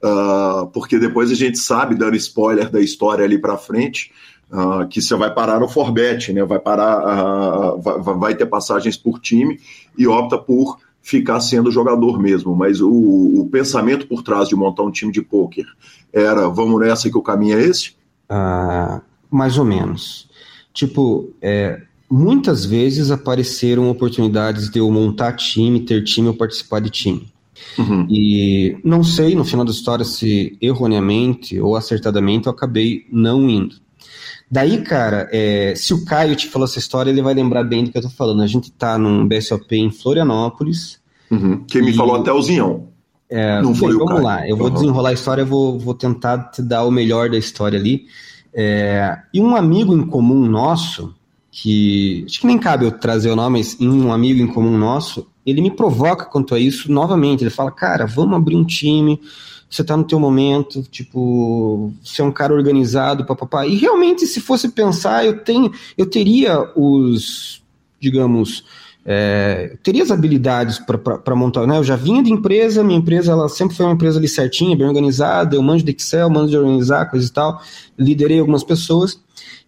uh, 0.02 0.68
porque 0.68 0.98
depois 0.98 1.30
a 1.30 1.34
gente 1.34 1.58
sabe, 1.58 1.96
dando 1.96 2.16
spoiler 2.16 2.70
da 2.70 2.80
história 2.80 3.24
ali 3.24 3.36
para 3.36 3.58
frente, 3.58 4.12
Uh, 4.52 4.86
que 4.88 5.00
você 5.00 5.14
vai 5.14 5.32
parar 5.32 5.60
no 5.60 5.68
Forbet, 5.68 6.32
né? 6.32 6.44
Vai 6.44 6.58
parar, 6.58 7.76
uh, 7.76 7.80
vai, 7.80 8.18
vai, 8.18 8.34
ter 8.34 8.46
passagens 8.46 8.96
por 8.96 9.20
time 9.20 9.60
e 9.96 10.08
opta 10.08 10.36
por 10.36 10.78
ficar 11.00 11.38
sendo 11.38 11.70
jogador 11.70 12.18
mesmo. 12.18 12.54
Mas 12.56 12.80
o, 12.80 12.90
o, 12.90 13.48
pensamento 13.50 14.08
por 14.08 14.24
trás 14.24 14.48
de 14.48 14.56
montar 14.56 14.82
um 14.82 14.90
time 14.90 15.12
de 15.12 15.22
pôquer 15.22 15.66
era 16.12 16.48
vamos 16.48 16.80
nessa 16.80 17.08
que 17.08 17.16
o 17.16 17.22
caminho 17.22 17.58
é 17.58 17.62
esse? 17.62 17.90
Uh, 18.28 19.00
mais 19.30 19.56
ou 19.56 19.64
menos. 19.64 20.28
Tipo, 20.74 21.30
é, 21.40 21.80
muitas 22.10 22.64
vezes 22.64 23.12
apareceram 23.12 23.88
oportunidades 23.88 24.68
de 24.68 24.80
eu 24.80 24.90
montar 24.90 25.34
time, 25.34 25.80
ter 25.80 26.02
time 26.02 26.28
ou 26.28 26.34
participar 26.34 26.80
de 26.80 26.90
time. 26.90 27.32
Uhum. 27.78 28.06
E 28.08 28.76
não 28.82 29.04
sei, 29.04 29.34
no 29.34 29.44
final 29.44 29.64
da 29.64 29.70
história, 29.70 30.04
se 30.04 30.56
erroneamente 30.60 31.60
ou 31.60 31.76
acertadamente 31.76 32.46
eu 32.46 32.52
acabei 32.52 33.06
não 33.12 33.48
indo. 33.48 33.76
Daí, 34.50 34.82
cara, 34.82 35.28
é, 35.30 35.74
se 35.76 35.94
o 35.94 36.04
Caio 36.04 36.34
te 36.34 36.48
falou 36.48 36.66
essa 36.66 36.78
história, 36.78 37.10
ele 37.10 37.22
vai 37.22 37.32
lembrar 37.32 37.62
bem 37.62 37.84
do 37.84 37.92
que 37.92 37.98
eu 37.98 38.02
tô 38.02 38.10
falando. 38.10 38.42
A 38.42 38.46
gente 38.46 38.72
tá 38.72 38.98
num 38.98 39.26
BSOP 39.26 39.76
em 39.76 39.90
Florianópolis. 39.90 40.98
Uhum. 41.30 41.64
Quem 41.68 41.82
me 41.82 41.92
falou 41.94 42.16
até 42.16 42.32
o 42.32 42.42
Zinhão. 42.42 42.88
É, 43.28 43.62
Não 43.62 43.72
foi 43.72 43.90
bem, 43.90 43.98
vamos 43.98 44.14
Caio. 44.14 44.24
lá, 44.24 44.48
eu 44.48 44.56
vou 44.56 44.66
uhum. 44.66 44.74
desenrolar 44.74 45.10
a 45.10 45.12
história, 45.12 45.44
vou, 45.44 45.78
vou 45.78 45.94
tentar 45.94 46.50
te 46.50 46.60
dar 46.60 46.82
o 46.82 46.90
melhor 46.90 47.30
da 47.30 47.38
história 47.38 47.78
ali. 47.78 48.06
É, 48.52 49.16
e 49.32 49.40
um 49.40 49.54
amigo 49.54 49.96
em 49.96 50.04
comum 50.04 50.46
nosso, 50.46 51.14
que 51.52 52.24
acho 52.26 52.40
que 52.40 52.46
nem 52.48 52.58
cabe 52.58 52.86
eu 52.86 52.90
trazer 52.90 53.30
o 53.30 53.36
nome, 53.36 53.58
mas 53.58 53.76
um 53.80 54.12
amigo 54.12 54.42
em 54.42 54.48
comum 54.48 54.76
nosso, 54.76 55.28
ele 55.46 55.60
me 55.60 55.70
provoca 55.70 56.24
quanto 56.24 56.56
a 56.56 56.58
isso 56.58 56.90
novamente. 56.90 57.44
Ele 57.44 57.50
fala, 57.50 57.70
cara, 57.70 58.04
vamos 58.04 58.34
abrir 58.34 58.56
um 58.56 58.64
time 58.64 59.20
você 59.70 59.84
tá 59.84 59.96
no 59.96 60.02
teu 60.02 60.18
momento, 60.18 60.82
tipo, 60.82 61.92
você 62.02 62.20
é 62.20 62.24
um 62.24 62.32
cara 62.32 62.52
organizado, 62.52 63.24
papapá. 63.24 63.64
E 63.64 63.76
realmente, 63.76 64.26
se 64.26 64.40
fosse 64.40 64.68
pensar, 64.70 65.24
eu 65.24 65.44
tenho, 65.44 65.72
eu 65.96 66.06
teria 66.06 66.68
os, 66.74 67.62
digamos, 68.00 68.64
é, 69.04 69.76
teria 69.82 70.02
as 70.02 70.10
habilidades 70.10 70.78
para 70.78 71.34
montar, 71.34 71.66
né? 71.66 71.78
Eu 71.78 71.84
já 71.84 71.96
vinha 71.96 72.22
de 72.22 72.32
empresa, 72.32 72.84
minha 72.84 72.98
empresa 72.98 73.32
ela 73.32 73.48
sempre 73.48 73.76
foi 73.76 73.86
uma 73.86 73.94
empresa 73.94 74.18
ali 74.18 74.28
certinha, 74.28 74.76
bem 74.76 74.86
organizada, 74.86 75.56
eu 75.56 75.62
manjo 75.62 75.84
de 75.84 75.92
Excel, 75.92 76.28
manjo 76.28 76.50
de 76.50 76.58
organizar, 76.58 77.10
coisa 77.10 77.26
e 77.26 77.30
tal, 77.30 77.60
liderei 77.98 78.38
algumas 78.38 78.62
pessoas. 78.62 79.20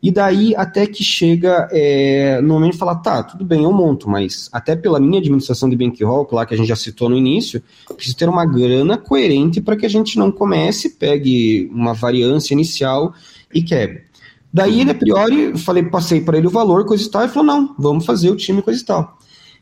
E 0.02 0.10
daí 0.10 0.54
até 0.56 0.84
que 0.86 1.04
chega 1.04 1.68
é, 1.70 2.40
no 2.42 2.54
momento 2.54 2.72
de 2.72 2.78
falar, 2.78 2.96
tá, 2.96 3.22
tudo 3.22 3.44
bem, 3.44 3.62
eu 3.62 3.72
monto, 3.72 4.10
mas 4.10 4.50
até 4.52 4.74
pela 4.74 4.98
minha 4.98 5.20
administração 5.20 5.70
de 5.70 5.76
bankroll, 5.76 6.28
lá 6.32 6.44
que 6.44 6.54
a 6.54 6.56
gente 6.56 6.66
já 6.66 6.76
citou 6.76 7.08
no 7.08 7.16
início, 7.16 7.62
preciso 7.94 8.16
ter 8.16 8.28
uma 8.28 8.44
grana 8.44 8.98
coerente 8.98 9.60
para 9.60 9.76
que 9.76 9.86
a 9.86 9.88
gente 9.88 10.18
não 10.18 10.32
comece, 10.32 10.90
pegue 10.90 11.70
uma 11.72 11.94
variância 11.94 12.52
inicial 12.52 13.14
e 13.54 13.62
quebre. 13.62 14.11
Daí 14.52 14.80
ele, 14.80 14.90
a 14.90 14.94
priori, 14.94 15.56
falei, 15.56 15.82
passei 15.84 16.20
para 16.20 16.36
ele 16.36 16.46
o 16.46 16.50
valor, 16.50 16.84
coisa 16.84 17.04
e 17.04 17.10
tal, 17.10 17.24
e 17.24 17.28
falou, 17.28 17.46
não, 17.46 17.74
vamos 17.78 18.04
fazer 18.04 18.30
o 18.30 18.36
time, 18.36 18.60
coisa 18.60 18.80
e 18.80 18.84
tal. 18.84 19.18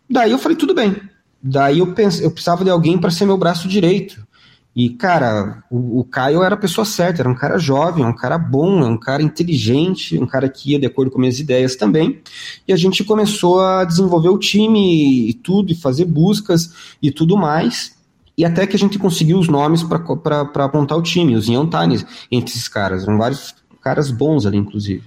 Daí 0.09 0.33
eu 0.33 0.39
falei, 0.39 0.57
tudo 0.57 0.75
bem. 0.75 0.97
Daí 1.43 1.79
eu 1.79 1.95
pensei, 1.95 2.27
eu 2.27 2.31
precisava 2.31 2.65
de 2.65 2.71
alguém 2.71 2.99
para 2.99 3.11
ser 3.11 3.25
meu 3.25 3.39
braço 3.39 3.69
direito. 3.69 4.27
E, 4.75 4.91
cara, 4.91 5.65
o, 5.71 6.01
o, 6.01 6.05
Caio 6.05 6.43
era 6.43 6.55
a 6.55 6.59
pessoa 6.59 6.85
certa, 6.85 7.23
era 7.23 7.29
um 7.29 7.35
cara 7.35 7.59
jovem, 7.59 8.05
um 8.05 8.15
cara 8.15 8.39
bom, 8.39 8.85
um 8.85 8.97
cara 8.97 9.23
inteligente, 9.23 10.19
um 10.19 10.27
cara 10.27 10.49
que 10.49 10.73
ia 10.73 10.79
de 10.79 10.87
acordo 10.87 11.11
com 11.11 11.19
minhas 11.19 11.41
ideias 11.41 11.75
também. 11.75 12.21
E 12.67 12.73
a 12.73 12.77
gente 12.77 13.03
começou 13.03 13.61
a 13.61 13.85
desenvolver 13.85 14.29
o 14.29 14.39
time 14.39 15.29
e 15.29 15.35
tudo, 15.35 15.73
e 15.73 15.75
fazer 15.75 16.05
buscas 16.05 16.73
e 17.03 17.11
tudo 17.11 17.37
mais. 17.37 17.97
E 18.39 18.45
até 18.45 18.67
que 18.67 18.77
a 18.77 18.79
gente 18.79 18.99
conseguiu 18.99 19.39
os 19.39 19.49
nomes 19.49 19.83
para 19.83 20.71
montar 20.73 20.97
o 20.97 21.03
time, 21.03 21.37
os 21.37 21.49
Yantanes, 21.49 22.07
entre 22.31 22.51
esses 22.51 22.69
caras. 22.69 23.03
Eram 23.03 23.19
vários 23.19 23.55
caras 23.81 24.11
bons 24.11 24.47
ali, 24.47 24.57
inclusive. 24.57 25.03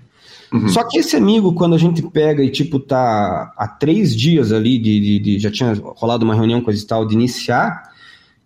Uhum. 0.51 0.69
Só 0.69 0.83
que 0.83 0.99
esse 0.99 1.15
amigo, 1.15 1.53
quando 1.53 1.75
a 1.75 1.79
gente 1.79 2.01
pega 2.01 2.43
e, 2.43 2.49
tipo, 2.49 2.79
tá 2.79 3.53
há 3.57 3.67
três 3.67 4.15
dias 4.15 4.51
ali, 4.51 4.77
de, 4.77 4.99
de, 4.99 5.19
de 5.19 5.39
já 5.39 5.51
tinha 5.51 5.73
rolado 5.95 6.23
uma 6.23 6.35
reunião, 6.35 6.61
coisa 6.61 6.81
e 6.81 6.85
tal, 6.85 7.07
de 7.07 7.13
iniciar 7.15 7.93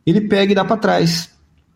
ele 0.07 0.21
pega 0.21 0.53
e 0.53 0.55
dá 0.55 0.63
para 0.63 0.77
trás. 0.77 1.29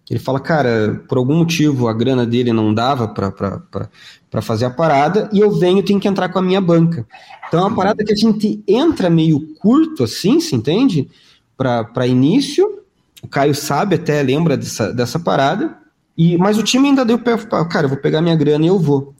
Ele 0.09 0.19
fala, 0.19 0.39
cara, 0.39 1.03
por 1.07 1.17
algum 1.17 1.35
motivo 1.35 1.89
a 1.89 1.93
grana 1.93 2.25
dele 2.25 2.53
não 2.53 2.73
dava 2.73 3.07
para 3.09 4.41
fazer 4.41 4.65
a 4.65 4.69
parada 4.69 5.29
e 5.33 5.39
eu 5.39 5.51
venho 5.51 5.83
tenho 5.83 5.99
que 5.99 6.07
entrar 6.07 6.29
com 6.29 6.39
a 6.39 6.41
minha 6.41 6.61
banca. 6.61 7.05
Então 7.47 7.59
é 7.59 7.63
uma 7.63 7.75
parada 7.75 8.03
que 8.03 8.11
a 8.11 8.15
gente 8.15 8.63
entra 8.65 9.09
meio 9.09 9.55
curto 9.55 10.05
assim, 10.05 10.39
se 10.39 10.55
entende? 10.55 11.09
Para 11.57 12.07
início. 12.07 12.79
O 13.21 13.27
Caio 13.27 13.53
sabe 13.53 13.95
até, 13.95 14.23
lembra 14.23 14.55
dessa, 14.57 14.93
dessa 14.93 15.19
parada. 15.19 15.77
E, 16.21 16.37
mas 16.37 16.55
o 16.59 16.61
time 16.61 16.89
ainda 16.89 17.03
deu 17.03 17.17
pé, 17.17 17.35
cara, 17.67 17.85
eu 17.85 17.89
vou 17.89 17.97
pegar 17.97 18.21
minha 18.21 18.35
grana 18.35 18.63
e 18.63 18.67
eu 18.67 18.77
vou. 18.77 19.15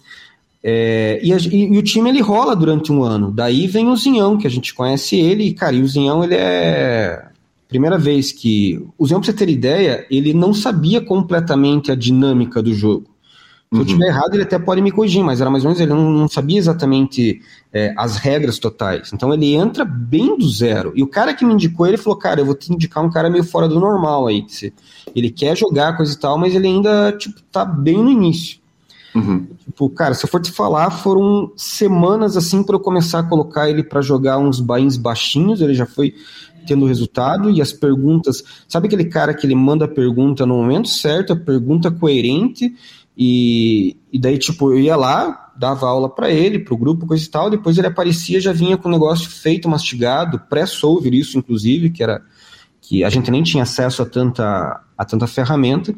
É, 0.64 1.20
e, 1.24 1.34
a, 1.34 1.38
e, 1.38 1.74
e, 1.74 1.78
o 1.80 1.82
time 1.82 2.08
ele 2.12 2.22
rola 2.22 2.56
durante 2.56 2.92
um 2.92 3.02
ano. 3.02 3.32
Daí 3.32 3.66
vem 3.66 3.88
o 3.88 3.96
Zinhão, 3.96 4.38
que 4.38 4.46
a 4.46 4.50
gente 4.52 4.72
conhece 4.72 5.16
ele, 5.16 5.46
e, 5.46 5.54
cara, 5.56 5.76
e 5.76 5.82
o 5.82 5.88
Zinhão 5.88 6.24
ele 6.24 6.36
é 6.36 7.26
primeira 7.68 7.98
vez 7.98 8.32
que. 8.32 8.86
O 9.00 9.08
Zé, 9.08 9.16
pra 9.16 9.24
você 9.24 9.34
ter 9.34 9.50
ideia, 9.50 10.06
ele 10.12 10.32
não 10.32 10.54
sabia 10.54 11.02
completamente 11.02 11.92
a 11.92 11.96
dinâmica 11.96 12.62
do 12.62 12.72
jogo. 12.72 13.08
Se 13.72 13.76
uhum. 13.76 13.84
eu 13.84 13.86
estiver 13.86 14.08
errado, 14.08 14.34
ele 14.34 14.44
até 14.44 14.60
pode 14.60 14.82
me 14.82 14.92
corrigir, 14.92 15.24
mas 15.24 15.40
era 15.40 15.50
mais 15.50 15.64
ou 15.64 15.70
menos, 15.70 15.80
ele 15.80 15.94
não, 15.94 16.10
não 16.10 16.28
sabia 16.28 16.60
exatamente 16.60 17.42
é, 17.72 17.94
as 17.98 18.18
regras 18.18 18.60
totais. 18.60 19.14
Então 19.14 19.34
ele 19.34 19.54
entra 19.54 19.86
bem 19.86 20.38
do 20.38 20.50
zero. 20.50 20.92
E 20.94 21.02
o 21.02 21.08
cara 21.08 21.34
que 21.34 21.46
me 21.46 21.54
indicou, 21.54 21.88
ele 21.88 21.96
falou, 21.96 22.20
cara, 22.20 22.42
eu 22.42 22.46
vou 22.46 22.54
te 22.54 22.74
indicar 22.74 23.02
um 23.02 23.10
cara 23.10 23.30
meio 23.30 23.46
fora 23.46 23.70
do 23.70 23.80
normal 23.80 24.28
aí. 24.28 24.46
Ele 25.16 25.32
quer 25.32 25.56
jogar, 25.56 25.96
coisa 25.96 26.14
e 26.14 26.18
tal, 26.18 26.38
mas 26.38 26.54
ele 26.54 26.68
ainda, 26.68 27.14
tipo, 27.14 27.42
tá 27.50 27.64
bem 27.64 27.98
no 27.98 28.10
início. 28.10 28.60
Uhum. 29.16 29.48
Tipo, 29.66 29.90
cara, 29.90 30.14
se 30.16 30.26
eu 30.26 30.30
for 30.30 30.42
te 30.42 30.52
falar, 30.52 30.92
foram 30.92 31.54
semanas 31.56 32.36
assim 32.36 32.64
para 32.64 32.76
eu 32.76 32.80
começar 32.80 33.20
a 33.20 33.24
colocar 33.24 33.70
ele 33.70 33.84
para 33.84 34.02
jogar 34.02 34.38
uns 34.38 34.60
bains 34.60 34.98
baixinhos, 34.98 35.62
ele 35.62 35.74
já 35.74 35.86
foi 35.86 36.14
tendo 36.68 36.86
resultado 36.86 37.50
e 37.50 37.62
as 37.62 37.72
perguntas. 37.72 38.44
Sabe 38.68 38.88
aquele 38.88 39.06
cara 39.06 39.34
que 39.34 39.46
ele 39.46 39.56
manda 39.56 39.86
a 39.86 39.88
pergunta 39.88 40.46
no 40.46 40.56
momento 40.56 40.90
certo, 40.90 41.34
a 41.34 41.36
pergunta 41.36 41.90
coerente, 41.90 42.74
e, 43.18 43.98
e 44.12 44.20
daí, 44.20 44.38
tipo, 44.38 44.72
eu 44.72 44.80
ia 44.80 44.96
lá, 44.96 45.52
dava 45.58 45.88
aula 45.88 46.10
para 46.10 46.30
ele, 46.30 46.60
pro 46.60 46.78
grupo, 46.78 47.06
coisa 47.06 47.24
e 47.24 47.28
tal, 47.28 47.50
depois 47.50 47.78
ele 47.78 47.88
aparecia, 47.88 48.40
já 48.40 48.54
vinha 48.54 48.78
com 48.78 48.88
o 48.88 48.92
negócio 48.92 49.30
feito, 49.30 49.70
mastigado, 49.70 50.40
pré-solver 50.50 51.14
isso, 51.14 51.38
inclusive, 51.38 51.90
que 51.90 52.04
era 52.04 52.22
que 52.82 53.04
a 53.04 53.10
gente 53.10 53.32
nem 53.32 53.44
tinha 53.44 53.64
acesso 53.64 54.02
a 54.02 54.06
tanta, 54.06 54.82
a 54.98 55.06
tanta 55.06 55.26
ferramenta. 55.26 55.96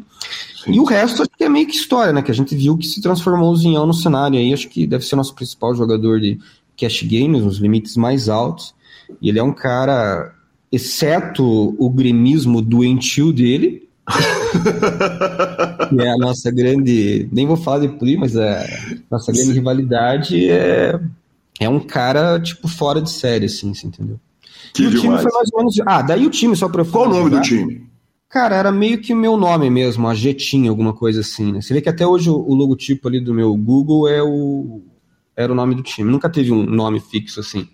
Sim. 0.63 0.73
E 0.73 0.79
o 0.79 0.83
resto 0.83 1.23
acho 1.23 1.31
que 1.35 1.43
é 1.43 1.49
meio 1.49 1.65
que 1.65 1.75
história, 1.75 2.13
né? 2.13 2.21
Que 2.21 2.29
a 2.29 2.33
gente 2.35 2.55
viu 2.55 2.77
que 2.77 2.85
se 2.85 3.01
transformou 3.01 3.51
o 3.51 3.55
Zinhão 3.55 3.87
no 3.87 3.93
cenário 3.93 4.37
aí, 4.37 4.53
acho 4.53 4.69
que 4.69 4.85
deve 4.85 5.05
ser 5.05 5.15
nosso 5.15 5.33
principal 5.33 5.73
jogador 5.73 6.19
de 6.19 6.37
cash 6.77 7.01
games, 7.03 7.43
nos 7.43 7.57
limites 7.57 7.95
mais 7.95 8.29
altos. 8.29 8.75
E 9.21 9.29
ele 9.29 9.39
é 9.39 9.43
um 9.43 9.53
cara, 9.53 10.35
exceto 10.71 11.73
o 11.79 11.89
gremismo 11.89 12.61
doentio 12.61 13.31
dele, 13.31 13.89
é 15.99 16.09
a 16.09 16.17
nossa 16.17 16.51
grande. 16.51 17.27
Nem 17.31 17.47
vou 17.47 17.57
falar 17.57 17.79
de 17.79 17.87
Pli, 17.89 18.17
mas 18.17 18.35
a 18.35 18.65
nossa 19.09 19.31
grande 19.31 19.49
Sim. 19.49 19.53
rivalidade 19.53 20.49
é, 20.49 20.99
é 21.59 21.69
um 21.69 21.79
cara, 21.79 22.39
tipo, 22.39 22.67
fora 22.67 23.01
de 23.01 23.09
série, 23.09 23.45
assim, 23.45 23.73
você 23.73 23.87
entendeu? 23.87 24.19
Que 24.73 24.83
e 24.83 24.89
demais. 24.89 24.99
o 24.99 25.01
time 25.01 25.17
foi 25.21 25.31
mais 25.31 25.49
ou 25.53 25.59
menos. 25.59 25.79
Ah, 25.85 26.01
daí 26.01 26.25
o 26.25 26.29
time, 26.29 26.55
só 26.55 26.67
pra 26.67 26.83
Qual 26.83 27.07
o 27.07 27.09
nome 27.09 27.29
do 27.29 27.41
time? 27.41 27.87
Cara, 28.29 28.55
era 28.55 28.71
meio 28.71 28.99
que 28.99 29.13
o 29.13 29.17
meu 29.17 29.37
nome 29.37 29.69
mesmo, 29.69 30.07
a 30.07 30.15
Jetinha, 30.15 30.69
alguma 30.71 30.91
coisa 30.91 31.21
assim, 31.21 31.51
né? 31.51 31.61
Você 31.61 31.71
vê 31.71 31.81
que 31.81 31.89
até 31.89 32.05
hoje 32.05 32.31
o, 32.31 32.35
o 32.35 32.55
logotipo 32.55 33.07
ali 33.07 33.19
do 33.19 33.33
meu 33.33 33.55
Google 33.55 34.07
é 34.07 34.23
o. 34.23 34.81
Era 35.35 35.51
o 35.51 35.55
nome 35.55 35.75
do 35.75 35.83
time. 35.83 36.11
Nunca 36.11 36.29
teve 36.29 36.51
um 36.51 36.63
nome 36.63 36.99
fixo 36.99 37.39
assim. 37.39 37.67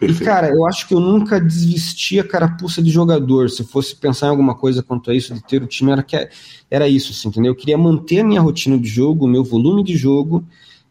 Perfeito. 0.00 0.22
E, 0.22 0.24
cara, 0.24 0.48
eu 0.48 0.66
acho 0.66 0.88
que 0.88 0.94
eu 0.94 0.98
nunca 0.98 1.38
desisti 1.38 2.18
a 2.18 2.24
carapuça 2.24 2.82
de 2.82 2.90
jogador. 2.90 3.50
Se 3.50 3.62
fosse 3.62 3.94
pensar 3.94 4.28
em 4.28 4.30
alguma 4.30 4.54
coisa 4.54 4.82
quanto 4.82 5.10
a 5.10 5.14
isso, 5.14 5.34
de 5.34 5.42
ter 5.44 5.62
o 5.62 5.66
time, 5.66 5.92
era, 5.92 6.02
que, 6.02 6.28
era 6.70 6.88
isso, 6.88 7.12
assim, 7.12 7.28
entendeu? 7.28 7.52
Eu 7.52 7.56
queria 7.56 7.76
manter 7.76 8.20
a 8.20 8.24
minha 8.24 8.40
rotina 8.40 8.78
de 8.78 8.88
jogo, 8.88 9.26
o 9.26 9.28
meu 9.28 9.44
volume 9.44 9.84
de 9.84 9.98
jogo, 9.98 10.42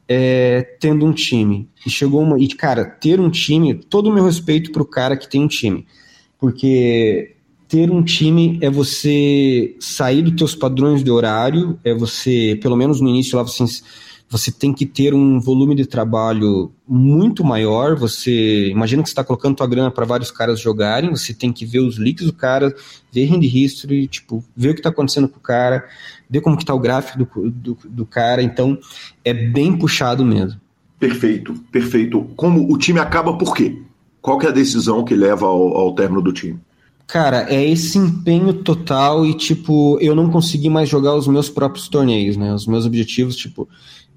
é, 0.07 0.61
tendo 0.79 1.07
um 1.07 1.11
time. 1.11 1.67
E 1.83 1.89
chegou 1.89 2.21
uma. 2.21 2.39
E, 2.39 2.47
cara, 2.49 2.85
ter 2.85 3.19
um 3.19 3.31
time, 3.31 3.73
todo 3.73 4.11
o 4.11 4.13
meu 4.13 4.25
respeito 4.25 4.71
pro 4.71 4.85
cara 4.85 5.17
que 5.17 5.27
tem 5.27 5.41
um 5.41 5.47
time. 5.47 5.87
Porque 6.37 7.35
ter 7.67 7.89
um 7.89 8.03
time 8.03 8.59
é 8.61 8.69
você 8.69 9.75
sair 9.79 10.21
dos 10.21 10.35
teus 10.35 10.55
padrões 10.55 11.03
de 11.03 11.09
horário, 11.09 11.79
é 11.83 11.95
você, 11.95 12.59
pelo 12.61 12.75
menos 12.75 13.01
no 13.01 13.09
início 13.09 13.35
lá, 13.35 13.43
você 13.43 13.63
você 14.29 14.51
tem 14.51 14.71
que 14.71 14.85
ter 14.85 15.13
um 15.13 15.39
volume 15.39 15.73
de 15.73 15.87
trabalho 15.87 16.71
muito 16.87 17.43
maior. 17.43 17.95
Você 17.95 18.69
imagina 18.69 19.01
que 19.01 19.09
você 19.09 19.13
está 19.13 19.23
colocando 19.23 19.55
tua 19.55 19.67
grana 19.67 19.89
para 19.89 20.05
vários 20.05 20.29
caras 20.29 20.59
jogarem, 20.59 21.09
você 21.09 21.33
tem 21.33 21.51
que 21.51 21.65
ver 21.65 21.79
os 21.79 21.97
leaks 21.97 22.27
do 22.27 22.33
cara, 22.33 22.73
ver 23.11 23.25
hand 23.25 23.43
history, 23.43 24.07
tipo, 24.07 24.43
ver 24.55 24.69
o 24.69 24.73
que 24.73 24.79
está 24.79 24.89
acontecendo 24.89 25.27
com 25.27 25.37
o 25.37 25.41
cara, 25.41 25.83
ver 26.29 26.41
como 26.41 26.55
que 26.55 26.63
está 26.63 26.75
o 26.75 26.79
gráfico 26.79 27.17
do, 27.17 27.49
do, 27.49 27.77
do 27.83 28.05
cara. 28.05 28.43
Então, 28.43 28.77
é 29.25 29.33
bem 29.33 29.75
puxado 29.75 30.23
mesmo. 30.23 30.61
Perfeito, 30.99 31.53
perfeito. 31.71 32.29
Como 32.35 32.71
o 32.71 32.77
time 32.77 32.99
acaba 32.99 33.35
por 33.35 33.55
quê? 33.55 33.81
Qual 34.21 34.37
que 34.37 34.45
é 34.45 34.49
a 34.49 34.53
decisão 34.53 35.03
que 35.03 35.15
leva 35.15 35.47
ao, 35.47 35.75
ao 35.75 35.95
término 35.95 36.21
do 36.21 36.31
time? 36.31 36.59
Cara, 37.07 37.47
é 37.49 37.67
esse 37.67 37.97
empenho 37.97 38.53
total 38.53 39.25
e, 39.25 39.33
tipo, 39.33 39.97
eu 39.99 40.13
não 40.13 40.29
consegui 40.29 40.69
mais 40.69 40.87
jogar 40.87 41.15
os 41.15 41.25
meus 41.25 41.49
próprios 41.49 41.87
torneios, 41.87 42.37
né? 42.37 42.53
Os 42.53 42.67
meus 42.67 42.85
objetivos, 42.85 43.35
tipo, 43.35 43.67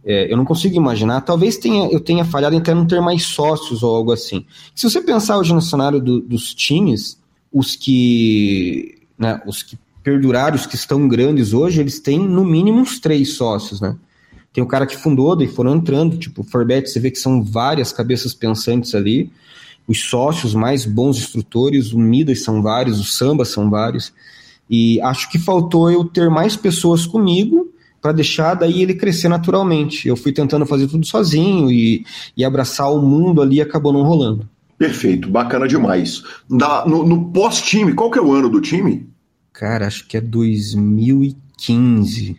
é, 0.04 0.32
eu 0.32 0.36
não 0.36 0.44
consigo 0.44 0.74
imaginar. 0.74 1.20
Talvez 1.20 1.56
tenha, 1.56 1.88
eu 1.90 2.00
tenha 2.00 2.24
falhado 2.24 2.54
em 2.54 2.58
até 2.58 2.74
não 2.74 2.86
ter 2.86 3.00
mais 3.00 3.24
sócios 3.24 3.82
ou 3.82 3.94
algo 3.94 4.12
assim. 4.12 4.44
Se 4.74 4.88
você 4.88 5.00
pensar 5.00 5.38
hoje 5.38 5.54
no 5.54 5.62
cenário 5.62 6.00
do, 6.00 6.20
dos 6.20 6.54
times, 6.54 7.18
os 7.52 7.76
que, 7.76 8.98
né, 9.16 9.40
os 9.46 9.62
que 9.62 9.78
perduraram, 10.02 10.56
os 10.56 10.66
que 10.66 10.74
estão 10.74 11.06
grandes 11.06 11.52
hoje, 11.52 11.80
eles 11.80 12.00
têm 12.00 12.18
no 12.18 12.44
mínimo 12.44 12.80
uns 12.80 12.98
três 12.98 13.34
sócios, 13.34 13.80
né? 13.80 13.96
Tem 14.52 14.62
o 14.62 14.66
cara 14.66 14.86
que 14.86 14.96
fundou, 14.96 15.34
daí 15.34 15.46
foram 15.46 15.76
entrando, 15.76 16.18
tipo, 16.18 16.42
o 16.42 16.44
Forbet, 16.44 16.90
você 16.90 17.00
vê 17.00 17.10
que 17.10 17.18
são 17.18 17.42
várias 17.42 17.92
cabeças 17.92 18.34
pensantes 18.34 18.94
ali. 18.94 19.30
Os 19.88 20.00
sócios 20.00 20.54
mais 20.54 20.84
bons 20.84 21.16
instrutores, 21.16 21.92
o 21.92 21.98
Midas 21.98 22.42
são 22.42 22.60
vários, 22.60 23.00
o 23.00 23.04
Samba 23.04 23.44
são 23.44 23.70
vários. 23.70 24.12
E 24.68 25.00
acho 25.00 25.30
que 25.30 25.38
faltou 25.38 25.90
eu 25.90 26.04
ter 26.04 26.28
mais 26.28 26.54
pessoas 26.54 27.06
comigo 27.06 27.71
para 28.02 28.12
deixar 28.12 28.54
daí 28.54 28.82
ele 28.82 28.94
crescer 28.94 29.28
naturalmente. 29.28 30.08
Eu 30.08 30.16
fui 30.16 30.32
tentando 30.32 30.66
fazer 30.66 30.88
tudo 30.88 31.06
sozinho 31.06 31.70
e, 31.70 32.04
e 32.36 32.44
abraçar 32.44 32.92
o 32.92 33.00
mundo 33.00 33.40
ali 33.40 33.56
e 33.56 33.62
acabou 33.62 33.92
não 33.92 34.02
rolando. 34.02 34.48
Perfeito, 34.76 35.30
bacana 35.30 35.68
demais. 35.68 36.24
Da, 36.50 36.84
no, 36.84 37.06
no 37.06 37.30
pós-time, 37.30 37.94
qual 37.94 38.10
que 38.10 38.18
é 38.18 38.22
o 38.22 38.32
ano 38.32 38.50
do 38.50 38.60
time? 38.60 39.08
Cara, 39.52 39.86
acho 39.86 40.08
que 40.08 40.16
é 40.16 40.20
2015. 40.20 42.36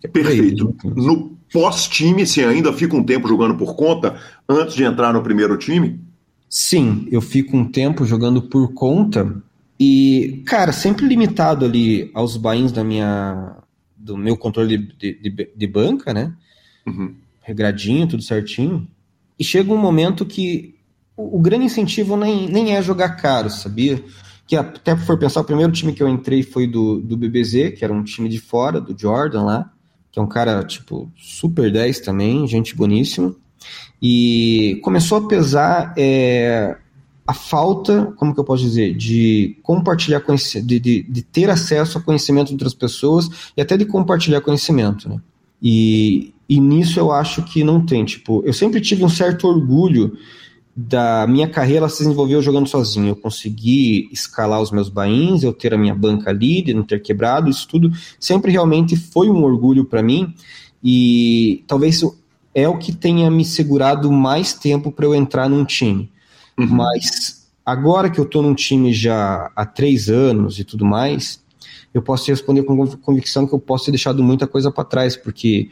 Que 0.00 0.06
é 0.06 0.10
Perfeito. 0.10 0.74
Aí, 0.84 0.90
no 0.90 1.38
pós-time, 1.52 2.26
você 2.26 2.44
ainda 2.44 2.72
fica 2.72 2.96
um 2.96 3.04
tempo 3.04 3.28
jogando 3.28 3.54
por 3.54 3.76
conta 3.76 4.16
antes 4.48 4.74
de 4.74 4.82
entrar 4.82 5.12
no 5.12 5.22
primeiro 5.22 5.56
time? 5.56 6.00
Sim, 6.50 7.06
eu 7.12 7.20
fico 7.20 7.56
um 7.56 7.64
tempo 7.64 8.04
jogando 8.04 8.42
por 8.42 8.74
conta 8.74 9.32
e, 9.78 10.42
cara, 10.46 10.72
sempre 10.72 11.06
limitado 11.06 11.64
ali 11.64 12.10
aos 12.14 12.36
bains 12.36 12.72
da 12.72 12.82
minha 12.82 13.62
do 14.04 14.18
meu 14.18 14.36
controle 14.36 14.76
de, 14.76 15.14
de, 15.14 15.50
de 15.56 15.66
banca, 15.66 16.12
né? 16.12 16.34
Uhum. 16.86 17.14
Regradinho, 17.40 18.06
tudo 18.06 18.22
certinho. 18.22 18.86
E 19.38 19.42
chega 19.42 19.72
um 19.72 19.78
momento 19.78 20.26
que 20.26 20.74
o, 21.16 21.38
o, 21.38 21.40
grande 21.40 21.64
incentivo 21.64 22.16
nem, 22.16 22.46
nem 22.48 22.76
é 22.76 22.82
jogar 22.82 23.16
caro, 23.16 23.48
sabia? 23.48 24.04
Que 24.46 24.56
até 24.56 24.94
for 24.94 25.18
pensar, 25.18 25.40
o 25.40 25.44
primeiro 25.44 25.72
time 25.72 25.94
que 25.94 26.02
eu 26.02 26.08
entrei 26.08 26.42
foi 26.42 26.66
do, 26.66 27.00
do 27.00 27.16
BBZ, 27.16 27.72
que 27.78 27.82
era 27.82 27.92
um 27.92 28.04
time 28.04 28.28
de 28.28 28.38
fora, 28.38 28.78
do 28.78 28.94
Jordan 28.96 29.42
lá, 29.42 29.72
que 30.12 30.18
é 30.18 30.22
um 30.22 30.28
cara, 30.28 30.62
tipo, 30.64 31.10
super 31.16 31.72
10 31.72 32.00
também, 32.00 32.46
gente 32.46 32.76
boníssima. 32.76 33.34
E 34.02 34.78
começou 34.82 35.16
a 35.16 35.26
pesar 35.26 35.94
é, 35.96 36.76
a 37.26 37.32
falta, 37.32 38.12
como 38.16 38.34
que 38.34 38.40
eu 38.40 38.44
posso 38.44 38.62
dizer, 38.62 38.94
de 38.94 39.56
compartilhar 39.62 40.20
conhecimento, 40.20 40.66
de, 40.66 40.78
de, 40.78 41.02
de, 41.02 41.22
ter 41.22 41.48
acesso 41.48 41.96
a 41.96 42.00
conhecimento 42.00 42.48
de 42.48 42.54
outras 42.54 42.74
pessoas 42.74 43.30
e 43.56 43.62
até 43.62 43.76
de 43.76 43.86
compartilhar 43.86 44.42
conhecimento, 44.42 45.08
né? 45.08 45.16
E, 45.62 46.34
e 46.46 46.60
nisso 46.60 47.00
eu 47.00 47.10
acho 47.10 47.42
que 47.42 47.64
não 47.64 47.84
tem, 47.84 48.04
tipo, 48.04 48.42
eu 48.44 48.52
sempre 48.52 48.80
tive 48.80 49.04
um 49.04 49.08
certo 49.08 49.48
orgulho 49.48 50.18
da 50.76 51.26
minha 51.26 51.48
carreira 51.48 51.88
se 51.88 52.02
desenvolveu 52.02 52.42
jogando 52.42 52.68
sozinho. 52.68 53.08
Eu 53.08 53.16
consegui 53.16 54.08
escalar 54.12 54.60
os 54.60 54.70
meus 54.70 54.88
bains, 54.88 55.42
eu 55.42 55.52
ter 55.52 55.72
a 55.72 55.78
minha 55.78 55.94
banca 55.94 56.30
ali, 56.30 56.60
de 56.60 56.74
não 56.74 56.82
ter 56.82 57.00
quebrado, 57.00 57.48
isso 57.48 57.66
tudo 57.68 57.90
sempre 58.18 58.50
realmente 58.50 58.96
foi 58.96 59.30
um 59.30 59.42
orgulho 59.44 59.84
para 59.84 60.02
mim 60.02 60.34
e 60.82 61.62
talvez 61.66 62.02
é 62.54 62.68
o 62.68 62.76
que 62.76 62.92
tenha 62.92 63.30
me 63.30 63.44
segurado 63.44 64.10
mais 64.12 64.52
tempo 64.52 64.92
para 64.92 65.06
eu 65.06 65.14
entrar 65.14 65.48
num 65.48 65.64
time 65.64 66.10
Uhum. 66.58 66.66
Mas 66.66 67.48
agora 67.64 68.10
que 68.10 68.18
eu 68.18 68.24
estou 68.24 68.42
num 68.42 68.54
time 68.54 68.92
já 68.92 69.50
há 69.54 69.66
três 69.66 70.08
anos 70.08 70.58
e 70.58 70.64
tudo 70.64 70.84
mais, 70.84 71.42
eu 71.92 72.02
posso 72.02 72.30
responder 72.30 72.62
com 72.64 72.86
convicção 72.98 73.46
que 73.46 73.54
eu 73.54 73.58
posso 73.58 73.86
ter 73.86 73.92
deixado 73.92 74.22
muita 74.22 74.46
coisa 74.46 74.70
para 74.70 74.84
trás, 74.84 75.16
porque 75.16 75.70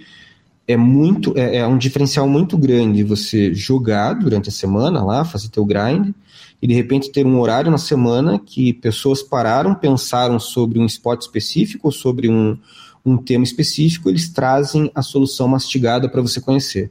é 0.67 0.77
muito 0.77 1.37
é, 1.37 1.59
é, 1.59 1.67
um 1.67 1.77
diferencial 1.77 2.29
muito 2.29 2.57
grande 2.57 3.03
você 3.03 3.53
jogar 3.53 4.15
durante 4.15 4.49
a 4.49 4.53
semana 4.53 5.05
lá, 5.05 5.25
fazer 5.25 5.49
teu 5.49 5.65
grind, 5.65 6.15
e 6.61 6.67
de 6.67 6.75
repente 6.75 7.11
ter 7.11 7.27
um 7.27 7.41
horário 7.41 7.71
na 7.71 7.79
semana 7.79 8.39
que 8.39 8.73
pessoas 8.73 9.23
pararam, 9.23 9.75
pensaram 9.75 10.39
sobre 10.39 10.79
um 10.79 10.87
spot 10.87 11.21
específico 11.21 11.91
sobre 11.91 12.31
um, 12.31 12.57
um 13.05 13.17
tema 13.17 13.43
específico, 13.43 14.09
eles 14.09 14.29
trazem 14.29 14.91
a 14.95 15.03
solução 15.03 15.49
mastigada 15.49 16.09
para 16.09 16.23
você 16.23 16.41
conhecer. 16.41 16.91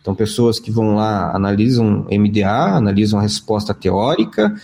Então, 0.00 0.14
pessoas 0.14 0.58
que 0.58 0.70
vão 0.70 0.94
lá, 0.94 1.34
analisam 1.34 2.06
MDA, 2.10 2.76
analisam 2.76 3.18
a 3.18 3.22
resposta 3.22 3.74
teórica 3.74 4.54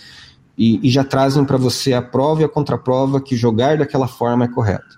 e, 0.57 0.79
e 0.87 0.89
já 0.89 1.03
trazem 1.03 1.43
para 1.43 1.57
você 1.57 1.93
a 1.93 2.01
prova 2.01 2.41
e 2.41 2.45
a 2.45 2.49
contraprova 2.49 3.21
que 3.21 3.35
jogar 3.35 3.77
daquela 3.77 4.07
forma 4.07 4.45
é 4.45 4.47
correto. 4.47 4.97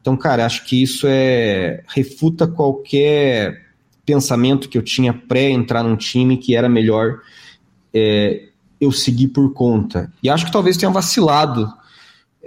Então, 0.00 0.16
cara, 0.16 0.46
acho 0.46 0.64
que 0.64 0.82
isso 0.82 1.06
é 1.08 1.82
refuta 1.88 2.46
qualquer 2.46 3.66
pensamento 4.04 4.68
que 4.68 4.78
eu 4.78 4.82
tinha 4.82 5.12
pré 5.12 5.50
entrar 5.50 5.82
num 5.82 5.96
time 5.96 6.36
que 6.36 6.54
era 6.54 6.68
melhor 6.68 7.20
é, 7.92 8.48
eu 8.80 8.92
seguir 8.92 9.28
por 9.28 9.52
conta. 9.52 10.12
E 10.22 10.28
acho 10.28 10.46
que 10.46 10.52
talvez 10.52 10.76
tenha 10.76 10.92
vacilado 10.92 11.72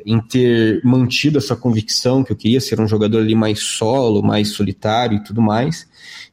em 0.06 0.20
ter 0.20 0.82
mantido 0.84 1.38
essa 1.38 1.56
convicção 1.56 2.24
que 2.24 2.32
eu 2.32 2.36
queria 2.36 2.62
ser 2.62 2.80
um 2.80 2.88
jogador 2.88 3.20
ali 3.20 3.36
mais 3.36 3.60
solo, 3.60 4.22
mais 4.22 4.50
solitário 4.50 5.18
e 5.18 5.24
tudo 5.24 5.42
mais. 5.42 5.88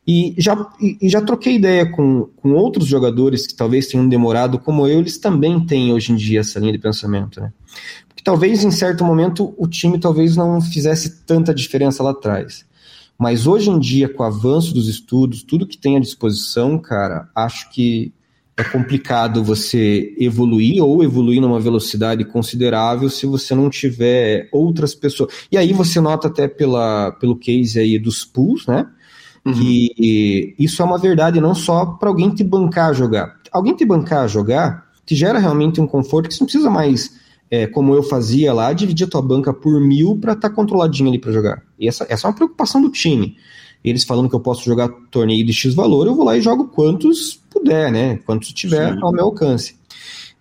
E 0.07 0.35
já, 0.39 0.57
e 0.81 1.09
já 1.09 1.21
troquei 1.21 1.57
ideia 1.57 1.85
com, 1.91 2.29
com 2.37 2.53
outros 2.53 2.87
jogadores 2.87 3.47
que 3.47 3.55
talvez 3.55 3.89
tenham 3.89 4.09
demorado, 4.09 4.59
como 4.59 4.87
eu, 4.87 5.01
eles 5.01 5.19
também 5.19 5.65
têm 5.67 5.93
hoje 5.93 6.13
em 6.13 6.17
dia 6.17 6.41
essa 6.41 6.61
linha 6.61 6.73
de 6.73 6.79
pensamento, 6.79 7.41
né? 7.41 7.53
Porque 8.09 8.23
talvez 8.23 8.63
em 8.63 8.71
certo 8.71 9.05
momento 9.05 9.55
o 9.59 9.67
time 9.67 9.99
talvez 9.99 10.37
não 10.37 10.61
fizesse 10.61 11.25
tanta 11.25 11.53
diferença 11.53 12.03
lá 12.03 12.11
atrás. 12.11 12.65
Mas 13.19 13.47
hoje 13.47 13.71
em 13.71 13.79
dia, 13.79 14.09
com 14.09 14.23
o 14.23 14.27
avanço 14.27 14.75
dos 14.75 14.89
estudos, 14.89 15.43
tudo 15.43 15.67
que 15.67 15.79
tem 15.79 15.97
à 15.97 16.01
disposição, 16.01 16.79
cara, 16.79 17.29
acho 17.35 17.71
que 17.71 18.13
é 18.57 18.64
complicado 18.64 19.45
você 19.45 20.14
evoluir 20.19 20.83
ou 20.83 21.05
evoluir 21.05 21.40
numa 21.40 21.61
velocidade 21.61 22.25
considerável 22.25 23.11
se 23.11 23.27
você 23.27 23.55
não 23.55 23.69
tiver 23.69 24.49
outras 24.51 24.95
pessoas. 24.95 25.33
E 25.53 25.59
aí 25.59 25.73
você 25.75 26.01
nota 26.01 26.29
até 26.29 26.49
pela, 26.49 27.12
pelo 27.12 27.37
case 27.37 27.79
aí 27.79 27.99
dos 27.99 28.25
pools, 28.25 28.66
né? 28.66 28.87
Uhum. 29.45 29.53
Que 29.53 30.55
isso 30.59 30.81
é 30.81 30.85
uma 30.85 30.99
verdade 30.99 31.40
não 31.40 31.55
só 31.55 31.85
para 31.85 32.09
alguém 32.09 32.31
te 32.31 32.42
bancar 32.42 32.90
a 32.90 32.92
jogar. 32.95 33.37
Alguém 33.53 33.77
te 33.77 33.85
bancar 33.85 34.25
a 34.25 34.27
jogar 34.27 34.87
te 35.07 35.14
gera 35.14 35.38
realmente 35.38 35.81
um 35.81 35.87
conforto 35.87 36.29
que 36.29 36.35
você 36.35 36.40
não 36.40 36.47
precisa 36.47 36.69
mais, 36.69 37.16
é, 37.49 37.66
como 37.66 37.95
eu 37.95 38.03
fazia 38.03 38.53
lá, 38.53 38.73
dividir 38.73 39.07
a 39.07 39.11
tua 39.11 39.23
banca 39.23 39.55
por 39.55 39.81
mil 39.81 40.19
para 40.19 40.33
estar 40.33 40.49
tá 40.49 40.55
controladinho 40.55 41.09
ali 41.09 41.19
para 41.19 41.31
jogar. 41.31 41.62
E 41.79 41.87
essa, 41.87 42.05
essa 42.09 42.27
é 42.27 42.29
uma 42.29 42.35
preocupação 42.35 42.83
do 42.83 42.90
time. 42.90 43.37
Eles 43.85 44.03
falando 44.03 44.29
que 44.29 44.35
eu 44.35 44.40
posso 44.40 44.64
jogar 44.64 44.88
torneio 45.12 45.47
de 45.47 45.53
X 45.53 45.73
valor, 45.73 46.09
eu 46.09 46.14
vou 46.16 46.25
lá 46.25 46.37
e 46.37 46.40
jogo 46.40 46.66
quantos 46.66 47.40
puder, 47.59 47.90
né? 47.90 48.19
Quantos 48.25 48.53
tiver 48.53 48.92
Sim. 48.92 48.99
ao 49.03 49.12
meu 49.12 49.25
alcance. 49.25 49.77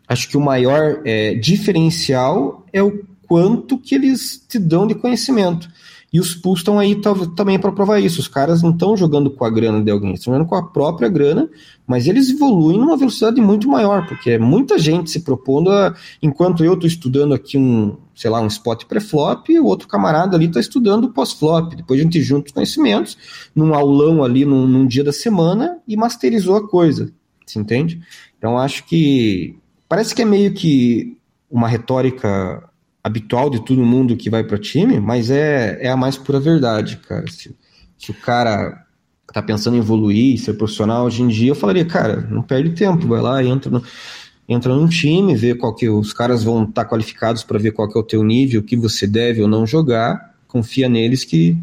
Acho 0.08 0.30
que 0.30 0.38
o 0.38 0.41
maior 0.41 1.01
é, 1.04 1.34
diferencial 1.36 2.63
é 2.71 2.84
o 2.84 3.04
quanto 3.28 3.78
que 3.78 3.95
eles 3.95 4.43
te 4.47 4.60
dão 4.60 4.86
de 4.86 4.93
conhecimento. 4.93 5.67
E 6.13 6.19
os 6.19 6.34
pools 6.34 6.60
estão 6.60 6.80
aí 6.80 6.95
também 7.36 7.60
para 7.60 7.71
provar 7.71 7.99
isso. 7.99 8.21
Os 8.21 8.28
caras 8.28 8.62
não 8.62 8.69
estão 8.69 8.95
jogando 8.95 9.30
com 9.30 9.43
a 9.43 9.49
grana 9.49 9.84
de 9.84 9.91
alguém, 9.91 10.13
estão 10.13 10.34
jogando 10.34 10.47
com 10.47 10.56
a 10.56 10.63
própria 10.63 11.10
grana, 11.10 11.49
mas 11.86 12.08
eles 12.08 12.30
evoluem 12.30 12.78
numa 12.78 12.95
velocidade 12.95 13.41
muito 13.41 13.67
maior, 13.67 14.08
porque 14.08 14.32
é 14.32 14.39
muita 14.39 14.78
gente 14.78 15.12
se 15.12 15.21
propondo 15.21 15.71
a. 15.71 15.93
Enquanto 16.21 16.63
eu 16.63 16.75
estou 16.75 16.88
estudando 16.88 17.34
aqui 17.34 17.58
um, 17.58 17.97
sei 18.15 18.30
lá, 18.30 18.39
um 18.39 18.47
spot 18.47 18.86
pré-flop, 18.86 19.49
o 19.60 19.65
outro 19.65 19.88
camarada 19.88 20.38
ali 20.38 20.45
está 20.45 20.60
estudando 20.60 21.12
pós-flop. 21.12 21.75
Depois 21.75 21.99
a 21.99 22.04
gente 22.04 22.21
junta 22.21 22.47
os 22.47 22.54
conhecimentos 22.54 23.17
num 23.54 23.73
aulão 23.73 24.23
ali 24.23 24.45
num, 24.45 24.65
num 24.65 24.88
dia 24.88 25.04
da 25.04 25.12
semana 25.12 25.78
e 25.88 25.97
masterizou 25.97 26.56
a 26.56 26.67
coisa. 26.67 27.12
Se 27.45 27.60
entende? 27.60 28.01
Então 28.38 28.58
acho 28.58 28.86
que. 28.86 29.58
Parece 29.88 30.15
que 30.15 30.21
é 30.21 30.25
meio 30.25 30.54
que 30.54 31.17
uma 31.51 31.67
retórica 31.67 32.63
habitual 33.04 33.51
de 33.51 33.63
todo 33.63 33.86
mundo 33.86 34.17
que 34.17 34.32
vai 34.32 34.43
para 34.43 34.58
time, 34.58 34.99
mas 34.99 35.30
é, 35.30 35.78
é 35.80 35.89
a 35.89 35.97
mais 35.97 36.17
pura 36.17 36.39
verdade, 36.39 36.97
cara. 36.97 37.30
Se, 37.30 37.56
se 37.97 38.12
o 38.12 38.13
cara 38.15 38.84
tá 39.32 39.41
pensando 39.43 39.75
em 39.75 39.80
evoluir, 39.80 40.39
ser 40.39 40.54
profissional 40.54 41.06
hoje 41.06 41.21
em 41.21 41.28
dia, 41.28 41.51
eu 41.51 41.56
falaria, 41.56 41.86
cara, 41.86 42.28
não 42.32 42.41
perde 42.41 42.71
tempo, 42.71 43.08
vai 43.08 43.21
lá, 43.21 43.43
entra 43.43 43.69
no, 43.69 43.84
entra 44.47 44.75
num 44.75 44.88
time, 44.88 45.36
vê 45.36 45.55
qual 45.55 45.73
que 45.73 45.89
os 45.89 46.13
caras 46.13 46.43
vão 46.43 46.63
estar 46.63 46.84
tá 46.84 46.89
qualificados 46.89 47.43
para 47.43 47.60
ver 47.60 47.71
qual 47.71 47.89
que 47.89 47.97
é 47.97 48.01
o 48.01 48.03
teu 48.03 48.23
nível, 48.23 48.62
o 48.62 48.63
que 48.63 48.75
você 48.75 49.08
deve 49.08 49.41
ou 49.41 49.47
não 49.47 49.65
jogar, 49.65 50.36
confia 50.47 50.88
neles 50.88 51.23
que, 51.23 51.58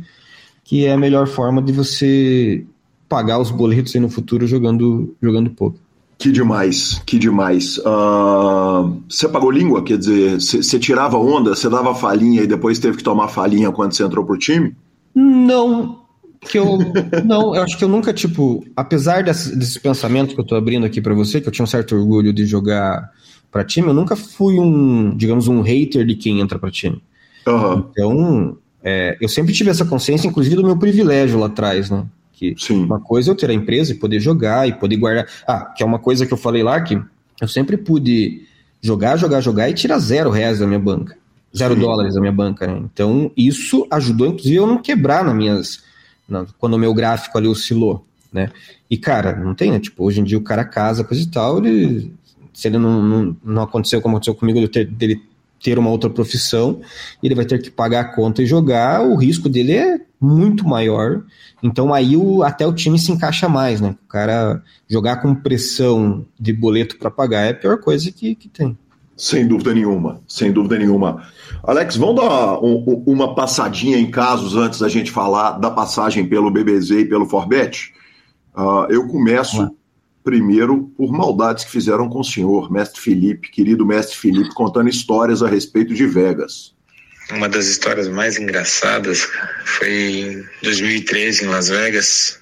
que 0.64 0.84
é 0.84 0.92
a 0.92 0.98
melhor 0.98 1.26
forma 1.26 1.62
de 1.62 1.72
você 1.72 2.64
pagar 3.08 3.38
os 3.38 3.50
boletos 3.50 3.94
aí 3.94 4.00
no 4.00 4.08
futuro 4.08 4.46
jogando 4.46 5.14
jogando 5.22 5.50
pouco. 5.50 5.78
Que 6.18 6.30
demais, 6.30 7.02
que 7.04 7.18
demais. 7.18 7.78
Uh, 7.78 9.02
você 9.08 9.28
pagou 9.28 9.50
língua? 9.50 9.82
Quer 9.82 9.98
dizer, 9.98 10.40
você 10.40 10.78
tirava 10.78 11.18
onda, 11.18 11.54
você 11.54 11.68
dava 11.68 11.96
falinha 11.96 12.42
e 12.42 12.46
depois 12.46 12.78
teve 12.78 12.98
que 12.98 13.02
tomar 13.02 13.26
falinha 13.26 13.72
quando 13.72 13.92
você 13.92 14.04
entrou 14.04 14.24
pro 14.24 14.38
time? 14.38 14.72
Não, 15.12 16.01
que 16.48 16.59
eu 16.59 16.78
não, 17.24 17.55
eu 17.55 17.62
acho 17.62 17.78
que 17.78 17.85
eu 17.85 17.88
nunca 17.88 18.12
tipo, 18.12 18.64
apesar 18.76 19.22
desse, 19.22 19.57
desses 19.57 19.78
pensamentos 19.78 20.35
que 20.35 20.40
eu 20.40 20.44
tô 20.44 20.55
abrindo 20.55 20.85
aqui 20.85 21.00
para 21.00 21.14
você, 21.14 21.40
que 21.40 21.48
eu 21.48 21.52
tinha 21.52 21.64
um 21.64 21.68
certo 21.68 21.94
orgulho 21.96 22.33
de 22.33 22.44
jogar 22.46 23.11
para 23.50 23.64
time, 23.64 23.88
eu 23.88 23.94
nunca 23.94 24.16
fui 24.16 24.59
um, 24.59 25.16
digamos, 25.16 25.46
um 25.46 25.61
hater 25.61 26.05
de 26.07 26.14
quem 26.14 26.40
entra 26.40 26.59
para 26.59 26.70
time. 26.70 27.02
Uhum. 27.46 27.85
Então, 27.90 28.57
é, 28.83 29.16
eu 29.20 29.28
sempre 29.28 29.52
tive 29.52 29.70
essa 29.70 29.85
consciência, 29.85 30.26
inclusive 30.26 30.57
do 30.57 30.64
meu 30.64 30.76
privilégio 30.76 31.38
lá 31.38 31.46
atrás, 31.46 31.90
né? 31.90 32.05
Que 32.33 32.55
Sim. 32.59 32.85
uma 32.85 32.98
coisa 32.98 33.31
é 33.31 33.33
eu 33.33 33.37
ter 33.37 33.50
a 33.50 33.55
empresa 33.55 33.92
e 33.92 33.96
poder 33.96 34.18
jogar 34.18 34.66
e 34.66 34.72
poder 34.72 34.96
guardar. 34.96 35.26
Ah, 35.46 35.66
que 35.76 35.83
é 35.83 35.87
uma 35.87 35.98
coisa 35.98 36.26
que 36.26 36.33
eu 36.33 36.38
falei 36.38 36.62
lá 36.62 36.81
que 36.81 37.00
eu 37.40 37.48
sempre 37.48 37.76
pude 37.76 38.42
jogar, 38.81 39.16
jogar, 39.16 39.40
jogar 39.40 39.70
e 39.70 39.74
tirar 39.74 39.98
zero 39.98 40.31
reais 40.31 40.59
da 40.59 40.66
minha 40.66 40.81
banca. 40.81 41.16
Zero 41.57 41.74
Sim. 41.74 41.81
dólares 41.81 42.14
da 42.14 42.20
minha 42.20 42.33
banca, 42.33 42.66
né? 42.66 42.81
Então, 42.92 43.31
isso 43.37 43.87
ajudou, 43.90 44.26
inclusive, 44.26 44.57
eu 44.57 44.66
não 44.66 44.78
quebrar 44.78 45.24
nas 45.24 45.35
minhas. 45.35 45.85
Quando 46.58 46.74
o 46.74 46.78
meu 46.78 46.94
gráfico 46.94 47.36
ali 47.38 47.48
oscilou, 47.48 48.04
né? 48.32 48.50
E, 48.90 48.96
cara, 48.96 49.36
não 49.36 49.54
tem, 49.54 49.70
né? 49.70 49.78
Tipo, 49.78 50.04
hoje 50.04 50.20
em 50.20 50.24
dia 50.24 50.38
o 50.38 50.42
cara 50.42 50.64
casa, 50.64 51.04
coisa 51.04 51.22
e 51.22 51.26
tal, 51.26 51.58
ele. 51.64 52.12
Se 52.52 52.68
ele 52.68 52.78
não, 52.78 53.02
não, 53.02 53.36
não 53.42 53.62
aconteceu 53.62 54.00
como 54.02 54.16
aconteceu 54.16 54.34
comigo, 54.34 54.68
ter, 54.68 54.86
dele 54.86 55.22
ter 55.62 55.78
uma 55.78 55.90
outra 55.90 56.10
profissão, 56.10 56.80
ele 57.22 57.34
vai 57.34 57.44
ter 57.44 57.60
que 57.62 57.70
pagar 57.70 58.00
a 58.00 58.04
conta 58.04 58.42
e 58.42 58.46
jogar, 58.46 59.02
o 59.02 59.14
risco 59.14 59.48
dele 59.48 59.72
é 59.72 60.00
muito 60.20 60.66
maior. 60.66 61.22
Então 61.62 61.94
aí 61.94 62.16
o, 62.16 62.42
até 62.42 62.66
o 62.66 62.72
time 62.72 62.98
se 62.98 63.12
encaixa 63.12 63.48
mais, 63.48 63.80
né? 63.80 63.96
O 64.04 64.08
cara 64.08 64.62
jogar 64.88 65.16
com 65.16 65.34
pressão 65.34 66.26
de 66.38 66.52
boleto 66.52 66.98
para 66.98 67.10
pagar 67.10 67.46
é 67.46 67.50
a 67.50 67.54
pior 67.54 67.78
coisa 67.78 68.10
que, 68.10 68.34
que 68.34 68.48
tem. 68.48 68.76
Sem 69.16 69.46
dúvida 69.46 69.75
nenhuma, 69.75 70.22
sem 70.27 70.51
dúvida 70.51 70.79
nenhuma. 70.79 71.29
Alex, 71.62 71.96
vamos 71.96 72.16
dar 72.16 72.59
um, 72.61 73.05
uma 73.07 73.35
passadinha 73.35 73.98
em 73.98 74.11
casos 74.11 74.57
antes 74.57 74.81
da 74.81 74.88
gente 74.88 75.11
falar 75.11 75.53
da 75.59 75.70
passagem 75.70 76.27
pelo 76.27 76.51
BBZ 76.51 76.90
e 76.90 77.05
pelo 77.05 77.29
Forbet. 77.29 77.92
Uh, 78.55 78.90
eu 78.90 79.07
começo 79.07 79.70
primeiro 80.25 80.92
por 80.96 81.12
maldades 81.12 81.64
que 81.64 81.70
fizeram 81.70 82.09
com 82.09 82.20
o 82.20 82.25
senhor, 82.25 82.70
mestre 82.70 83.01
Felipe, 83.01 83.51
querido 83.51 83.85
mestre 83.85 84.16
Felipe, 84.16 84.55
contando 84.55 84.88
histórias 84.88 85.42
a 85.42 85.48
respeito 85.48 85.94
de 85.94 86.07
Vegas. 86.07 86.75
Uma 87.31 87.48
das 87.48 87.66
histórias 87.66 88.09
mais 88.09 88.38
engraçadas 88.38 89.29
foi 89.64 89.90
em 89.90 90.44
2013 90.62 91.44
em 91.44 91.48
Las 91.48 91.68
Vegas. 91.68 92.40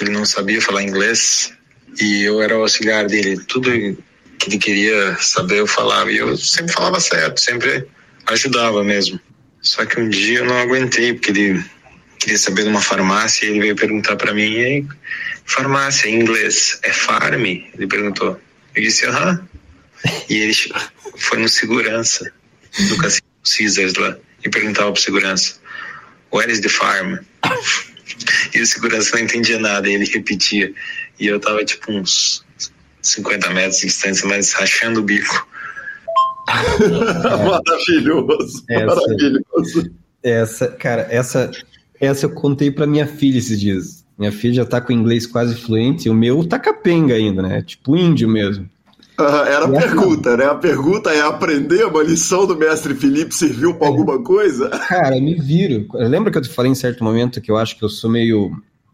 Ele 0.00 0.10
não 0.10 0.24
sabia 0.24 0.60
falar 0.62 0.82
inglês 0.82 1.52
e 2.00 2.22
eu 2.22 2.40
era 2.40 2.58
o 2.58 2.62
auxiliar 2.62 3.06
dele. 3.06 3.38
Tudo 3.46 3.70
que 4.40 4.48
ele 4.48 4.58
queria 4.58 5.16
saber 5.20 5.60
eu 5.60 5.66
falava 5.66 6.10
e 6.10 6.16
eu 6.16 6.34
sempre 6.36 6.72
falava 6.72 6.98
certo, 6.98 7.38
sempre 7.38 7.86
ajudava 8.26 8.82
mesmo. 8.82 9.20
Só 9.60 9.84
que 9.84 10.00
um 10.00 10.08
dia 10.08 10.38
eu 10.38 10.46
não 10.46 10.56
aguentei 10.56 11.12
porque 11.12 11.30
ele 11.30 11.62
queria 12.18 12.38
saber 12.38 12.62
de 12.62 12.70
uma 12.70 12.80
farmácia 12.80 13.44
e 13.44 13.50
ele 13.50 13.60
veio 13.60 13.76
perguntar 13.76 14.16
para 14.16 14.32
mim 14.32 14.88
farmácia 15.44 16.08
em 16.08 16.20
inglês 16.20 16.78
é 16.82 16.92
farm? 16.92 17.44
Ele 17.44 17.86
perguntou. 17.86 18.40
Eu 18.74 18.82
disse, 18.82 19.04
aham. 19.04 19.46
E 20.30 20.38
ele 20.38 20.54
foi 21.18 21.38
no 21.38 21.48
segurança 21.48 22.32
do 22.88 22.96
cassino 22.96 23.26
Caesars 23.44 23.94
lá 23.94 24.16
e 24.42 24.48
perguntava 24.48 24.90
pro 24.90 25.02
segurança, 25.02 25.60
where 26.32 26.50
is 26.50 26.60
the 26.60 26.68
farm? 26.68 27.18
E 28.52 28.60
o 28.60 28.66
segurança 28.66 29.16
não 29.16 29.22
entendia 29.22 29.58
nada, 29.58 29.88
e 29.88 29.94
ele 29.94 30.04
repetia. 30.04 30.74
E 31.18 31.26
eu 31.26 31.40
tava 31.40 31.64
tipo 31.64 31.90
uns 31.90 32.44
50 33.02 33.50
metros 33.50 33.76
de 33.76 33.86
distância, 33.86 34.28
mas 34.28 34.52
rachando 34.52 35.00
o 35.00 35.02
bico. 35.02 35.46
maravilhoso, 36.50 38.64
essa, 38.68 38.86
maravilhoso. 38.86 39.90
Essa, 40.22 40.68
cara, 40.68 41.06
essa, 41.10 41.50
essa 42.00 42.26
eu 42.26 42.30
contei 42.30 42.70
pra 42.70 42.86
minha 42.86 43.06
filha 43.06 43.38
esses 43.38 43.60
dias. 43.60 44.04
Minha 44.18 44.32
filha 44.32 44.54
já 44.54 44.66
tá 44.66 44.80
com 44.80 44.92
inglês 44.92 45.26
quase 45.26 45.54
fluente, 45.54 46.06
e 46.06 46.10
o 46.10 46.14
meu 46.14 46.46
tá 46.46 46.58
capenga 46.58 47.14
ainda, 47.14 47.40
né? 47.40 47.62
Tipo 47.62 47.96
índio 47.96 48.28
mesmo. 48.28 48.68
era 49.18 49.64
a 49.64 49.68
pergunta, 49.68 50.36
né? 50.36 50.44
A 50.44 50.54
pergunta 50.54 51.10
é 51.10 51.22
aprender 51.22 51.86
uma 51.86 52.02
lição 52.02 52.46
do 52.46 52.56
mestre 52.56 52.94
Felipe 52.94 53.34
serviu 53.34 53.74
para 53.74 53.86
alguma 53.86 54.22
coisa? 54.22 54.68
Cara, 54.68 55.18
me 55.20 55.34
viro. 55.34 55.86
Lembra 55.94 56.30
que 56.30 56.38
eu 56.38 56.42
te 56.42 56.50
falei 56.50 56.70
em 56.70 56.74
certo 56.74 57.02
momento 57.02 57.40
que 57.40 57.50
eu 57.50 57.56
acho 57.56 57.78
que 57.78 57.84
eu 57.84 57.88
sou 57.88 58.10
meio. 58.10 58.50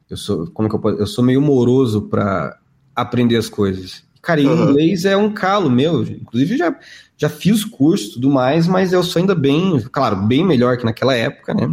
Eu 0.09 0.17
sou, 0.17 0.47
como 0.53 0.69
que 0.69 0.77
eu 0.77 0.79
posso, 0.79 0.99
Eu 0.99 1.07
sou 1.07 1.25
meio 1.25 1.41
moroso 1.41 2.03
para 2.03 2.57
aprender 2.97 3.37
as 3.37 3.49
coisas. 3.49 4.03
Cara, 4.23 4.41
e 4.41 4.47
uhum. 4.47 4.71
inglês 4.71 5.05
é 5.05 5.17
um 5.17 5.31
calo 5.31 5.71
meu. 5.71 6.03
Inclusive, 6.03 6.57
já, 6.57 6.77
já 7.17 7.29
fiz 7.29 7.65
curso 7.65 8.09
e 8.09 8.13
tudo 8.15 8.31
mais, 8.31 8.67
mas 8.67 8.93
eu 8.93 9.03
sou 9.03 9.21
ainda 9.21 9.35
bem, 9.35 9.81
claro, 9.93 10.17
bem 10.17 10.45
melhor 10.45 10.77
que 10.77 10.85
naquela 10.85 11.15
época, 11.15 11.55
né? 11.55 11.73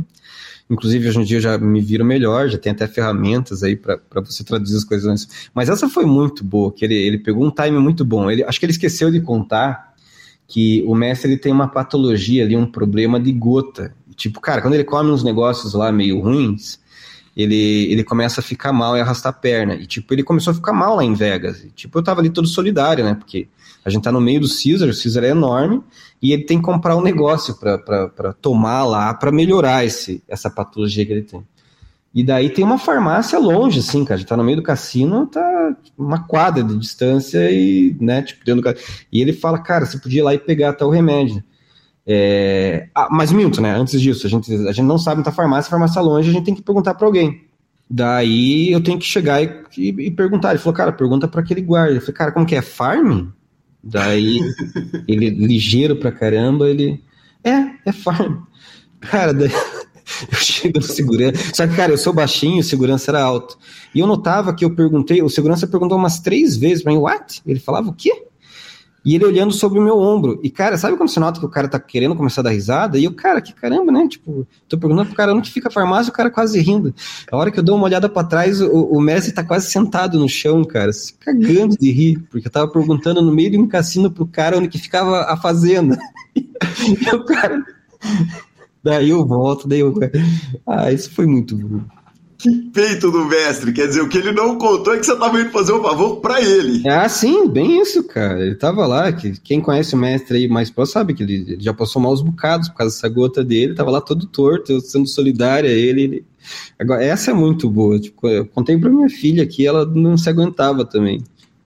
Inclusive, 0.70 1.10
hoje 1.10 1.20
em 1.20 1.24
dia 1.24 1.42
já 1.42 1.58
me 1.58 1.82
viro 1.82 2.06
melhor, 2.06 2.50
já 2.50 2.58
tem 2.58 2.72
até 2.72 2.88
ferramentas 2.88 3.64
aí 3.64 3.76
para 3.76 4.00
você 4.22 4.44
traduzir 4.44 4.78
as 4.78 4.84
coisas. 4.84 5.50
Mas 5.54 5.70
essa 5.70 5.90
foi 5.90 6.06
muito 6.06 6.44
boa, 6.44 6.72
que 6.72 6.86
ele, 6.86 6.96
ele 6.96 7.18
pegou 7.18 7.46
um 7.46 7.52
time 7.52 7.78
muito 7.80 8.06
bom. 8.06 8.30
Ele, 8.30 8.44
acho 8.44 8.60
que 8.60 8.66
ele 8.66 8.72
esqueceu 8.72 9.12
de 9.12 9.20
contar 9.20 9.94
que 10.48 10.84
o 10.88 10.96
mestre 10.96 11.32
ele 11.32 11.40
tem 11.40 11.52
uma 11.52 11.68
patologia 11.68 12.44
ali, 12.44 12.56
um 12.56 12.66
problema 12.66 13.20
de 13.20 13.32
gota. 13.32 13.94
Tipo, 14.16 14.40
cara, 14.40 14.62
quando 14.62 14.76
ele 14.76 14.84
come 14.84 15.10
uns 15.10 15.24
negócios 15.24 15.74
lá 15.74 15.92
meio 15.92 16.22
ruins, 16.22 16.80
ele, 17.36 17.92
ele 17.92 18.04
começa 18.04 18.42
a 18.42 18.44
ficar 18.44 18.72
mal 18.72 18.96
e 18.96 19.02
arrastar 19.02 19.32
a 19.32 19.34
perna. 19.34 19.76
E, 19.76 19.86
tipo, 19.86 20.14
ele 20.14 20.24
começou 20.24 20.52
a 20.52 20.54
ficar 20.54 20.74
mal 20.74 20.96
lá 20.96 21.04
em 21.04 21.14
Vegas. 21.14 21.64
E, 21.64 21.70
tipo, 21.70 21.98
eu 21.98 22.04
tava 22.04 22.22
ali 22.22 22.30
todo 22.30 22.48
solidário, 22.48 23.04
né? 23.04 23.16
Porque 23.16 23.48
a 23.84 23.90
gente 23.90 24.04
tá 24.04 24.12
no 24.12 24.22
meio 24.22 24.40
do 24.40 24.48
Caesar, 24.48 24.88
o 24.88 24.94
Caesar 24.94 25.24
é 25.24 25.30
enorme, 25.30 25.82
e 26.22 26.32
ele 26.32 26.44
tem 26.44 26.58
que 26.58 26.64
comprar 26.64 26.96
um 26.96 27.02
negócio 27.02 27.56
para 27.56 28.34
tomar 28.42 28.86
lá, 28.86 29.14
para 29.14 29.32
melhorar 29.32 29.84
esse, 29.84 30.24
essa 30.28 30.50
patologia 30.50 31.06
que 31.06 31.12
ele 31.12 31.24
tem. 31.24 31.44
E 32.14 32.24
daí 32.24 32.50
tem 32.50 32.64
uma 32.64 32.78
farmácia 32.78 33.40
longe, 33.40 33.80
assim, 33.80 34.06
cara. 34.06 34.16
A 34.16 34.18
gente 34.20 34.28
tá 34.28 34.38
no 34.38 34.44
meio 34.44 34.58
do 34.58 34.64
cassino, 34.64 35.26
tá 35.26 35.76
uma 35.98 36.28
quadra 36.28 36.64
de 36.64 36.78
distância 36.78 37.50
e, 37.52 37.96
né, 38.00 38.22
tipo, 38.22 38.46
dentro 38.46 38.62
do 38.62 38.80
E 39.12 39.20
ele 39.20 39.34
fala, 39.34 39.58
cara, 39.58 39.86
você 39.86 39.98
podia 39.98 40.20
ir 40.20 40.24
lá 40.24 40.34
e 40.34 40.38
pegar 40.38 40.78
o 40.80 40.90
remédio. 40.90 41.44
É... 42.06 42.90
Ah, 42.94 43.08
mas 43.10 43.32
Milton, 43.32 43.62
né? 43.62 43.76
Antes 43.76 44.02
disso, 44.02 44.28
a 44.28 44.30
gente, 44.30 44.54
a 44.54 44.72
gente 44.72 44.86
não 44.86 44.98
sabe 44.98 45.20
onde 45.20 45.26
tá 45.26 45.32
a 45.32 45.34
farmácia, 45.34 45.68
a 45.68 45.72
farmácia 45.72 46.00
é 46.00 46.04
longe, 46.04 46.30
a 46.30 46.34
gente 46.34 46.46
tem 46.46 46.56
que 46.56 46.62
perguntar 46.62 46.94
para 46.96 47.08
alguém. 47.08 47.44
Daí 47.90 48.72
eu 48.72 48.82
tenho 48.82 48.98
que 48.98 49.06
chegar 49.06 49.44
e, 49.44 49.64
e, 49.78 49.90
e 50.08 50.12
perguntar. 50.12 50.52
Ele 50.52 50.60
falou, 50.60 50.74
cara, 50.74 50.92
pergunta 50.92 51.28
para 51.28 51.42
aquele 51.42 51.62
guarda. 51.62 51.96
Eu 51.96 52.02
falei, 52.02 52.16
cara, 52.16 52.32
como 52.32 52.46
que 52.46 52.56
é? 52.56 52.62
Farm? 52.62 53.28
Daí 53.84 54.40
ele, 55.08 55.30
ligeiro 55.30 55.96
pra 55.96 56.12
caramba, 56.12 56.70
ele. 56.70 57.04
É, 57.44 57.90
é 57.90 57.92
farm. 57.92 58.44
Cara, 59.00 59.34
daí 59.34 59.52
eu 60.32 60.38
chego 60.38 60.80
no 60.80 60.86
segurança. 60.86 61.54
Só 61.54 61.68
que, 61.68 61.76
cara, 61.76 61.92
eu 61.92 61.98
sou 61.98 62.14
baixinho, 62.14 62.62
o 62.62 62.64
segurança 62.64 63.12
era 63.12 63.22
alto. 63.22 63.58
E 63.94 64.00
eu 64.00 64.08
notava 64.08 64.54
que 64.54 64.64
eu 64.64 64.76
perguntei, 64.76 65.22
o 65.22 65.30
segurança 65.30 65.68
perguntou 65.68 65.98
umas 65.98 66.20
três 66.20 66.58
vezes 66.58 66.84
pra 66.84 66.92
mim, 66.92 67.00
what? 67.00 67.42
Ele 67.46 67.60
falava 67.60 67.90
o 67.90 67.94
quê? 67.94 68.26
E 69.06 69.16
ele 69.16 69.26
olhando 69.26 69.52
sobre 69.52 69.80
o 69.80 69.82
meu 69.82 70.00
ombro. 70.00 70.40
E, 70.42 70.50
cara, 70.50 70.78
sabe 70.78 70.96
quando 70.96 71.10
você 71.10 71.20
nota 71.20 71.40
que 71.40 71.46
o 71.46 71.50
cara 71.50 71.68
tá 71.68 71.78
querendo 71.78 72.16
começar 72.16 72.40
a 72.40 72.46
dar 72.46 72.52
risada? 72.52 72.98
E 72.98 73.04
eu, 73.04 73.14
cara, 73.14 73.42
que 73.42 73.54
caramba, 73.54 73.92
né? 73.92 74.08
Tipo, 74.08 74.48
tô 74.68 74.78
perguntando 74.78 75.08
pro 75.08 75.18
cara 75.18 75.34
onde 75.34 75.52
fica 75.52 75.68
a 75.68 75.72
farmácia, 75.72 76.10
o 76.10 76.14
cara 76.14 76.30
quase 76.30 76.60
rindo. 76.62 76.94
A 77.30 77.36
hora 77.36 77.52
que 77.52 77.60
eu 77.60 77.64
dou 77.64 77.76
uma 77.76 77.86
olhada 77.86 78.08
para 78.08 78.26
trás, 78.26 78.62
o, 78.62 78.72
o 78.72 79.02
Messi 79.02 79.34
tá 79.34 79.44
quase 79.44 79.70
sentado 79.70 80.18
no 80.18 80.30
chão, 80.30 80.64
cara, 80.64 80.94
se 80.94 81.14
cagando 81.16 81.78
de 81.78 81.92
rir, 81.92 82.20
porque 82.32 82.48
eu 82.48 82.52
tava 82.52 82.72
perguntando 82.72 83.22
no 83.22 83.34
meio 83.34 83.52
de 83.52 83.58
um 83.58 83.68
cassino 83.68 84.10
pro 84.10 84.26
cara 84.26 84.58
onde 84.58 84.70
que 84.70 84.80
ficava 84.80 85.24
a 85.24 85.36
fazenda. 85.36 85.98
e 86.36 87.16
o 87.16 87.26
cara. 87.26 87.62
Daí 88.82 89.10
eu 89.10 89.26
volto, 89.26 89.68
daí 89.68 89.80
eu. 89.80 89.94
Ah, 90.66 90.92
isso 90.92 91.12
foi 91.12 91.26
muito. 91.26 91.58
Que 92.44 92.52
peito 92.74 93.10
do 93.10 93.24
mestre. 93.24 93.72
Quer 93.72 93.88
dizer, 93.88 94.02
o 94.02 94.10
que 94.10 94.18
ele 94.18 94.34
não 94.34 94.58
contou 94.58 94.94
é 94.94 95.00
que 95.00 95.06
você 95.06 95.14
estava 95.14 95.40
indo 95.40 95.50
fazer 95.50 95.72
um 95.72 95.82
favor 95.82 96.18
para 96.18 96.42
ele. 96.42 96.86
Ah, 96.86 97.08
sim, 97.08 97.48
bem 97.48 97.80
isso, 97.80 98.04
cara. 98.04 98.46
Ele 98.46 98.56
tava 98.56 98.86
lá, 98.86 99.14
que 99.14 99.40
quem 99.40 99.62
conhece 99.62 99.96
o 99.96 99.98
mestre 99.98 100.40
aí 100.40 100.50
mais 100.50 100.70
próximo 100.70 100.92
sabe 100.92 101.14
que 101.14 101.24
ele, 101.24 101.56
já 101.58 101.74
passou 101.74 102.02
maus 102.02 102.22
bocados 102.22 102.68
por 102.68 102.76
causa 102.76 102.94
dessa 102.94 103.08
gota 103.08 103.46
dele, 103.46 103.76
tava 103.76 103.92
lá 103.92 104.02
todo 104.02 104.28
torto, 104.28 104.74
eu 104.74 104.82
sendo 104.82 105.08
solidário 105.08 105.70
a 105.70 105.72
ele, 105.74 106.02
ele... 106.02 106.26
Agora, 106.78 107.02
essa 107.02 107.32
é 107.32 107.34
muito 107.34 107.70
boa. 107.70 107.98
Tipo, 107.98 108.28
eu 108.28 108.46
contei 108.46 108.78
pra 108.78 108.90
minha 108.90 109.10
filha 109.10 109.48
que 109.48 109.66
ela 109.66 109.86
não 109.86 110.18
se 110.18 110.28
aguentava 110.28 110.84
também. 110.84 111.24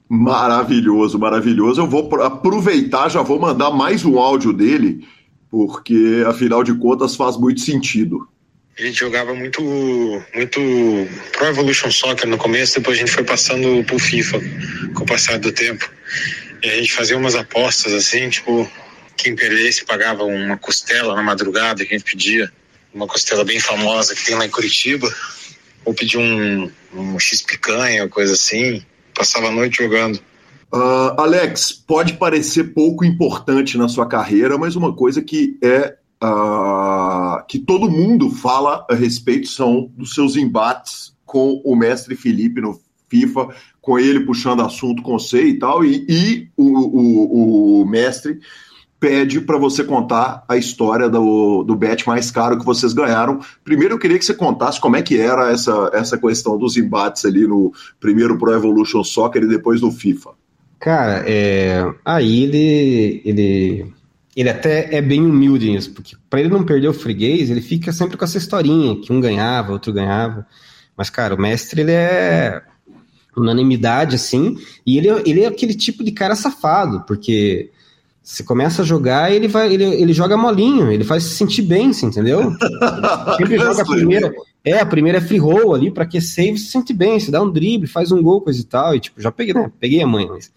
Maravilhoso, 0.08 1.18
maravilhoso. 1.18 1.82
Eu 1.82 1.88
vou 1.88 2.08
aproveitar, 2.22 3.10
já 3.10 3.24
vou 3.24 3.40
mandar 3.40 3.72
mais 3.72 4.06
um 4.06 4.20
áudio 4.20 4.54
dele, 4.54 5.04
porque 5.50 6.24
afinal 6.28 6.64
de 6.64 6.76
contas 6.76 7.16
faz 7.16 7.36
muito 7.36 7.62
sentido 7.62 8.28
a 8.78 8.82
gente 8.82 9.00
jogava 9.00 9.34
muito, 9.34 9.62
muito 10.34 10.60
Pro 11.32 11.48
Evolution 11.48 11.90
Soccer 11.90 12.30
no 12.30 12.38
começo, 12.38 12.76
depois 12.76 12.98
a 12.98 13.00
gente 13.00 13.12
foi 13.12 13.24
passando 13.24 13.84
pro 13.84 13.98
FIFA 13.98 14.40
com 14.94 15.04
o 15.04 15.06
passar 15.06 15.40
do 15.40 15.52
tempo. 15.52 15.90
E 16.62 16.70
a 16.70 16.76
gente 16.76 16.94
fazia 16.94 17.18
umas 17.18 17.36
apostas 17.36 17.94
assim, 17.94 18.30
tipo, 18.30 18.70
quem 19.16 19.36
perdesse 19.36 19.84
pagava 19.84 20.24
uma 20.24 20.58
costela 20.58 21.16
na 21.16 21.24
madrugada 21.24 21.84
que 21.84 21.94
a 21.94 21.98
gente 21.98 22.10
pedia, 22.10 22.52
uma 22.94 23.08
costela 23.08 23.44
bem 23.44 23.60
famosa 23.60 24.16
que 24.16 24.24
tem 24.24 24.36
lá 24.36 24.46
em 24.46 24.50
Curitiba, 24.50 25.12
ou 25.84 25.94
pedir 25.94 26.18
um, 26.18 26.72
um 26.94 27.20
X-picanha, 27.20 28.08
coisa 28.08 28.34
assim, 28.34 28.84
passava 29.14 29.48
a 29.48 29.52
noite 29.52 29.78
jogando. 29.78 30.18
Uh, 30.72 31.20
Alex, 31.20 31.72
pode 31.72 32.14
parecer 32.14 32.74
pouco 32.76 33.04
importante 33.04 33.78
na 33.78 33.88
sua 33.88 34.06
carreira, 34.06 34.58
mas 34.58 34.76
uma 34.76 34.94
coisa 34.94 35.22
que 35.22 35.58
é 35.64 35.96
uh, 36.22 36.28
que 37.42 37.60
todo 37.60 37.90
mundo 37.90 38.30
fala 38.30 38.86
a 38.90 38.96
respeito 38.96 39.48
são 39.48 39.92
dos 39.96 40.14
seus 40.14 40.36
embates 40.36 41.16
com 41.26 41.62
o 41.64 41.76
mestre 41.76 42.16
Felipe 42.16 42.62
no 42.62 42.80
FIFA, 43.10 43.50
com 43.82 43.98
ele 44.00 44.22
puxando 44.22 44.62
assunto 44.62 45.02
com 45.02 45.18
você 45.18 45.44
e 45.44 45.60
tal, 45.60 45.84
e, 45.84 46.06
e 46.10 46.48
o, 46.58 46.64
o, 46.64 47.82
o, 47.82 47.86
mestre 47.86 48.40
pede 49.00 49.40
para 49.42 49.58
você 49.58 49.84
contar 49.84 50.44
a 50.48 50.58
história 50.58 51.08
do, 51.08 51.64
do 51.64 51.76
bet 51.76 52.06
mais 52.08 52.32
caro 52.32 52.58
que 52.58 52.66
vocês 52.66 52.94
ganharam. 52.94 53.40
Primeiro 53.64 53.94
eu 53.94 54.00
queria 54.00 54.18
que 54.18 54.26
você 54.26 54.34
contasse 54.34 54.82
como 54.82 54.96
é 54.96 55.02
que 55.02 55.20
era 55.20 55.52
essa, 55.52 55.92
essa 55.94 56.18
questão 56.18 56.58
dos 56.58 56.76
embates 56.78 57.24
ali 57.24 57.48
no 57.48 57.72
primeiro 58.00 58.38
Pro 58.38 58.54
Evolution 58.54 59.04
Soccer 59.04 59.44
e 59.44 59.48
depois 59.48 59.82
no 59.82 59.92
FIFA. 59.92 60.32
Cara, 60.80 61.24
é, 61.28 61.92
aí 62.04 62.44
ele, 62.44 63.22
ele 63.26 63.94
ele 64.38 64.50
até 64.50 64.96
é 64.96 65.02
bem 65.02 65.26
humilde 65.26 65.68
nisso, 65.68 65.92
porque 65.92 66.16
para 66.30 66.40
ele 66.40 66.50
não 66.50 66.64
perder 66.64 66.88
o 66.88 66.94
freguês, 66.94 67.50
ele 67.50 67.60
fica 67.60 67.92
sempre 67.92 68.16
com 68.16 68.24
essa 68.24 68.38
historinha, 68.38 69.02
que 69.02 69.12
um 69.12 69.20
ganhava, 69.20 69.74
outro 69.74 69.92
ganhava. 69.92 70.46
Mas, 70.96 71.10
cara, 71.10 71.34
o 71.34 71.42
mestre, 71.42 71.82
ele 71.82 71.92
é 71.92 72.62
unanimidade, 73.36 74.16
assim, 74.16 74.56
e 74.86 74.98
ele, 74.98 75.08
ele 75.26 75.42
é 75.42 75.48
aquele 75.48 75.74
tipo 75.74 76.04
de 76.04 76.12
cara 76.12 76.36
safado, 76.36 77.04
porque 77.08 77.72
você 78.22 78.44
começa 78.44 78.82
a 78.82 78.86
jogar 78.86 79.32
ele 79.32 79.48
vai 79.48 79.74
ele, 79.74 79.86
ele 79.86 80.12
joga 80.12 80.36
molinho, 80.36 80.92
ele 80.92 81.04
faz 81.04 81.24
se 81.24 81.36
sentir 81.36 81.62
bem, 81.62 81.94
você 81.94 82.06
entendeu? 82.06 82.52
Sempre 83.38 83.58
joga 83.58 83.82
a 83.82 83.86
primeira. 83.86 84.34
É, 84.66 84.80
a 84.80 84.86
primeira 84.86 85.20
é 85.20 85.22
free 85.22 85.38
roll 85.38 85.74
ali 85.74 85.90
para 85.90 86.04
aquecer 86.04 86.54
e 86.54 86.58
se 86.58 86.72
sente 86.72 86.94
bem, 86.94 87.20
você 87.20 87.32
dá 87.32 87.42
um 87.42 87.50
drible, 87.50 87.88
faz 87.88 88.12
um 88.12 88.22
gol, 88.22 88.42
coisa 88.42 88.60
e 88.60 88.66
tal, 88.66 88.94
e 88.96 89.00
tipo, 89.00 89.22
já 89.22 89.32
peguei, 89.32 89.54
né? 89.54 89.72
Peguei 89.80 90.02
a 90.02 90.08
mãe, 90.08 90.28
mas 90.28 90.52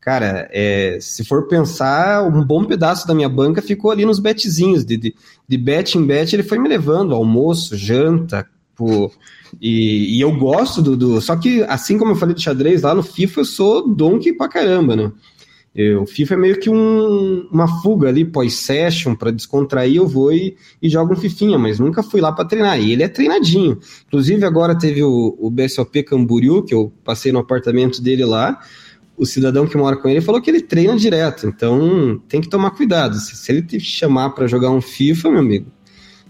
Cara, 0.00 0.48
é, 0.50 0.96
se 1.00 1.24
for 1.24 1.46
pensar, 1.46 2.26
um 2.26 2.42
bom 2.42 2.64
pedaço 2.64 3.06
da 3.06 3.14
minha 3.14 3.28
banca 3.28 3.60
ficou 3.60 3.90
ali 3.90 4.06
nos 4.06 4.18
betzinhos. 4.18 4.84
De, 4.84 4.96
de, 4.96 5.14
de 5.46 5.58
bet 5.58 5.98
em 5.98 6.04
bet, 6.04 6.34
ele 6.34 6.42
foi 6.42 6.58
me 6.58 6.68
levando, 6.68 7.14
almoço, 7.14 7.76
janta, 7.76 8.46
pô, 8.74 9.12
e, 9.60 10.16
e, 10.16 10.20
eu 10.20 10.34
gosto 10.36 10.80
do, 10.80 10.96
do, 10.96 11.20
Só 11.20 11.36
que, 11.36 11.62
assim 11.64 11.98
como 11.98 12.12
eu 12.12 12.16
falei 12.16 12.34
do 12.34 12.40
xadrez, 12.40 12.82
lá 12.82 12.94
no 12.94 13.02
FIFA 13.02 13.40
eu 13.40 13.44
sou 13.44 13.88
donkey 13.88 14.32
pra 14.32 14.48
caramba, 14.48 14.96
né? 14.96 15.12
O 16.00 16.04
FIFA 16.04 16.34
é 16.34 16.36
meio 16.36 16.58
que 16.58 16.68
um, 16.68 17.48
uma 17.50 17.80
fuga 17.80 18.08
ali 18.08 18.24
pós-session 18.24 19.14
para 19.14 19.30
descontrair. 19.30 19.96
Eu 19.96 20.06
vou 20.06 20.32
e, 20.32 20.56
e 20.82 20.88
jogo 20.88 21.12
um 21.12 21.16
Fifinha, 21.16 21.58
mas 21.58 21.78
nunca 21.78 22.02
fui 22.02 22.20
lá 22.20 22.32
para 22.32 22.44
treinar. 22.44 22.80
E 22.80 22.92
ele 22.92 23.04
é 23.04 23.08
treinadinho. 23.08 23.78
Inclusive, 24.08 24.44
agora 24.44 24.76
teve 24.76 25.02
o, 25.04 25.36
o 25.38 25.48
BSOP 25.48 26.02
Camboriú, 26.02 26.64
que 26.64 26.74
eu 26.74 26.92
passei 27.04 27.30
no 27.30 27.38
apartamento 27.38 28.02
dele 28.02 28.24
lá 28.24 28.58
o 29.20 29.26
cidadão 29.26 29.66
que 29.66 29.76
mora 29.76 29.96
com 29.96 30.08
ele 30.08 30.22
falou 30.22 30.40
que 30.40 30.48
ele 30.48 30.62
treina 30.62 30.96
direto, 30.96 31.46
então 31.46 32.18
tem 32.26 32.40
que 32.40 32.48
tomar 32.48 32.70
cuidado. 32.70 33.16
Se, 33.16 33.36
se 33.36 33.52
ele 33.52 33.60
te 33.60 33.78
chamar 33.78 34.30
para 34.30 34.46
jogar 34.46 34.70
um 34.70 34.80
FIFA, 34.80 35.30
meu 35.30 35.40
amigo, 35.40 35.66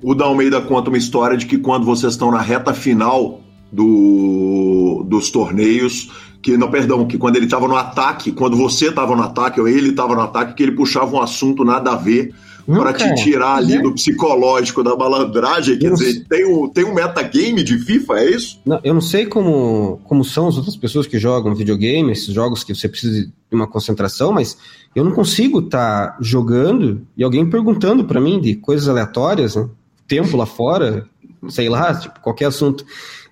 O 0.00 0.14
Da 0.14 0.26
Almeida 0.26 0.60
conta 0.60 0.88
uma 0.88 0.96
história 0.96 1.36
de 1.36 1.44
que 1.44 1.58
quando 1.58 1.84
vocês 1.84 2.12
estão 2.12 2.30
na 2.30 2.40
reta 2.40 2.72
final 2.72 3.40
do, 3.72 5.04
dos 5.08 5.32
torneios, 5.32 6.08
que 6.40 6.56
não, 6.56 6.70
perdão, 6.70 7.04
que 7.04 7.18
quando 7.18 7.34
ele 7.34 7.46
estava 7.46 7.66
no 7.66 7.74
ataque, 7.74 8.30
quando 8.30 8.56
você 8.56 8.90
estava 8.90 9.16
no 9.16 9.22
ataque 9.22 9.60
ou 9.60 9.66
ele 9.66 9.90
estava 9.90 10.14
no 10.14 10.20
ataque, 10.20 10.54
que 10.54 10.62
ele 10.62 10.70
puxava 10.72 11.16
um 11.16 11.20
assunto 11.20 11.64
nada 11.64 11.90
a 11.90 11.96
ver 11.96 12.32
para 12.66 12.92
te 12.92 13.14
tirar 13.16 13.56
ali 13.56 13.76
é. 13.76 13.82
do 13.82 13.92
psicológico 13.92 14.82
da 14.82 14.96
malandragem. 14.96 15.78
Quer 15.78 15.92
dizer, 15.92 16.24
tem 16.28 16.46
um, 16.46 16.68
tem 16.68 16.84
um 16.84 16.94
metagame 16.94 17.62
de 17.62 17.78
FIFA, 17.78 18.14
é 18.20 18.30
isso? 18.30 18.60
Não, 18.64 18.80
eu 18.82 18.94
não 18.94 19.00
sei 19.00 19.26
como, 19.26 20.00
como 20.04 20.24
são 20.24 20.48
as 20.48 20.56
outras 20.56 20.76
pessoas 20.76 21.06
que 21.06 21.18
jogam 21.18 21.54
videogame, 21.54 22.12
esses 22.12 22.32
jogos 22.32 22.64
que 22.64 22.74
você 22.74 22.88
precisa 22.88 23.26
de 23.26 23.32
uma 23.50 23.66
concentração, 23.66 24.32
mas 24.32 24.56
eu 24.94 25.04
não 25.04 25.12
consigo 25.12 25.60
estar 25.60 26.12
tá 26.12 26.18
jogando 26.20 27.06
e 27.16 27.24
alguém 27.24 27.48
perguntando 27.48 28.04
para 28.04 28.20
mim 28.20 28.40
de 28.40 28.54
coisas 28.54 28.88
aleatórias, 28.88 29.56
né? 29.56 29.68
Tempo 30.06 30.36
lá 30.36 30.46
fora, 30.46 31.06
sei 31.48 31.68
lá, 31.68 31.94
tipo, 31.94 32.20
qualquer 32.20 32.46
assunto. 32.46 32.84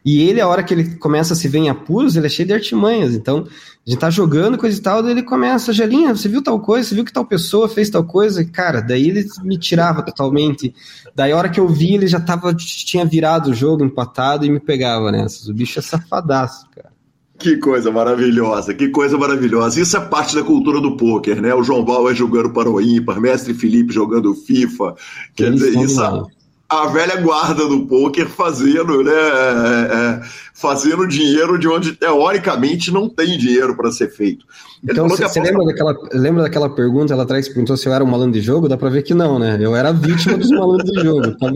E 0.04 0.22
ele, 0.22 0.40
a 0.40 0.48
hora 0.48 0.62
que 0.62 0.72
ele 0.72 0.96
começa 0.96 1.34
a 1.34 1.36
se 1.36 1.46
ver 1.46 1.58
em 1.58 1.68
apuros, 1.68 2.16
ele 2.16 2.26
é 2.26 2.28
cheio 2.28 2.46
de 2.46 2.54
artimanhas. 2.54 3.14
Então, 3.14 3.46
a 3.86 3.90
gente 3.90 3.98
tá 3.98 4.08
jogando 4.08 4.56
coisa 4.56 4.78
e 4.78 4.82
tal, 4.82 5.02
daí 5.02 5.12
ele 5.12 5.22
começa, 5.22 5.72
Gelinha, 5.72 6.14
você 6.14 6.28
viu 6.28 6.42
tal 6.42 6.58
coisa, 6.60 6.88
você 6.88 6.94
viu 6.94 7.04
que 7.04 7.12
tal 7.12 7.24
pessoa 7.24 7.68
fez 7.68 7.90
tal 7.90 8.04
coisa? 8.04 8.44
Cara, 8.44 8.80
daí 8.80 9.08
ele 9.08 9.26
me 9.42 9.58
tirava 9.58 10.02
totalmente. 10.02 10.74
Daí 11.14 11.32
a 11.32 11.36
hora 11.36 11.48
que 11.48 11.60
eu 11.60 11.68
vi, 11.68 11.94
ele 11.94 12.06
já 12.06 12.20
tava, 12.20 12.54
tinha 12.54 13.04
virado 13.04 13.50
o 13.50 13.54
jogo, 13.54 13.84
empatado 13.84 14.46
e 14.46 14.50
me 14.50 14.60
pegava 14.60 15.12
nessas. 15.12 15.48
O 15.48 15.54
bicho 15.54 15.78
é 15.78 15.82
safadaço, 15.82 16.66
cara. 16.74 16.90
Que 17.38 17.56
coisa 17.56 17.90
maravilhosa, 17.90 18.74
que 18.74 18.88
coisa 18.90 19.16
maravilhosa. 19.16 19.80
Isso 19.80 19.96
é 19.96 20.00
parte 20.00 20.34
da 20.34 20.42
cultura 20.42 20.78
do 20.78 20.94
pôquer, 20.94 21.40
né? 21.40 21.54
O 21.54 21.62
João 21.62 21.82
Bauer 21.82 22.14
jogando 22.14 22.50
para 22.50 22.70
o 22.70 22.78
ímpar, 22.82 23.18
Mestre 23.18 23.54
Felipe 23.54 23.94
jogando 23.94 24.34
FIFA. 24.34 24.94
Quer 25.34 25.46
Eles 25.46 25.62
dizer, 25.62 25.78
isso, 25.80 26.26
a 26.70 26.86
velha 26.86 27.16
guarda 27.16 27.66
do 27.66 27.84
poker 27.84 28.28
fazendo, 28.28 29.02
né, 29.02 29.12
é, 29.12 29.92
é, 29.92 30.20
fazendo 30.54 31.08
dinheiro 31.08 31.58
de 31.58 31.66
onde 31.66 31.92
teoricamente 31.92 32.92
não 32.92 33.08
tem 33.08 33.36
dinheiro 33.36 33.76
para 33.76 33.90
ser 33.90 34.08
feito. 34.08 34.46
Ele 34.82 34.92
então 34.92 35.08
você 35.08 35.24
aposta... 35.24 35.42
lembra 35.42 35.64
daquela 35.64 35.98
lembra 36.12 36.42
daquela 36.44 36.70
pergunta 36.70 37.12
ela 37.12 37.24
atrás 37.24 37.48
perguntou 37.48 37.76
se 37.76 37.88
eu 37.88 37.92
era 37.92 38.04
um 38.04 38.06
malandro 38.06 38.38
de 38.38 38.40
jogo? 38.40 38.68
Dá 38.68 38.76
para 38.76 38.88
ver 38.88 39.02
que 39.02 39.12
não, 39.14 39.36
né? 39.36 39.58
Eu 39.60 39.74
era 39.74 39.92
vítima 39.92 40.38
dos 40.38 40.50
malandros 40.50 40.90
de 40.92 41.02
jogo. 41.02 41.36
Tá 41.38 41.50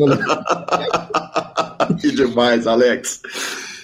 que 2.01 2.11
demais, 2.11 2.67
Alex. 2.67 3.21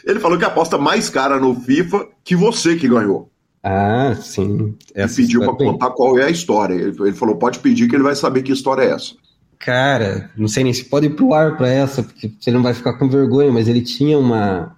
Ele 0.04 0.18
falou 0.18 0.36
que 0.36 0.44
aposta 0.44 0.76
mais 0.76 1.08
cara 1.08 1.38
no 1.38 1.54
FIFA 1.54 2.06
que 2.24 2.34
você 2.34 2.74
que 2.74 2.88
ganhou. 2.88 3.30
Ah, 3.62 4.16
sim. 4.20 4.74
Essa 4.94 5.20
e 5.20 5.24
pediu 5.24 5.40
para 5.42 5.54
contar 5.54 5.90
qual 5.90 6.18
é 6.18 6.24
a 6.24 6.30
história. 6.30 6.74
Ele 6.74 7.12
falou: 7.12 7.36
pode 7.36 7.60
pedir 7.60 7.88
que 7.88 7.94
ele 7.94 8.02
vai 8.02 8.16
saber 8.16 8.42
que 8.42 8.52
história 8.52 8.82
é 8.82 8.90
essa. 8.92 9.14
Cara, 9.60 10.30
não 10.38 10.48
sei 10.48 10.64
nem 10.64 10.72
se 10.72 10.86
pode 10.86 11.06
ir 11.06 11.10
pro 11.10 11.34
ar 11.34 11.58
pra 11.58 11.68
essa, 11.68 12.02
porque 12.02 12.32
você 12.40 12.50
não 12.50 12.62
vai 12.62 12.72
ficar 12.72 12.94
com 12.94 13.10
vergonha, 13.10 13.52
mas 13.52 13.68
ele 13.68 13.82
tinha 13.82 14.18
uma, 14.18 14.74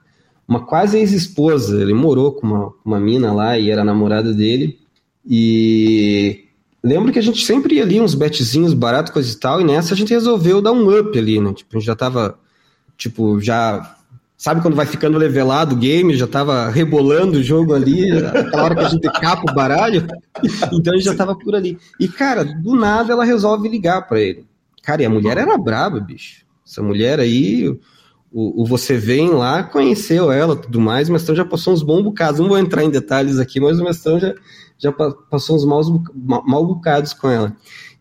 uma 0.47 0.67
quase 0.67 0.99
ex-esposa. 0.99 1.81
Ele 1.81 1.95
morou 1.95 2.33
com 2.33 2.49
uma, 2.49 2.75
uma 2.85 3.01
mina 3.01 3.33
lá 3.33 3.57
e 3.57 3.71
era 3.71 3.85
namorada 3.85 4.35
dele. 4.35 4.81
E 5.25 6.47
lembro 6.83 7.13
que 7.13 7.19
a 7.21 7.23
gente 7.23 7.47
sempre 7.47 7.77
ia 7.77 7.85
ali 7.85 8.01
uns 8.01 8.17
betzinhos 8.17 8.75
baratos, 8.75 9.13
coisa 9.13 9.33
e 9.33 9.37
tal, 9.39 9.61
e 9.61 9.65
nessa 9.65 9.95
a 9.95 9.97
gente 9.97 10.13
resolveu 10.13 10.61
dar 10.61 10.73
um 10.73 10.99
up 10.99 11.17
ali, 11.17 11.41
né? 11.41 11.53
Tipo, 11.53 11.77
a 11.77 11.79
gente 11.79 11.87
já 11.87 11.95
tava, 11.95 12.37
tipo, 12.99 13.41
já. 13.41 13.97
Sabe 14.37 14.61
quando 14.61 14.75
vai 14.75 14.85
ficando 14.87 15.17
levelado 15.17 15.77
o 15.77 15.79
game, 15.79 16.17
já 16.17 16.27
tava 16.27 16.69
rebolando 16.69 17.39
o 17.39 17.43
jogo 17.45 17.73
ali, 17.73 18.11
aquela 18.11 18.65
hora 18.65 18.75
que 18.75 18.81
a 18.81 18.89
gente 18.89 19.13
capa 19.21 19.49
o 19.49 19.55
baralho, 19.55 20.05
então 20.73 20.93
a 20.93 20.97
gente 20.97 21.05
já 21.05 21.15
tava 21.15 21.37
por 21.37 21.55
ali. 21.55 21.79
E, 22.01 22.09
cara, 22.09 22.45
do 22.45 22.75
nada 22.75 23.13
ela 23.13 23.25
resolve 23.25 23.69
ligar 23.69 24.09
para 24.09 24.21
ele. 24.21 24.45
Cara, 24.83 25.03
e 25.03 25.07
a 25.07 25.11
mulher 25.11 25.39
era 25.39 25.57
braba, 25.57 26.01
bicho. 26.01 26.45
Essa 26.67 26.83
mulher 26.83 27.21
aí, 27.21 27.69
o, 28.33 28.63
o 28.63 28.67
você 28.67 28.97
vem 28.97 29.31
lá, 29.31 29.63
conheceu 29.63 30.33
ela 30.33 30.57
tudo 30.57 30.81
mais, 30.81 31.09
o 31.09 31.13
mestrão 31.13 31.37
já 31.37 31.45
passou 31.45 31.73
uns 31.73 31.83
bons 31.83 32.03
bocados. 32.03 32.41
Não 32.41 32.49
vou 32.49 32.59
entrar 32.59 32.83
em 32.83 32.91
detalhes 32.91 33.39
aqui, 33.39 33.61
mas 33.61 33.79
o 33.79 33.85
mestrão 33.85 34.19
já, 34.19 34.35
já 34.79 34.93
passou 34.93 35.57
uns 35.57 35.65
maus, 35.65 35.87
mal 36.15 36.67
bocados 36.67 37.13
com 37.13 37.29
ela. 37.29 37.57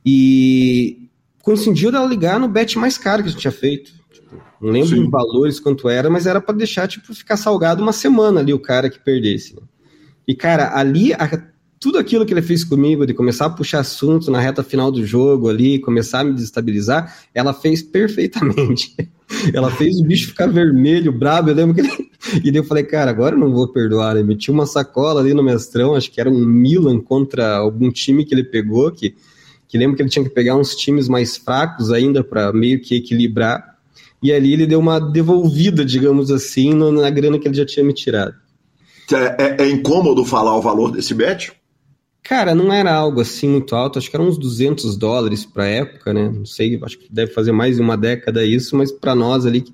E 0.06 1.10
coincidiu 1.44 1.92
dela 1.92 2.06
ligar 2.08 2.40
no 2.40 2.48
bet 2.48 2.78
mais 2.78 2.98
caro 2.98 3.22
que 3.22 3.30
a 3.30 3.32
gente 3.32 3.42
tinha 3.42 3.52
feito. 3.52 3.92
Tipo, 4.12 4.36
não 4.60 4.72
lembro 4.72 4.90
Sim. 4.90 5.04
em 5.04 5.10
valores 5.10 5.60
quanto 5.60 5.90
era, 5.90 6.10
mas 6.10 6.26
era 6.26 6.42
para 6.42 6.56
deixar, 6.56 6.88
tipo, 6.88 7.14
ficar 7.14 7.38
salgado 7.38 7.84
uma 7.84 7.94
semana 7.94 8.40
ali 8.40 8.54
o 8.54 8.60
cara 8.60 8.90
que 8.90 9.00
perdesse. 9.00 9.56
Né? 9.56 9.62
E, 10.28 10.34
cara, 10.34 10.76
ali 10.76 11.14
a, 11.14 11.30
tudo 11.82 11.98
aquilo 11.98 12.28
que 12.28 12.32
ele 12.32 12.44
fez 12.44 12.64
comigo, 12.64 13.08
de 13.08 13.14
começar 13.14 13.48
a 13.48 13.50
puxar 13.50 13.80
assunto 13.80 14.30
na 14.30 14.40
reta 14.40 14.62
final 14.62 14.92
do 14.92 15.04
jogo 15.04 15.50
ali, 15.50 15.80
começar 15.80 16.20
a 16.20 16.24
me 16.24 16.32
desestabilizar, 16.32 17.18
ela 17.34 17.56
fez 17.56 17.82
perfeitamente. 17.82 18.96
ela 19.52 19.72
fez 19.72 20.00
o 20.00 20.04
bicho 20.06 20.28
ficar 20.28 20.46
vermelho, 20.46 21.12
brabo. 21.12 21.50
Eu 21.50 21.56
lembro 21.56 21.74
que 21.74 21.82
ele... 21.82 22.12
E 22.44 22.52
daí 22.52 22.58
eu 22.58 22.64
falei, 22.64 22.84
cara, 22.84 23.10
agora 23.10 23.34
eu 23.34 23.40
não 23.40 23.52
vou 23.52 23.68
perdoar. 23.68 24.16
Ele 24.16 24.24
metia 24.24 24.54
uma 24.54 24.68
sacola 24.68 25.20
ali 25.20 25.34
no 25.34 25.42
mestrão, 25.42 25.96
acho 25.96 26.12
que 26.12 26.22
era 26.22 26.30
um 26.30 26.46
Milan 26.46 27.00
contra 27.00 27.58
algum 27.58 27.92
time 27.92 28.24
que 28.24 28.36
ele 28.36 28.44
pegou, 28.44 28.92
que, 28.92 29.16
que 29.68 29.76
lembro 29.76 29.96
que 29.96 30.04
ele 30.04 30.10
tinha 30.10 30.24
que 30.24 30.30
pegar 30.30 30.56
uns 30.56 30.76
times 30.76 31.10
mais 31.10 31.36
fracos 31.36 31.92
ainda 31.92 32.24
para 32.24 32.54
meio 32.54 32.80
que 32.80 32.94
equilibrar. 32.94 33.76
E 34.22 34.32
ali 34.32 34.54
ele 34.54 34.68
deu 34.68 34.80
uma 34.80 35.00
devolvida, 35.00 35.84
digamos 35.84 36.30
assim, 36.30 36.76
na 36.76 37.10
grana 37.10 37.40
que 37.40 37.48
ele 37.48 37.58
já 37.58 37.66
tinha 37.66 37.84
me 37.84 37.92
tirado. 37.92 38.36
É, 39.12 39.64
é, 39.64 39.64
é 39.64 39.70
incômodo 39.72 40.24
falar 40.24 40.56
o 40.56 40.62
valor 40.62 40.92
desse 40.92 41.16
bet? 41.16 41.52
Cara, 42.24 42.54
não 42.54 42.72
era 42.72 42.94
algo 42.94 43.20
assim 43.20 43.48
muito 43.50 43.76
alto, 43.76 43.98
acho 43.98 44.10
que 44.10 44.16
eram 44.16 44.28
uns 44.28 44.38
200 44.38 44.96
dólares 44.96 45.44
para 45.44 45.66
época, 45.66 46.14
né? 46.14 46.32
Não 46.34 46.46
sei, 46.46 46.80
acho 46.84 46.98
que 46.98 47.08
deve 47.12 47.34
fazer 47.34 47.52
mais 47.52 47.76
de 47.76 47.82
uma 47.82 47.98
década 47.98 48.46
isso, 48.46 48.76
mas 48.78 48.92
para 48.92 49.16
nós 49.16 49.46
ali, 49.46 49.66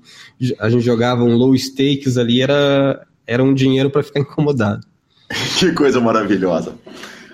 a 0.58 0.68
gente 0.70 0.82
jogava 0.82 1.22
um 1.22 1.36
low 1.36 1.54
stakes 1.54 2.16
ali, 2.16 2.40
era, 2.40 3.06
era 3.26 3.44
um 3.44 3.52
dinheiro 3.52 3.90
para 3.90 4.02
ficar 4.02 4.20
incomodado. 4.20 4.86
que 5.58 5.72
coisa 5.72 6.00
maravilhosa. 6.00 6.74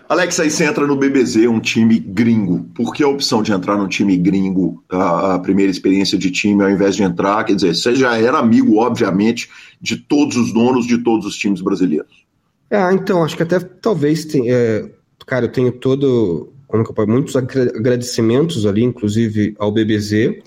Alex, 0.06 0.38
aí 0.38 0.50
você 0.50 0.64
entra 0.64 0.86
no 0.86 0.96
BBZ, 0.96 1.46
um 1.48 1.60
time 1.60 1.98
gringo. 1.98 2.68
Por 2.74 2.92
que 2.92 3.02
a 3.02 3.08
opção 3.08 3.42
de 3.42 3.52
entrar 3.52 3.76
num 3.76 3.88
time 3.88 4.16
gringo, 4.18 4.84
a, 4.90 5.36
a 5.36 5.38
primeira 5.38 5.70
experiência 5.70 6.18
de 6.18 6.30
time, 6.30 6.62
ao 6.62 6.70
invés 6.70 6.94
de 6.94 7.02
entrar? 7.02 7.42
Quer 7.44 7.54
dizer, 7.54 7.74
você 7.74 7.94
já 7.94 8.18
era 8.18 8.38
amigo, 8.38 8.76
obviamente, 8.76 9.48
de 9.80 9.96
todos 9.96 10.36
os 10.36 10.52
donos 10.52 10.86
de 10.86 10.98
todos 10.98 11.24
os 11.24 11.36
times 11.36 11.62
brasileiros. 11.62 12.24
Ah, 12.70 12.92
então, 12.92 13.24
acho 13.24 13.36
que 13.36 13.42
até 13.42 13.58
talvez 13.58 14.24
tenha, 14.24 14.52
é, 14.52 14.90
cara, 15.26 15.46
eu 15.46 15.52
tenho 15.52 15.72
todo, 15.72 16.52
como 16.66 16.84
que 16.84 17.00
eu 17.00 17.06
muitos 17.06 17.36
agradecimentos 17.36 18.66
ali, 18.66 18.82
inclusive 18.82 19.54
ao 19.58 19.72
BBZ. 19.72 20.42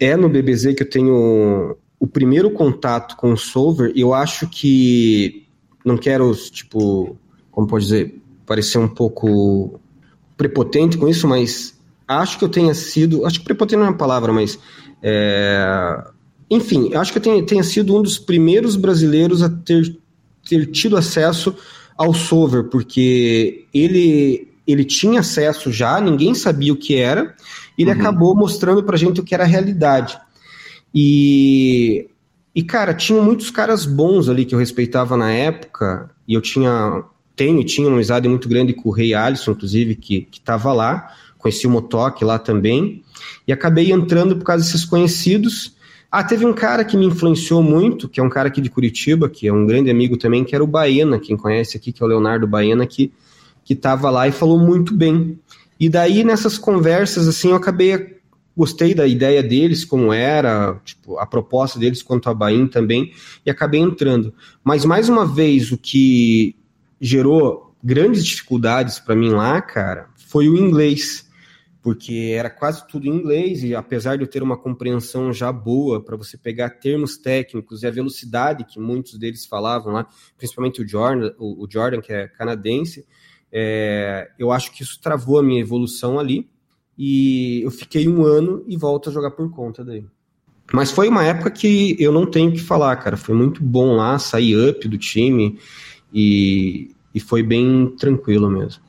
É 0.00 0.16
no 0.16 0.28
BBZ 0.28 0.74
que 0.74 0.82
eu 0.82 0.90
tenho 0.90 1.76
o 1.98 2.06
primeiro 2.06 2.50
contato 2.50 3.16
com 3.16 3.32
o 3.32 3.36
Solver, 3.36 3.92
eu 3.96 4.14
acho 4.14 4.48
que 4.48 5.46
não 5.84 5.96
quero, 5.96 6.32
tipo, 6.34 7.16
como 7.50 7.66
pode 7.66 7.84
dizer, 7.84 8.20
parecer 8.46 8.78
um 8.78 8.88
pouco 8.88 9.80
prepotente 10.36 10.96
com 10.96 11.08
isso, 11.08 11.26
mas 11.26 11.76
acho 12.06 12.38
que 12.38 12.44
eu 12.44 12.48
tenha 12.48 12.72
sido, 12.72 13.26
acho 13.26 13.40
que 13.40 13.44
prepotente 13.44 13.76
não 13.76 13.86
é 13.86 13.90
uma 13.90 13.96
palavra, 13.96 14.32
mas 14.32 14.58
é, 15.02 16.04
enfim, 16.50 16.94
acho 16.94 17.12
que 17.12 17.18
eu 17.18 17.22
tenha, 17.22 17.44
tenha 17.44 17.62
sido 17.64 17.96
um 17.96 18.02
dos 18.02 18.18
primeiros 18.18 18.76
brasileiros 18.76 19.42
a 19.42 19.48
ter, 19.48 19.98
ter 20.48 20.66
tido 20.66 20.96
acesso 20.96 21.54
ao 21.98 22.14
Solver, 22.14 22.64
porque 22.70 23.66
ele, 23.74 24.48
ele 24.64 24.84
tinha 24.84 25.18
acesso 25.18 25.72
já, 25.72 26.00
ninguém 26.00 26.32
sabia 26.32 26.72
o 26.72 26.76
que 26.76 26.94
era, 26.94 27.34
e 27.76 27.82
ele 27.82 27.90
uhum. 27.92 28.00
acabou 28.00 28.36
mostrando 28.36 28.84
pra 28.84 28.96
gente 28.96 29.20
o 29.20 29.24
que 29.24 29.34
era 29.34 29.42
a 29.42 29.46
realidade. 29.46 30.16
E, 30.94 32.08
e, 32.54 32.62
cara, 32.62 32.94
tinha 32.94 33.20
muitos 33.20 33.50
caras 33.50 33.84
bons 33.84 34.28
ali 34.28 34.44
que 34.44 34.54
eu 34.54 34.58
respeitava 34.58 35.16
na 35.16 35.32
época, 35.32 36.08
e 36.26 36.34
eu 36.34 36.40
tinha, 36.40 37.02
tenho 37.34 37.60
e 37.60 37.64
tinha 37.64 37.88
uma 37.88 37.96
amizade 37.96 38.28
muito 38.28 38.48
grande 38.48 38.72
com 38.72 38.88
o 38.88 38.92
Rei 38.92 39.12
Alisson, 39.12 39.50
inclusive, 39.50 39.96
que, 39.96 40.20
que 40.22 40.40
tava 40.40 40.72
lá, 40.72 41.12
conheci 41.36 41.66
o 41.66 41.70
Motok 41.70 42.24
lá 42.24 42.38
também, 42.38 43.02
e 43.46 43.52
acabei 43.52 43.90
entrando 43.90 44.36
por 44.36 44.44
causa 44.44 44.64
desses 44.64 44.84
conhecidos, 44.84 45.76
ah, 46.10 46.24
teve 46.24 46.46
um 46.46 46.52
cara 46.52 46.84
que 46.84 46.96
me 46.96 47.06
influenciou 47.06 47.62
muito, 47.62 48.08
que 48.08 48.18
é 48.18 48.22
um 48.22 48.30
cara 48.30 48.48
aqui 48.48 48.60
de 48.60 48.70
Curitiba, 48.70 49.28
que 49.28 49.46
é 49.46 49.52
um 49.52 49.66
grande 49.66 49.90
amigo 49.90 50.16
também, 50.16 50.44
que 50.44 50.54
era 50.54 50.64
o 50.64 50.66
Baena, 50.66 51.18
quem 51.18 51.36
conhece 51.36 51.76
aqui, 51.76 51.92
que 51.92 52.02
é 52.02 52.06
o 52.06 52.08
Leonardo 52.08 52.46
Baena, 52.46 52.86
que 52.86 53.12
estava 53.68 54.10
lá 54.10 54.26
e 54.26 54.32
falou 54.32 54.58
muito 54.58 54.94
bem. 54.94 55.38
E 55.78 55.88
daí 55.88 56.24
nessas 56.24 56.56
conversas 56.56 57.28
assim 57.28 57.50
eu 57.50 57.56
acabei 57.56 58.18
gostei 58.58 58.92
da 58.92 59.06
ideia 59.06 59.40
deles 59.40 59.84
como 59.84 60.12
era, 60.12 60.80
tipo, 60.84 61.16
a 61.16 61.24
proposta 61.24 61.78
deles 61.78 62.02
quanto 62.02 62.28
a 62.28 62.34
Bahia 62.34 62.66
também 62.66 63.12
e 63.46 63.50
acabei 63.50 63.80
entrando. 63.80 64.34
Mas 64.64 64.84
mais 64.84 65.08
uma 65.08 65.24
vez 65.24 65.70
o 65.70 65.78
que 65.78 66.56
gerou 67.00 67.72
grandes 67.84 68.24
dificuldades 68.24 68.98
para 68.98 69.14
mim 69.14 69.30
lá, 69.30 69.62
cara, 69.62 70.08
foi 70.16 70.48
o 70.48 70.56
inglês 70.56 71.27
porque 71.88 72.34
era 72.36 72.50
quase 72.50 72.86
tudo 72.86 73.06
em 73.06 73.10
inglês 73.10 73.64
e 73.64 73.74
apesar 73.74 74.16
de 74.16 74.22
eu 74.22 74.28
ter 74.28 74.42
uma 74.42 74.58
compreensão 74.58 75.32
já 75.32 75.50
boa 75.50 76.04
para 76.04 76.18
você 76.18 76.36
pegar 76.36 76.68
termos 76.68 77.16
técnicos 77.16 77.82
e 77.82 77.86
a 77.86 77.90
velocidade 77.90 78.62
que 78.62 78.78
muitos 78.78 79.18
deles 79.18 79.46
falavam 79.46 79.94
lá, 79.94 80.06
principalmente 80.36 80.82
o 80.82 80.86
Jordan, 80.86 81.32
o, 81.38 81.66
Jordan 81.66 82.02
que 82.02 82.12
é 82.12 82.28
canadense, 82.28 83.06
é, 83.50 84.28
eu 84.38 84.52
acho 84.52 84.70
que 84.70 84.82
isso 84.82 85.00
travou 85.00 85.38
a 85.38 85.42
minha 85.42 85.62
evolução 85.62 86.18
ali 86.18 86.46
e 86.98 87.62
eu 87.62 87.70
fiquei 87.70 88.06
um 88.06 88.22
ano 88.22 88.62
e 88.68 88.76
volto 88.76 89.08
a 89.08 89.12
jogar 89.12 89.30
por 89.30 89.50
conta 89.50 89.82
daí. 89.82 90.04
Mas 90.70 90.90
foi 90.90 91.08
uma 91.08 91.24
época 91.24 91.50
que 91.50 91.96
eu 91.98 92.12
não 92.12 92.26
tenho 92.26 92.52
que 92.52 92.60
falar, 92.60 92.94
cara. 92.96 93.16
Foi 93.16 93.34
muito 93.34 93.64
bom 93.64 93.96
lá, 93.96 94.18
sair 94.18 94.68
up 94.68 94.86
do 94.86 94.98
time 94.98 95.58
e, 96.12 96.90
e 97.14 97.18
foi 97.18 97.42
bem 97.42 97.94
tranquilo 97.96 98.50
mesmo. 98.50 98.82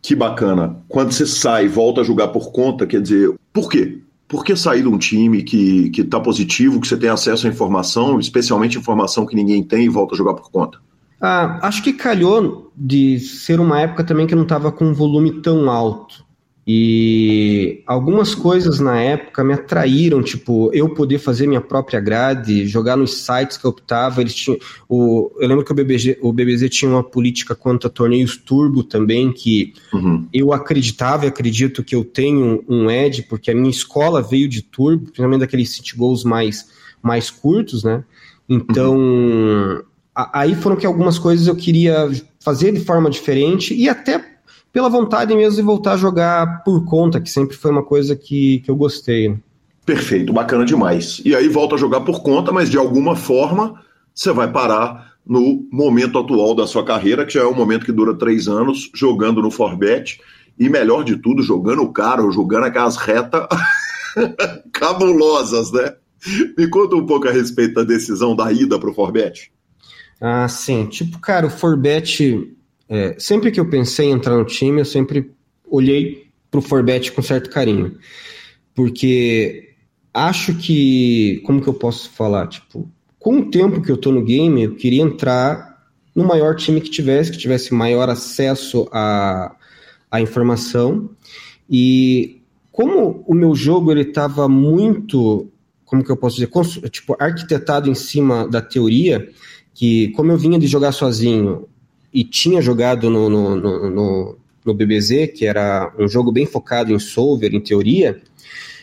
Que 0.00 0.14
bacana. 0.14 0.76
Quando 0.88 1.12
você 1.12 1.26
sai 1.26 1.66
e 1.66 1.68
volta 1.68 2.00
a 2.00 2.04
jogar 2.04 2.28
por 2.28 2.52
conta, 2.52 2.86
quer 2.86 3.00
dizer, 3.02 3.34
por 3.52 3.68
quê? 3.68 3.98
Por 4.26 4.44
que 4.44 4.54
sair 4.54 4.82
de 4.82 4.88
um 4.88 4.98
time 4.98 5.42
que, 5.42 5.90
que 5.90 6.04
tá 6.04 6.20
positivo, 6.20 6.80
que 6.80 6.86
você 6.86 6.96
tem 6.96 7.08
acesso 7.08 7.46
à 7.46 7.50
informação, 7.50 8.20
especialmente 8.20 8.78
informação 8.78 9.26
que 9.26 9.34
ninguém 9.34 9.62
tem, 9.62 9.86
e 9.86 9.88
volta 9.88 10.14
a 10.14 10.18
jogar 10.18 10.34
por 10.34 10.50
conta? 10.50 10.78
Ah, 11.20 11.58
acho 11.62 11.82
que 11.82 11.92
calhou 11.92 12.70
de 12.76 13.18
ser 13.18 13.58
uma 13.58 13.80
época 13.80 14.04
também 14.04 14.26
que 14.26 14.34
não 14.34 14.44
estava 14.44 14.70
com 14.70 14.84
um 14.84 14.94
volume 14.94 15.40
tão 15.40 15.70
alto. 15.70 16.24
E 16.70 17.82
algumas 17.86 18.34
coisas 18.34 18.78
na 18.78 19.00
época 19.00 19.42
me 19.42 19.54
atraíram, 19.54 20.22
tipo, 20.22 20.70
eu 20.74 20.92
poder 20.92 21.18
fazer 21.18 21.46
minha 21.46 21.62
própria 21.62 21.98
grade, 21.98 22.66
jogar 22.66 22.94
nos 22.94 23.24
sites 23.24 23.56
que 23.56 23.64
eu 23.64 23.70
optava. 23.70 24.20
Eles 24.20 24.34
tinham, 24.34 24.58
o, 24.86 25.32
eu 25.40 25.48
lembro 25.48 25.64
que 25.64 25.72
o, 25.72 25.74
BBG, 25.74 26.18
o 26.20 26.30
BBZ 26.30 26.68
tinha 26.68 26.90
uma 26.90 27.02
política 27.02 27.54
quanto 27.54 27.86
a 27.86 27.90
torneios 27.90 28.36
turbo 28.36 28.84
também, 28.84 29.32
que 29.32 29.72
uhum. 29.94 30.28
eu 30.30 30.52
acreditava 30.52 31.24
e 31.24 31.28
acredito 31.28 31.82
que 31.82 31.96
eu 31.96 32.04
tenho 32.04 32.62
um 32.68 32.90
edge, 32.90 33.22
porque 33.22 33.50
a 33.50 33.54
minha 33.54 33.70
escola 33.70 34.20
veio 34.20 34.46
de 34.46 34.60
turbo, 34.60 35.04
principalmente 35.04 35.40
daqueles 35.40 35.70
city 35.70 35.96
goals 35.96 36.22
mais, 36.22 36.68
mais 37.02 37.30
curtos, 37.30 37.82
né? 37.82 38.04
Então, 38.46 38.94
uhum. 38.94 39.82
a, 40.14 40.40
aí 40.40 40.54
foram 40.54 40.76
que 40.76 40.84
algumas 40.84 41.18
coisas 41.18 41.46
eu 41.46 41.56
queria 41.56 42.10
fazer 42.38 42.72
de 42.72 42.80
forma 42.80 43.08
diferente 43.08 43.72
e 43.74 43.88
até 43.88 44.37
pela 44.72 44.88
vontade 44.88 45.34
mesmo 45.34 45.56
de 45.56 45.62
voltar 45.62 45.94
a 45.94 45.96
jogar 45.96 46.62
por 46.62 46.84
conta, 46.84 47.20
que 47.20 47.30
sempre 47.30 47.56
foi 47.56 47.70
uma 47.70 47.84
coisa 47.84 48.14
que, 48.14 48.60
que 48.60 48.70
eu 48.70 48.76
gostei. 48.76 49.28
Né? 49.28 49.38
Perfeito, 49.84 50.32
bacana 50.32 50.64
demais. 50.64 51.20
E 51.24 51.34
aí 51.34 51.48
volta 51.48 51.74
a 51.74 51.78
jogar 51.78 52.02
por 52.02 52.22
conta, 52.22 52.52
mas 52.52 52.70
de 52.70 52.76
alguma 52.76 53.16
forma 53.16 53.82
você 54.14 54.32
vai 54.32 54.50
parar 54.50 55.12
no 55.24 55.66
momento 55.70 56.18
atual 56.18 56.54
da 56.54 56.66
sua 56.66 56.84
carreira, 56.84 57.24
que 57.24 57.34
já 57.34 57.42
é 57.42 57.46
um 57.46 57.54
momento 57.54 57.84
que 57.84 57.92
dura 57.92 58.14
três 58.14 58.48
anos, 58.48 58.90
jogando 58.94 59.42
no 59.42 59.50
Forbet, 59.50 60.20
e 60.58 60.68
melhor 60.68 61.04
de 61.04 61.16
tudo, 61.16 61.42
jogando 61.42 61.90
caro, 61.92 62.30
jogando 62.32 62.64
aquelas 62.64 62.96
retas 62.96 63.46
cabulosas, 64.72 65.70
né? 65.72 65.94
Me 66.56 66.68
conta 66.68 66.96
um 66.96 67.06
pouco 67.06 67.28
a 67.28 67.30
respeito 67.30 67.74
da 67.74 67.84
decisão 67.84 68.34
da 68.34 68.50
ida 68.52 68.78
para 68.78 68.90
o 68.90 68.94
Forbet. 68.94 69.52
Ah, 70.20 70.48
sim. 70.48 70.86
Tipo, 70.86 71.20
cara, 71.20 71.46
o 71.46 71.50
Forbet 71.50 72.56
é, 72.88 73.14
sempre 73.18 73.50
que 73.50 73.60
eu 73.60 73.68
pensei 73.68 74.06
em 74.06 74.12
entrar 74.12 74.36
no 74.36 74.44
time, 74.44 74.80
eu 74.80 74.84
sempre 74.84 75.30
olhei 75.70 76.28
para 76.50 76.58
o 76.58 76.62
Forbet 76.62 77.12
com 77.12 77.22
certo 77.22 77.50
carinho. 77.50 77.98
Porque 78.74 79.74
acho 80.14 80.54
que. 80.54 81.42
Como 81.44 81.60
que 81.60 81.68
eu 81.68 81.74
posso 81.74 82.10
falar? 82.10 82.46
Tipo, 82.46 82.90
com 83.18 83.40
o 83.40 83.50
tempo 83.50 83.82
que 83.82 83.90
eu 83.90 83.96
tô 83.96 84.10
no 84.10 84.24
game, 84.24 84.62
eu 84.62 84.74
queria 84.74 85.02
entrar 85.02 85.68
no 86.14 86.24
maior 86.24 86.56
time 86.56 86.80
que 86.80 86.90
tivesse, 86.90 87.30
que 87.30 87.38
tivesse 87.38 87.74
maior 87.74 88.08
acesso 88.08 88.88
à, 88.90 89.54
à 90.10 90.20
informação. 90.20 91.10
E 91.68 92.40
como 92.72 93.22
o 93.26 93.34
meu 93.34 93.54
jogo 93.54 93.90
ele 93.92 94.02
estava 94.02 94.48
muito, 94.48 95.48
como 95.84 96.02
que 96.02 96.10
eu 96.10 96.16
posso 96.16 96.36
dizer, 96.36 96.50
tipo, 96.90 97.16
arquitetado 97.18 97.90
em 97.90 97.94
cima 97.94 98.48
da 98.48 98.60
teoria, 98.60 99.28
que 99.74 100.08
como 100.12 100.32
eu 100.32 100.38
vinha 100.38 100.58
de 100.58 100.66
jogar 100.66 100.92
sozinho, 100.92 101.68
e 102.12 102.24
tinha 102.24 102.60
jogado 102.62 103.10
no, 103.10 103.28
no, 103.28 103.56
no, 103.56 104.38
no, 104.64 104.74
BBZ, 104.74 105.32
que 105.34 105.46
era 105.46 105.92
um 105.98 106.08
jogo 106.08 106.32
bem 106.32 106.46
focado 106.46 106.92
em 106.92 106.98
solver, 106.98 107.54
em 107.54 107.60
teoria, 107.60 108.20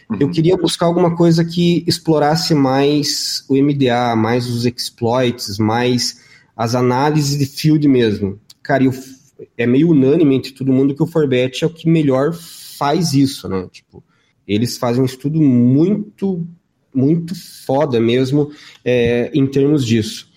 uhum. 0.09 0.17
eu 0.19 0.29
queria 0.29 0.57
buscar 0.57 0.85
alguma 0.85 1.15
coisa 1.15 1.43
que 1.43 1.83
explorasse 1.87 2.53
mais 2.53 3.43
o 3.49 3.55
MDA, 3.55 4.15
mais 4.15 4.47
os 4.47 4.65
exploits, 4.65 5.57
mais 5.57 6.23
as 6.55 6.75
análises 6.75 7.37
de 7.37 7.45
field 7.45 7.87
mesmo. 7.87 8.39
Cara, 8.63 8.83
eu, 8.83 8.93
é 9.57 9.65
meio 9.65 9.89
unânime 9.89 10.35
entre 10.35 10.51
todo 10.51 10.71
mundo 10.71 10.95
que 10.95 11.03
o 11.03 11.07
Forbet 11.07 11.63
é 11.63 11.67
o 11.67 11.69
que 11.69 11.89
melhor 11.89 12.33
faz 12.33 13.13
isso, 13.13 13.47
né? 13.49 13.67
Tipo, 13.71 14.03
eles 14.47 14.77
fazem 14.77 15.01
um 15.01 15.05
estudo 15.05 15.41
muito, 15.41 16.45
muito 16.93 17.33
foda 17.65 17.99
mesmo 17.99 18.51
é, 18.83 19.31
em 19.33 19.45
termos 19.47 19.85
disso. 19.85 20.29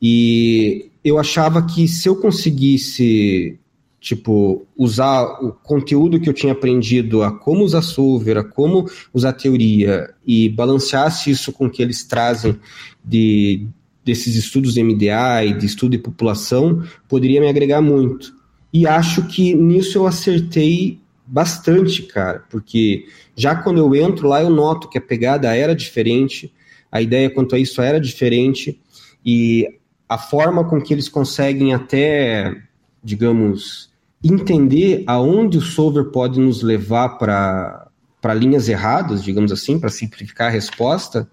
E 0.00 0.90
eu 1.04 1.18
achava 1.18 1.62
que 1.62 1.88
se 1.88 2.08
eu 2.08 2.16
conseguisse 2.16 3.58
tipo, 4.06 4.64
usar 4.76 5.24
o 5.42 5.50
conteúdo 5.50 6.20
que 6.20 6.28
eu 6.28 6.32
tinha 6.32 6.52
aprendido 6.52 7.24
a 7.24 7.32
como 7.32 7.64
usar 7.64 7.82
solver, 7.82 8.38
a 8.38 8.44
como 8.44 8.88
usar 9.12 9.32
teoria 9.32 10.14
e 10.24 10.48
balanceasse 10.48 11.28
isso 11.28 11.52
com 11.52 11.66
o 11.66 11.70
que 11.70 11.82
eles 11.82 12.04
trazem 12.04 12.56
de, 13.04 13.66
desses 14.04 14.36
estudos 14.36 14.74
de 14.74 14.82
MDA 14.84 15.44
e 15.44 15.54
de 15.54 15.66
estudo 15.66 15.92
de 15.92 15.98
população, 15.98 16.84
poderia 17.08 17.40
me 17.40 17.48
agregar 17.48 17.80
muito. 17.80 18.32
E 18.72 18.86
acho 18.86 19.26
que 19.26 19.54
nisso 19.54 19.98
eu 19.98 20.06
acertei 20.06 21.00
bastante, 21.26 22.02
cara, 22.02 22.44
porque 22.48 23.06
já 23.34 23.56
quando 23.56 23.78
eu 23.78 23.92
entro 23.92 24.28
lá 24.28 24.40
eu 24.40 24.50
noto 24.50 24.88
que 24.88 24.98
a 24.98 25.00
pegada 25.00 25.52
era 25.52 25.74
diferente, 25.74 26.52
a 26.92 27.02
ideia 27.02 27.28
quanto 27.28 27.56
a 27.56 27.58
isso 27.58 27.82
era 27.82 28.00
diferente, 28.00 28.80
e 29.24 29.66
a 30.08 30.18
forma 30.18 30.64
com 30.64 30.80
que 30.80 30.92
eles 30.92 31.08
conseguem 31.08 31.74
até, 31.74 32.54
digamos, 33.02 33.90
entender 34.22 35.02
aonde 35.06 35.58
o 35.58 35.62
solver 35.62 36.06
pode 36.06 36.40
nos 36.40 36.62
levar 36.62 37.10
para 37.10 38.34
linhas 38.34 38.68
erradas, 38.68 39.22
digamos 39.22 39.52
assim, 39.52 39.78
para 39.78 39.90
simplificar 39.90 40.48
a 40.48 40.50
resposta, 40.50 41.28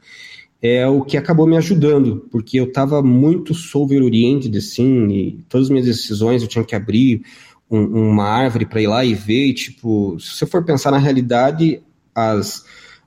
é 0.62 0.88
o 0.88 1.02
que 1.02 1.18
acabou 1.18 1.46
me 1.46 1.58
ajudando, 1.58 2.28
porque 2.32 2.60
eu 2.60 2.66
estava 2.66 3.02
muito 3.04 3.54
solver 3.54 4.02
oriented, 4.02 4.58
assim, 4.58 5.08
e 5.10 5.40
todas 5.50 5.68
as 5.68 5.72
minhas 5.72 5.86
decisões 5.86 6.42
eu 6.42 6.48
tinha 6.48 6.64
que 6.64 6.76
abrir 6.76 7.22
um, 7.70 8.12
uma 8.12 8.26
árvore 8.26 8.66
para 8.66 8.82
ir 8.82 8.88
lá 8.88 9.04
e 9.04 9.14
ver, 9.14 9.48
e, 9.48 9.54
tipo, 9.54 10.18
se 10.20 10.38
você 10.38 10.46
for 10.46 10.64
pensar 10.64 10.92
na 10.92 10.98
realidade, 10.98 11.82
as 12.16 12.64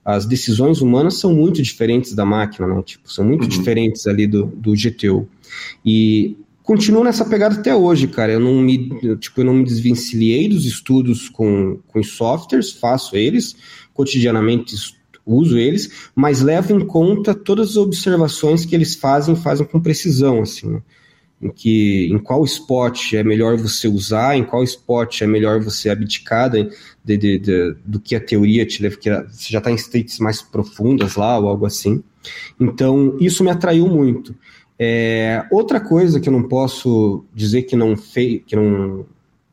as 0.07 0.25
decisões 0.25 0.79
humanas 0.79 1.15
são 1.15 1.35
muito 1.35 1.61
diferentes 1.61 2.15
da 2.15 2.23
máquina, 2.23 2.65
né? 2.65 2.81
Tipo, 2.81 3.11
são 3.11 3.25
muito 3.25 3.41
uhum. 3.41 3.49
diferentes 3.49 4.07
ali 4.07 4.25
do, 4.25 4.45
do 4.45 4.71
GTO. 4.71 5.27
E 5.85 6.37
continuo 6.63 7.03
nessa 7.03 7.25
pegada 7.25 7.55
até 7.55 7.73
hoje, 7.75 8.07
cara. 8.07 8.33
Eu 8.33 8.39
não 8.39 8.55
me, 8.61 8.97
eu, 9.01 9.17
tipo, 9.17 9.41
eu 9.41 9.45
não 9.45 9.53
me 9.53 9.63
desvencilhei 9.63 10.49
dos 10.49 10.65
estudos 10.65 11.29
com, 11.29 11.79
com 11.87 12.03
softwares, 12.03 12.71
faço 12.71 13.15
eles, 13.15 13.55
cotidianamente 13.93 14.75
uso 15.25 15.57
eles, 15.57 16.09
mas 16.15 16.41
levo 16.41 16.73
em 16.73 16.85
conta 16.85 17.35
todas 17.35 17.71
as 17.71 17.77
observações 17.77 18.65
que 18.65 18.73
eles 18.73 18.95
fazem, 18.95 19.35
fazem 19.35 19.65
com 19.65 19.79
precisão, 19.79 20.41
assim, 20.41 20.67
né? 20.67 20.81
em 21.41 21.51
que 21.51 22.09
em 22.11 22.17
qual 22.17 22.43
spot 22.45 23.13
é 23.13 23.23
melhor 23.23 23.57
você 23.57 23.87
usar, 23.87 24.35
em 24.35 24.43
qual 24.43 24.63
spot 24.63 25.21
é 25.21 25.27
melhor 25.27 25.59
você 25.61 25.89
abdicar 25.89 26.49
de, 26.49 26.69
de, 27.03 27.37
de 27.37 27.75
do 27.85 27.99
que 27.99 28.15
a 28.15 28.19
teoria 28.19 28.65
te 28.65 28.81
leva, 28.81 28.97
que 28.97 29.09
você 29.09 29.51
já 29.51 29.59
está 29.59 29.69
em 29.69 29.77
states 29.77 30.19
mais 30.19 30.41
profundas 30.41 31.15
lá 31.15 31.37
ou 31.37 31.47
algo 31.47 31.65
assim. 31.65 32.03
Então, 32.59 33.15
isso 33.19 33.43
me 33.43 33.51
atraiu 33.51 33.87
muito. 33.87 34.35
É, 34.79 35.45
outra 35.51 35.79
coisa 35.79 36.19
que 36.19 36.29
eu 36.29 36.33
não 36.33 36.43
posso 36.43 37.23
dizer 37.33 37.63
que 37.63 37.75
não, 37.75 37.97
fei, 37.97 38.39
que 38.45 38.55
não, 38.55 39.05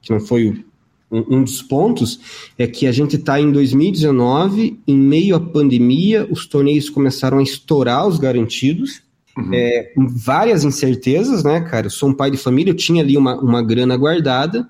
que 0.03 0.11
não 0.11 0.21
foi 0.21 0.65
um, 1.11 1.37
um 1.37 1.43
dos 1.43 1.63
pontos 1.63 2.53
é 2.59 2.67
que 2.67 2.87
a 2.87 2.93
gente 2.93 3.17
está 3.17 3.41
em 3.41 3.51
2019, 3.51 4.81
em 4.87 4.97
meio 4.97 5.37
à 5.37 5.41
pandemia, 5.41 6.27
os 6.31 6.47
torneios 6.47 6.91
começaram 6.91 7.39
a 7.39 7.43
estourar 7.43 8.07
os 8.07 8.19
garantidos, 8.19 9.03
Uhum. 9.37 9.53
É, 9.53 9.93
várias 9.97 10.65
incertezas, 10.65 11.43
né, 11.43 11.61
cara? 11.61 11.87
Eu 11.87 11.91
sou 11.91 12.09
um 12.09 12.15
pai 12.15 12.31
de 12.31 12.37
família, 12.37 12.71
eu 12.71 12.77
tinha 12.77 13.03
ali 13.03 13.17
uma, 13.17 13.37
uma 13.41 13.63
grana 13.63 13.97
guardada, 13.97 14.69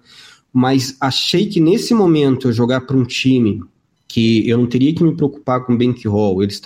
mas 0.53 0.97
achei 1.01 1.47
que 1.47 1.61
nesse 1.61 1.93
momento 1.93 2.49
eu 2.49 2.53
jogar 2.53 2.81
para 2.83 2.97
um 2.97 3.05
time 3.05 3.63
que 4.09 4.49
eu 4.49 4.57
não 4.57 4.67
teria 4.67 4.95
que 4.95 5.03
me 5.03 5.15
preocupar 5.15 5.65
com 5.65 5.77
bankroll, 5.77 6.43
eles, 6.43 6.63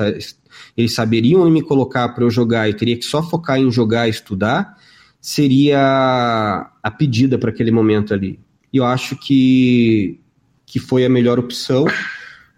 eles 0.76 0.94
saberiam 0.94 1.42
onde 1.42 1.52
me 1.52 1.62
colocar 1.62 2.09
para 2.11 2.24
eu 2.24 2.30
jogar, 2.30 2.68
eu 2.68 2.76
teria 2.76 2.96
que 2.96 3.04
só 3.04 3.22
focar 3.22 3.59
em 3.59 3.70
jogar 3.70 4.06
e 4.06 4.11
estudar, 4.11 4.76
seria 5.20 6.70
a 6.82 6.90
pedida 6.90 7.38
para 7.38 7.50
aquele 7.50 7.70
momento 7.70 8.14
ali. 8.14 8.38
E 8.72 8.76
eu 8.76 8.84
acho 8.84 9.16
que, 9.16 10.18
que 10.66 10.78
foi 10.78 11.04
a 11.04 11.09
melhor 11.09 11.38
opção. 11.38 11.86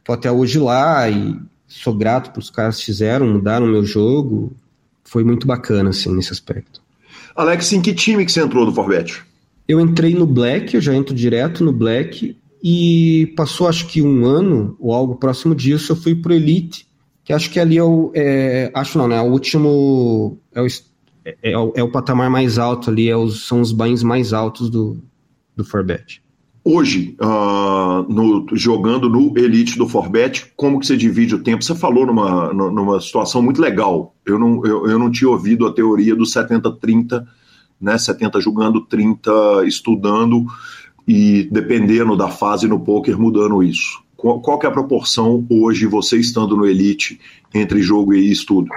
Tô 0.05 0.13
até 0.13 0.31
hoje 0.31 0.59
lá 0.59 1.09
e 1.09 1.37
sou 1.67 1.95
grato 1.95 2.31
para 2.31 2.41
os 2.41 2.51
caras 2.51 2.79
que 2.79 2.87
fizeram, 2.87 3.27
mudaram 3.27 3.67
o 3.67 3.71
meu 3.71 3.85
jogo 3.85 4.55
foi 5.11 5.25
muito 5.25 5.45
bacana, 5.45 5.91
assim, 5.91 6.15
nesse 6.15 6.33
aspecto. 6.33 6.81
Alex, 7.35 7.73
em 7.73 7.83
que 7.83 7.93
time 7.93 8.25
que 8.25 8.31
você 8.31 8.41
entrou 8.41 8.65
do 8.65 8.73
Forbet? 8.73 9.25
Eu 9.67 9.81
entrei 9.81 10.15
no 10.15 10.25
Black, 10.25 10.73
eu 10.73 10.81
já 10.81 10.95
entro 10.95 11.13
direto 11.13 11.65
no 11.65 11.73
Black, 11.73 12.37
e 12.63 13.33
passou 13.37 13.67
acho 13.67 13.89
que 13.89 14.01
um 14.01 14.25
ano, 14.25 14.77
ou 14.79 14.95
algo 14.95 15.17
próximo 15.17 15.53
disso, 15.53 15.91
eu 15.91 15.97
fui 15.97 16.15
pro 16.15 16.33
Elite, 16.33 16.87
que 17.25 17.33
acho 17.33 17.51
que 17.51 17.61
ali 17.61 17.79
é 17.79 17.85
o. 17.85 18.11
É, 18.15 18.71
acho 18.75 18.99
não, 18.99 19.09
né? 19.09 19.21
O 19.21 19.31
último. 19.31 20.39
É 20.53 20.61
o, 20.61 20.67
é, 21.25 21.37
é, 21.43 21.59
o, 21.59 21.73
é 21.77 21.83
o 21.83 21.91
patamar 21.91 22.31
mais 22.31 22.59
alto 22.59 22.91
ali, 22.91 23.09
é 23.09 23.17
os, 23.17 23.47
são 23.47 23.61
os 23.61 23.73
banhos 23.73 24.03
mais 24.03 24.33
altos 24.33 24.71
do, 24.71 24.99
do 25.55 25.65
Forbet. 25.65 26.23
Hoje, 26.63 27.17
uh, 27.21 28.03
no, 28.13 28.47
jogando 28.53 29.09
no 29.09 29.37
Elite 29.39 29.79
do 29.79 29.89
Forbet, 29.89 30.53
como 30.57 30.79
que 30.79 30.87
você 30.87 30.97
divide 30.97 31.35
o 31.35 31.43
tempo? 31.43 31.65
Você 31.65 31.75
falou 31.75 32.07
numa, 32.07 32.53
numa 32.53 33.01
situação 33.01 33.41
muito 33.41 33.61
legal. 33.63 34.15
Eu 34.27 34.39
não, 34.39 34.65
eu, 34.67 34.87
eu 34.87 34.99
não 34.99 35.11
tinha 35.11 35.31
ouvido 35.31 35.67
a 35.67 35.73
teoria 35.73 36.15
do 36.15 36.25
70-30, 36.25 37.27
né? 37.81 37.97
70 37.97 38.41
jogando, 38.43 38.83
30 38.83 39.31
estudando 39.67 40.45
e 41.09 41.49
dependendo 41.51 42.15
da 42.15 42.29
fase 42.29 42.69
no 42.69 42.79
poker 42.79 43.19
mudando 43.19 43.63
isso. 43.63 44.03
Qual, 44.21 44.39
qual 44.39 44.59
que 44.59 44.67
é 44.67 44.69
a 44.69 44.73
proporção 44.73 45.47
hoje, 45.49 45.87
você 45.87 46.19
estando 46.19 46.55
no 46.55 46.67
Elite, 46.67 47.19
entre 47.55 47.81
jogo 47.81 48.13
e 48.13 48.31
estudo? 48.31 48.69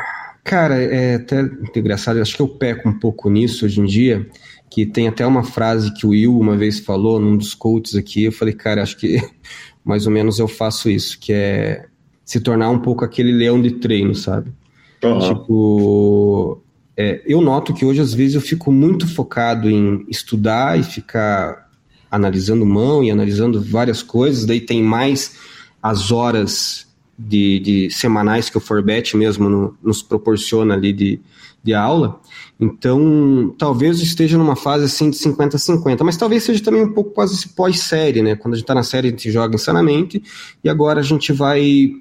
Cara, 0.41 0.81
é 0.81 1.15
até 1.15 1.41
engraçado, 1.75 2.21
acho 2.21 2.35
que 2.35 2.41
eu 2.41 2.47
peco 2.47 2.87
um 2.87 2.97
pouco 2.97 3.29
nisso 3.29 3.65
hoje 3.65 3.81
em 3.81 3.85
dia, 3.85 4.25
que 4.71 4.85
tem 4.85 5.09
até 5.09 5.27
uma 5.27 5.43
frase 5.43 5.93
que 5.93 6.05
o 6.05 6.11
Will 6.11 6.39
uma 6.39 6.55
vez 6.55 6.79
falou 6.79 7.19
num 7.19 7.35
dos 7.35 7.53
coaches 7.53 7.95
aqui, 7.95 8.23
eu 8.23 8.31
falei, 8.31 8.53
cara, 8.53 8.81
acho 8.81 8.95
que 8.95 9.17
mais 9.83 10.05
ou 10.05 10.13
menos 10.13 10.39
eu 10.39 10.47
faço 10.47 10.89
isso, 10.89 11.19
que 11.19 11.33
é 11.33 11.87
se 12.23 12.39
tornar 12.39 12.69
um 12.69 12.79
pouco 12.79 13.03
aquele 13.03 13.33
leão 13.33 13.61
de 13.61 13.71
treino, 13.71 14.15
sabe? 14.15 14.49
Uhum. 15.03 15.19
Tipo, 15.19 16.63
é, 16.95 17.21
eu 17.25 17.41
noto 17.41 17.73
que 17.73 17.83
hoje 17.83 17.99
às 17.99 18.13
vezes 18.13 18.35
eu 18.35 18.41
fico 18.41 18.71
muito 18.71 19.13
focado 19.13 19.69
em 19.69 20.05
estudar 20.09 20.79
e 20.79 20.83
ficar 20.83 21.62
analisando 22.13 22.63
mão 22.63 23.03
e 23.03 23.09
analisando 23.09 23.59
várias 23.59 24.03
coisas, 24.03 24.45
daí 24.45 24.61
tem 24.61 24.83
mais 24.83 25.35
as 25.81 26.11
horas 26.11 26.85
de, 27.17 27.59
de 27.59 27.89
semanais 27.89 28.51
que 28.51 28.57
o 28.57 28.61
Forbet 28.61 29.17
mesmo 29.17 29.49
no, 29.49 29.77
nos 29.81 30.03
proporciona 30.03 30.75
ali 30.75 30.93
de, 30.93 31.19
de 31.63 31.73
aula, 31.73 32.21
então, 32.59 33.53
talvez 33.57 33.99
esteja 33.99 34.37
numa 34.37 34.55
fase 34.55 34.85
assim 34.85 35.09
de 35.09 35.17
50-50, 35.17 36.03
mas 36.03 36.15
talvez 36.15 36.43
seja 36.43 36.63
também 36.63 36.83
um 36.83 36.93
pouco 36.93 37.09
quase 37.09 37.33
esse 37.33 37.49
pós-série, 37.49 38.21
né? 38.21 38.35
Quando 38.35 38.53
a 38.53 38.57
gente 38.57 38.63
está 38.63 38.75
na 38.75 38.83
série, 38.83 39.07
a 39.07 39.11
gente 39.11 39.31
joga 39.31 39.55
insanamente 39.55 40.23
e 40.63 40.69
agora 40.69 40.99
a 40.99 41.03
gente 41.03 41.33
vai 41.33 41.91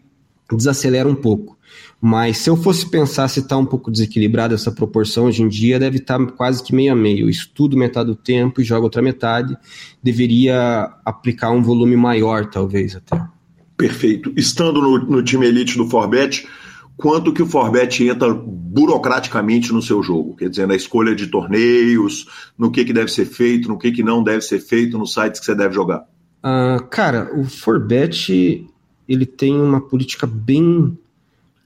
desacelera 0.55 1.09
um 1.09 1.15
pouco. 1.15 1.57
Mas 2.05 2.39
se 2.39 2.51
eu 2.51 2.57
fosse 2.57 2.91
pensar 2.91 3.29
se 3.29 3.39
está 3.39 3.57
um 3.57 3.65
pouco 3.65 3.89
desequilibrada 3.89 4.57
essa 4.57 4.73
proporção 4.73 5.27
hoje 5.27 5.41
em 5.41 5.49
dia, 5.49 5.79
deve 5.79 5.99
estar 5.99 6.19
tá 6.19 6.33
quase 6.33 6.61
que 6.61 6.75
meio 6.75 6.93
a 6.93 6.97
meio. 6.97 7.27
Eu 7.27 7.31
estudo 7.31 7.77
metade 7.77 8.09
do 8.09 8.17
tempo 8.17 8.61
e 8.61 8.65
jogo 8.65 8.83
outra 8.83 9.01
metade. 9.01 9.57
Deveria 10.03 10.93
aplicar 11.05 11.53
um 11.53 11.63
volume 11.63 11.97
maior, 11.97 12.47
talvez 12.47 12.97
até. 12.97 13.25
Perfeito. 13.77 14.33
Estando 14.37 14.83
no, 14.83 14.99
no 14.99 15.23
time 15.23 15.47
elite 15.47 15.77
do 15.77 15.89
Forbet, 15.89 16.45
quanto 16.97 17.33
que 17.33 17.41
o 17.41 17.47
Forbet 17.47 18.03
entra 18.03 18.35
burocraticamente 18.35 19.73
no 19.73 19.81
seu 19.81 20.03
jogo, 20.03 20.35
quer 20.35 20.51
dizer, 20.51 20.67
na 20.67 20.75
escolha 20.75 21.15
de 21.15 21.29
torneios, 21.29 22.27
no 22.59 22.73
que, 22.73 22.85
que 22.85 22.93
deve 22.93 23.13
ser 23.13 23.27
feito, 23.27 23.69
no 23.69 23.79
que, 23.79 23.93
que 23.93 24.03
não 24.03 24.25
deve 24.25 24.41
ser 24.41 24.59
feito 24.59 24.99
nos 24.99 25.15
sites 25.15 25.39
que 25.39 25.47
você 25.47 25.55
deve 25.55 25.73
jogar? 25.73 26.05
Uh, 26.45 26.83
cara, 26.91 27.31
o 27.39 27.45
Forbet 27.45 28.67
ele 29.09 29.25
tem 29.27 29.55
uma 29.55 29.81
política 29.81 30.27
bem 30.27 30.99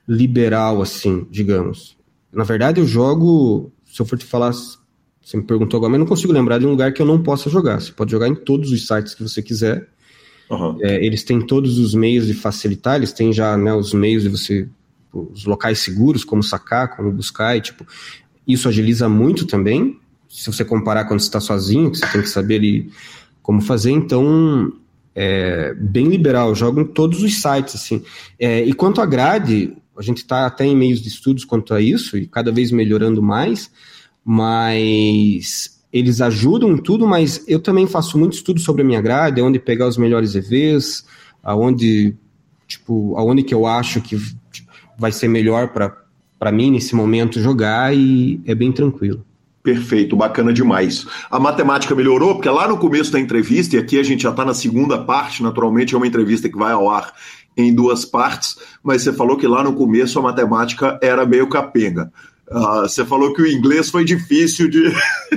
liberal, 0.09 0.83
assim, 0.83 1.27
digamos. 1.31 1.97
Na 2.33 2.45
verdade, 2.45 2.81
eu 2.81 2.87
jogo, 2.87 3.73
se 3.85 4.01
eu 4.01 4.07
for 4.07 4.19
te 4.19 4.25
falar, 4.25 4.53
você 4.53 5.37
me 5.37 5.43
perguntou 5.43 5.79
agora, 5.79 5.91
mas 5.91 6.01
não 6.01 6.07
consigo 6.07 6.33
lembrar 6.33 6.59
de 6.59 6.67
um 6.67 6.71
lugar 6.71 6.93
que 6.93 7.03
eu 7.03 7.07
não 7.07 7.23
possa 7.23 7.51
jogar. 7.51 7.81
Você 7.81 7.93
pode 7.93 8.11
jogar 8.11 8.29
em 8.29 8.35
todos 8.35 8.71
os 8.71 8.87
sites 8.87 9.15
que 9.15 9.23
você 9.23 9.43
quiser. 9.43 9.89
Uhum. 10.51 10.79
É, 10.81 11.05
eles 11.05 11.25
têm 11.25 11.41
todos 11.41 11.79
os 11.79 11.95
meios 11.95 12.27
de 12.27 12.35
facilitar, 12.35 12.97
eles 12.97 13.13
têm 13.13 13.33
já 13.33 13.57
né, 13.57 13.75
os 13.75 13.93
meios 13.93 14.23
de 14.23 14.29
você 14.29 14.69
os 15.13 15.45
locais 15.45 15.79
seguros, 15.79 16.25
como 16.25 16.43
sacar, 16.43 16.95
como 16.95 17.11
buscar, 17.11 17.57
e 17.57 17.61
tipo, 17.61 17.87
isso 18.47 18.69
agiliza 18.69 19.09
muito 19.09 19.47
também. 19.47 19.99
Se 20.29 20.53
você 20.53 20.65
comparar 20.65 21.05
quando 21.05 21.21
você 21.21 21.27
está 21.27 21.41
sozinho, 21.41 21.91
que 21.91 21.99
você 21.99 22.07
tem 22.07 22.21
que 22.21 22.29
saber 22.29 22.57
ali 22.57 22.91
como 23.43 23.61
fazer, 23.61 23.93
então 23.93 24.73
é 25.15 25.73
bem 25.75 26.09
liberal, 26.09 26.55
jogo 26.55 26.81
em 26.81 26.85
todos 26.85 27.23
os 27.23 27.41
sites, 27.41 27.75
assim. 27.75 28.03
É, 28.39 28.63
e 28.63 28.73
quanto 28.75 29.01
à 29.01 29.07
grade, 29.07 29.75
a 29.99 30.03
gente 30.03 30.19
está 30.19 30.47
até 30.47 30.65
em 30.65 30.77
meios 30.77 31.01
de 31.01 31.09
estudos 31.09 31.45
quanto 31.45 31.75
a 31.75 31.81
isso, 31.81 32.17
e 32.17 32.27
cada 32.27 32.53
vez 32.53 32.71
melhorando 32.71 33.23
mais, 33.23 33.71
mas 34.25 35.81
eles 35.93 36.21
ajudam 36.21 36.77
tudo, 36.77 37.07
mas 37.07 37.45
eu 37.49 37.61
também 37.61 37.87
faço 37.87 38.19
muito 38.19 38.35
estudo 38.35 38.61
sobre 38.61 38.83
a 38.83 38.85
minha 38.85 39.01
grade, 39.01 39.41
onde 39.41 39.59
pegar 39.59 39.87
os 39.87 39.97
melhores 39.97 40.35
EVs, 40.35 41.07
aonde, 41.43 42.15
tipo, 42.67 43.17
aonde 43.17 43.43
que 43.43 43.55
eu 43.55 43.67
acho 43.67 44.01
que 44.01 44.21
vai 44.99 45.13
ser 45.13 45.29
melhor 45.29 45.69
para 45.69 46.53
mim 46.53 46.71
nesse 46.71 46.95
momento 46.95 47.41
jogar 47.41 47.97
e 47.97 48.41
é 48.45 48.55
bem 48.55 48.73
tranquilo. 48.73 49.25
Perfeito, 49.63 50.15
bacana 50.15 50.53
demais. 50.53 51.07
A 51.31 51.41
matemática 51.41 51.95
melhorou, 51.95 52.35
porque 52.35 52.49
lá 52.49 52.69
no 52.69 52.79
começo 52.79 53.11
da 53.11 53.19
entrevista, 53.19 53.75
e 53.75 53.79
aqui 53.79 53.99
a 53.99 54.03
gente 54.03 54.23
já 54.23 54.31
está 54.31 54.45
na 54.45 54.55
segunda 54.55 54.99
parte, 54.99 55.43
naturalmente 55.43 55.95
é 55.95 55.97
uma 55.97 56.07
entrevista 56.07 56.49
que 56.49 56.57
vai 56.57 56.73
ao 56.73 56.89
ar 56.89 57.13
em 57.57 57.75
duas 57.75 58.05
partes, 58.05 58.57
mas 58.83 59.03
você 59.03 59.13
falou 59.13 59.37
que 59.37 59.47
lá 59.47 59.65
no 59.65 59.75
começo 59.75 60.19
a 60.19 60.23
matemática 60.23 60.99
era 61.03 61.25
meio 61.25 61.49
capenga. 61.49 62.13
Uh, 62.49 62.83
você 62.83 63.05
falou 63.05 63.33
que 63.33 63.43
o 63.43 63.47
inglês 63.47 63.91
foi 63.91 64.05
difícil 64.05 64.69
de, 64.69 64.93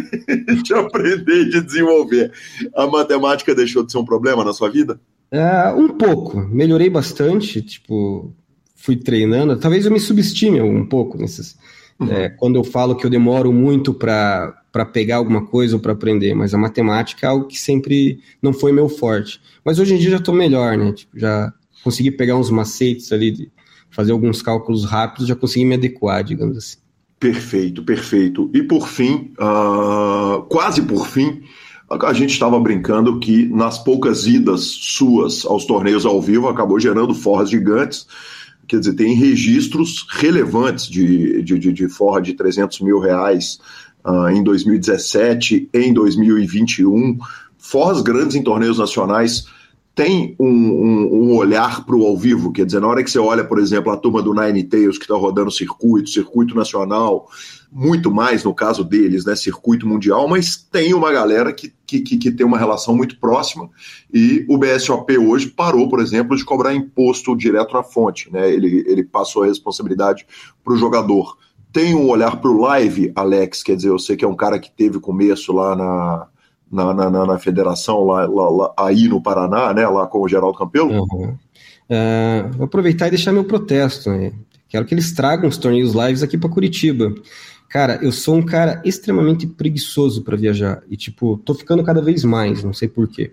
de 0.64 0.74
aprender 0.74 1.42
e 1.42 1.50
de 1.50 1.62
desenvolver. 1.62 2.32
A 2.76 2.86
matemática 2.86 3.56
deixou 3.56 3.84
de 3.84 3.92
ser 3.92 3.98
um 3.98 4.06
problema 4.06 4.44
na 4.44 4.54
sua 4.54 4.70
vida? 4.70 5.00
Uh, 5.32 5.80
um 5.80 5.88
pouco. 5.88 6.40
Melhorei 6.40 6.90
bastante. 6.90 7.62
Tipo, 7.62 8.32
fui 8.76 8.96
treinando, 8.96 9.58
talvez 9.58 9.86
eu 9.86 9.92
me 9.92 10.00
subestime 10.00 10.62
um 10.62 10.86
pouco 10.86 11.18
nesses. 11.18 11.58
Uhum. 12.00 12.12
É, 12.12 12.30
quando 12.30 12.56
eu 12.56 12.64
falo 12.64 12.96
que 12.96 13.06
eu 13.06 13.10
demoro 13.10 13.52
muito 13.52 13.94
para 13.94 14.54
pegar 14.94 15.18
alguma 15.18 15.46
coisa 15.46 15.76
ou 15.76 15.82
para 15.82 15.92
aprender, 15.92 16.34
mas 16.34 16.54
a 16.54 16.58
matemática 16.58 17.26
é 17.26 17.30
algo 17.30 17.46
que 17.46 17.60
sempre 17.60 18.20
não 18.42 18.54
foi 18.54 18.72
meu 18.72 18.88
forte. 18.88 19.42
Mas 19.66 19.80
hoje 19.80 19.96
em 19.96 19.98
dia 19.98 20.12
já 20.12 20.18
estou 20.18 20.34
melhor, 20.34 20.78
né? 20.78 20.94
Tipo, 20.94 21.20
já 21.20 21.54
consegui 21.84 22.12
pegar 22.12 22.38
uns 22.38 22.50
macetes 22.50 23.12
ali, 23.12 23.32
de 23.32 23.52
fazer 23.90 24.12
alguns 24.12 24.42
cálculos 24.42 24.86
rápidos, 24.86 25.28
já 25.28 25.36
consegui 25.36 25.66
me 25.66 25.76
adequar, 25.76 26.24
digamos 26.24 26.58
assim. 26.58 26.78
Perfeito, 27.20 27.84
perfeito. 27.84 28.50
E 28.54 28.64
por 28.64 28.88
fim, 28.88 29.34
uh, 29.40 30.42
quase 30.44 30.82
por 30.82 31.08
fim, 31.08 31.42
a 31.90 32.14
gente 32.14 32.32
estava 32.32 32.60
brincando 32.60 33.20
que 33.20 33.48
nas 33.48 33.78
poucas 33.84 34.26
idas 34.26 34.62
suas 34.62 35.46
aos 35.46 35.66
torneios 35.66 36.06
ao 36.06 36.22
vivo 36.22 36.48
acabou 36.48 36.80
gerando 36.80 37.14
forras 37.14 37.50
gigantes 37.50 38.08
quer 38.70 38.80
dizer, 38.80 38.94
tem 38.94 39.16
registros 39.16 40.06
relevantes 40.12 40.88
de, 40.88 41.42
de, 41.42 41.58
de, 41.58 41.74
de 41.74 41.90
forra 41.90 42.22
de 42.22 42.36
300 42.36 42.80
mil 42.82 43.00
reais 43.00 43.60
uh, 44.06 44.30
em 44.30 44.44
2017, 44.44 45.70
em 45.74 45.92
2021, 45.92 47.18
forras 47.58 48.02
grandes 48.02 48.36
em 48.36 48.44
torneios 48.44 48.78
nacionais 48.78 49.48
tem 50.00 50.34
um, 50.40 50.48
um, 50.48 51.14
um 51.14 51.36
olhar 51.36 51.86
para 51.86 51.94
o 51.94 52.06
ao 52.06 52.16
vivo, 52.16 52.54
quer 52.54 52.66
dizer, 52.66 52.80
na 52.80 52.88
hora 52.88 53.04
que 53.04 53.12
você 53.12 53.20
olha, 53.20 53.44
por 53.44 53.60
exemplo, 53.60 53.92
a 53.92 53.98
turma 53.98 54.22
do 54.22 54.34
Nine 54.34 54.64
Tails 54.64 54.98
que 54.98 55.04
está 55.04 55.14
rodando 55.14 55.52
circuito, 55.52 56.10
circuito 56.10 56.56
nacional, 56.56 57.28
muito 57.70 58.10
mais 58.10 58.42
no 58.46 58.54
caso 58.54 58.82
deles, 58.86 59.26
né, 59.26 59.36
circuito 59.36 59.86
mundial, 59.86 60.26
mas 60.26 60.56
tem 60.56 60.94
uma 60.94 61.12
galera 61.12 61.52
que, 61.52 61.74
que, 61.86 62.00
que 62.00 62.32
tem 62.32 62.46
uma 62.46 62.58
relação 62.58 62.96
muito 62.96 63.20
próxima 63.20 63.70
e 64.14 64.46
o 64.48 64.58
BSOP 64.58 65.18
hoje 65.18 65.48
parou, 65.48 65.90
por 65.90 66.00
exemplo, 66.00 66.38
de 66.38 66.46
cobrar 66.46 66.74
imposto 66.74 67.36
direto 67.36 67.74
na 67.74 67.84
fonte, 67.84 68.32
né, 68.32 68.50
ele, 68.50 68.86
ele 68.88 69.04
passou 69.04 69.44
a 69.44 69.48
responsabilidade 69.48 70.26
para 70.64 70.74
o 70.76 70.78
jogador. 70.78 71.38
Tem 71.74 71.94
um 71.94 72.08
olhar 72.08 72.40
para 72.40 72.50
o 72.50 72.62
live, 72.62 73.12
Alex, 73.14 73.62
quer 73.62 73.76
dizer, 73.76 73.90
eu 73.90 74.00
sei 74.00 74.16
que 74.16 74.24
é 74.24 74.28
um 74.30 74.36
cara 74.36 74.60
que 74.60 74.72
teve 74.72 74.98
começo 74.98 75.52
lá 75.52 75.76
na, 75.76 76.28
na, 76.72 76.94
na, 76.94 77.26
na 77.26 77.40
federação 77.40 78.04
lá, 78.06 78.26
lá, 78.28 78.50
lá, 78.50 78.74
aí 78.78 79.08
no 79.08 79.22
Paraná, 79.22 79.74
né, 79.74 79.88
lá 79.88 80.06
com 80.08 80.22
o 80.22 80.28
Geraldo 80.28 80.58
Campelo? 80.58 80.92
Uhum. 80.92 81.36
Uh, 81.90 82.52
vou 82.56 82.66
aproveitar 82.66 83.08
e 83.08 83.12
deixar 83.12 83.32
meu 83.32 83.44
protesto. 83.44 84.10
Né? 84.10 84.32
Quero 84.68 84.86
que 84.86 84.94
eles 84.94 85.12
tragam 85.12 85.50
os 85.50 85.58
torneios 85.58 85.94
lives 85.94 86.22
aqui 86.22 86.38
para 86.38 86.50
Curitiba. 86.50 87.14
Cara, 87.68 88.00
eu 88.02 88.12
sou 88.12 88.36
um 88.36 88.42
cara 88.42 88.82
extremamente 88.84 89.46
preguiçoso 89.46 90.24
para 90.24 90.36
viajar 90.36 90.82
e 90.90 90.98
tipo, 90.98 91.38
tô 91.46 91.54
ficando 91.54 91.84
cada 91.84 92.02
vez 92.02 92.24
mais, 92.24 92.64
não 92.64 92.74
sei 92.74 92.88
porquê. 92.88 93.32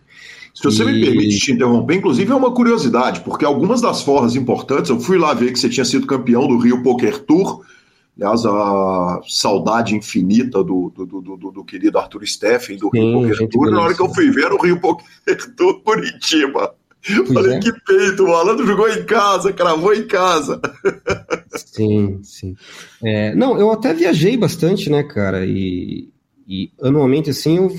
Se 0.54 0.62
você 0.62 0.82
e... 0.82 0.86
me 0.86 1.00
permite 1.00 1.38
te 1.38 1.52
interromper, 1.52 1.96
inclusive 1.96 2.30
é 2.30 2.34
uma 2.34 2.50
curiosidade, 2.50 3.20
porque 3.20 3.44
algumas 3.44 3.80
das 3.80 4.02
forras 4.02 4.34
importantes, 4.34 4.90
eu 4.90 4.98
fui 5.00 5.18
lá 5.18 5.34
ver 5.34 5.52
que 5.52 5.58
você 5.58 5.68
tinha 5.68 5.84
sido 5.84 6.06
campeão 6.06 6.46
do 6.46 6.58
Rio 6.58 6.82
Poker 6.82 7.18
Tour, 7.20 7.62
Aliás, 8.18 8.46
a 8.46 9.20
saudade 9.28 9.94
infinita 9.94 10.64
do, 10.64 10.90
do, 10.90 11.04
do, 11.04 11.36
do, 11.36 11.50
do 11.50 11.64
querido 11.64 11.98
Arthur 11.98 12.26
Steffen, 12.26 12.78
do 12.78 12.88
Sim, 12.90 13.00
Rio 13.00 13.12
Poker 13.12 13.48
Tour. 13.48 13.70
Na 13.70 13.82
hora 13.82 13.94
que 13.94 14.00
eu 14.00 14.14
fui 14.14 14.30
ver 14.30 14.50
o 14.52 14.62
Rio 14.62 14.80
Poker 14.80 15.04
Tour 15.54 15.82
Curitiba. 15.82 16.74
Pois 17.06 17.32
Falei, 17.32 17.56
é. 17.56 17.60
que 17.60 17.72
peito, 17.84 18.24
o 18.24 18.34
Alan 18.34 18.58
jogou 18.66 18.88
em 18.88 19.04
casa, 19.04 19.52
cravou 19.52 19.94
em 19.94 20.06
casa. 20.06 20.60
Sim, 21.54 22.20
sim. 22.22 22.56
É, 23.04 23.34
não, 23.34 23.58
eu 23.58 23.70
até 23.70 23.94
viajei 23.94 24.36
bastante, 24.36 24.90
né, 24.90 25.04
cara? 25.04 25.44
E, 25.46 26.10
e 26.48 26.72
anualmente, 26.82 27.30
assim, 27.30 27.58
eu 27.58 27.76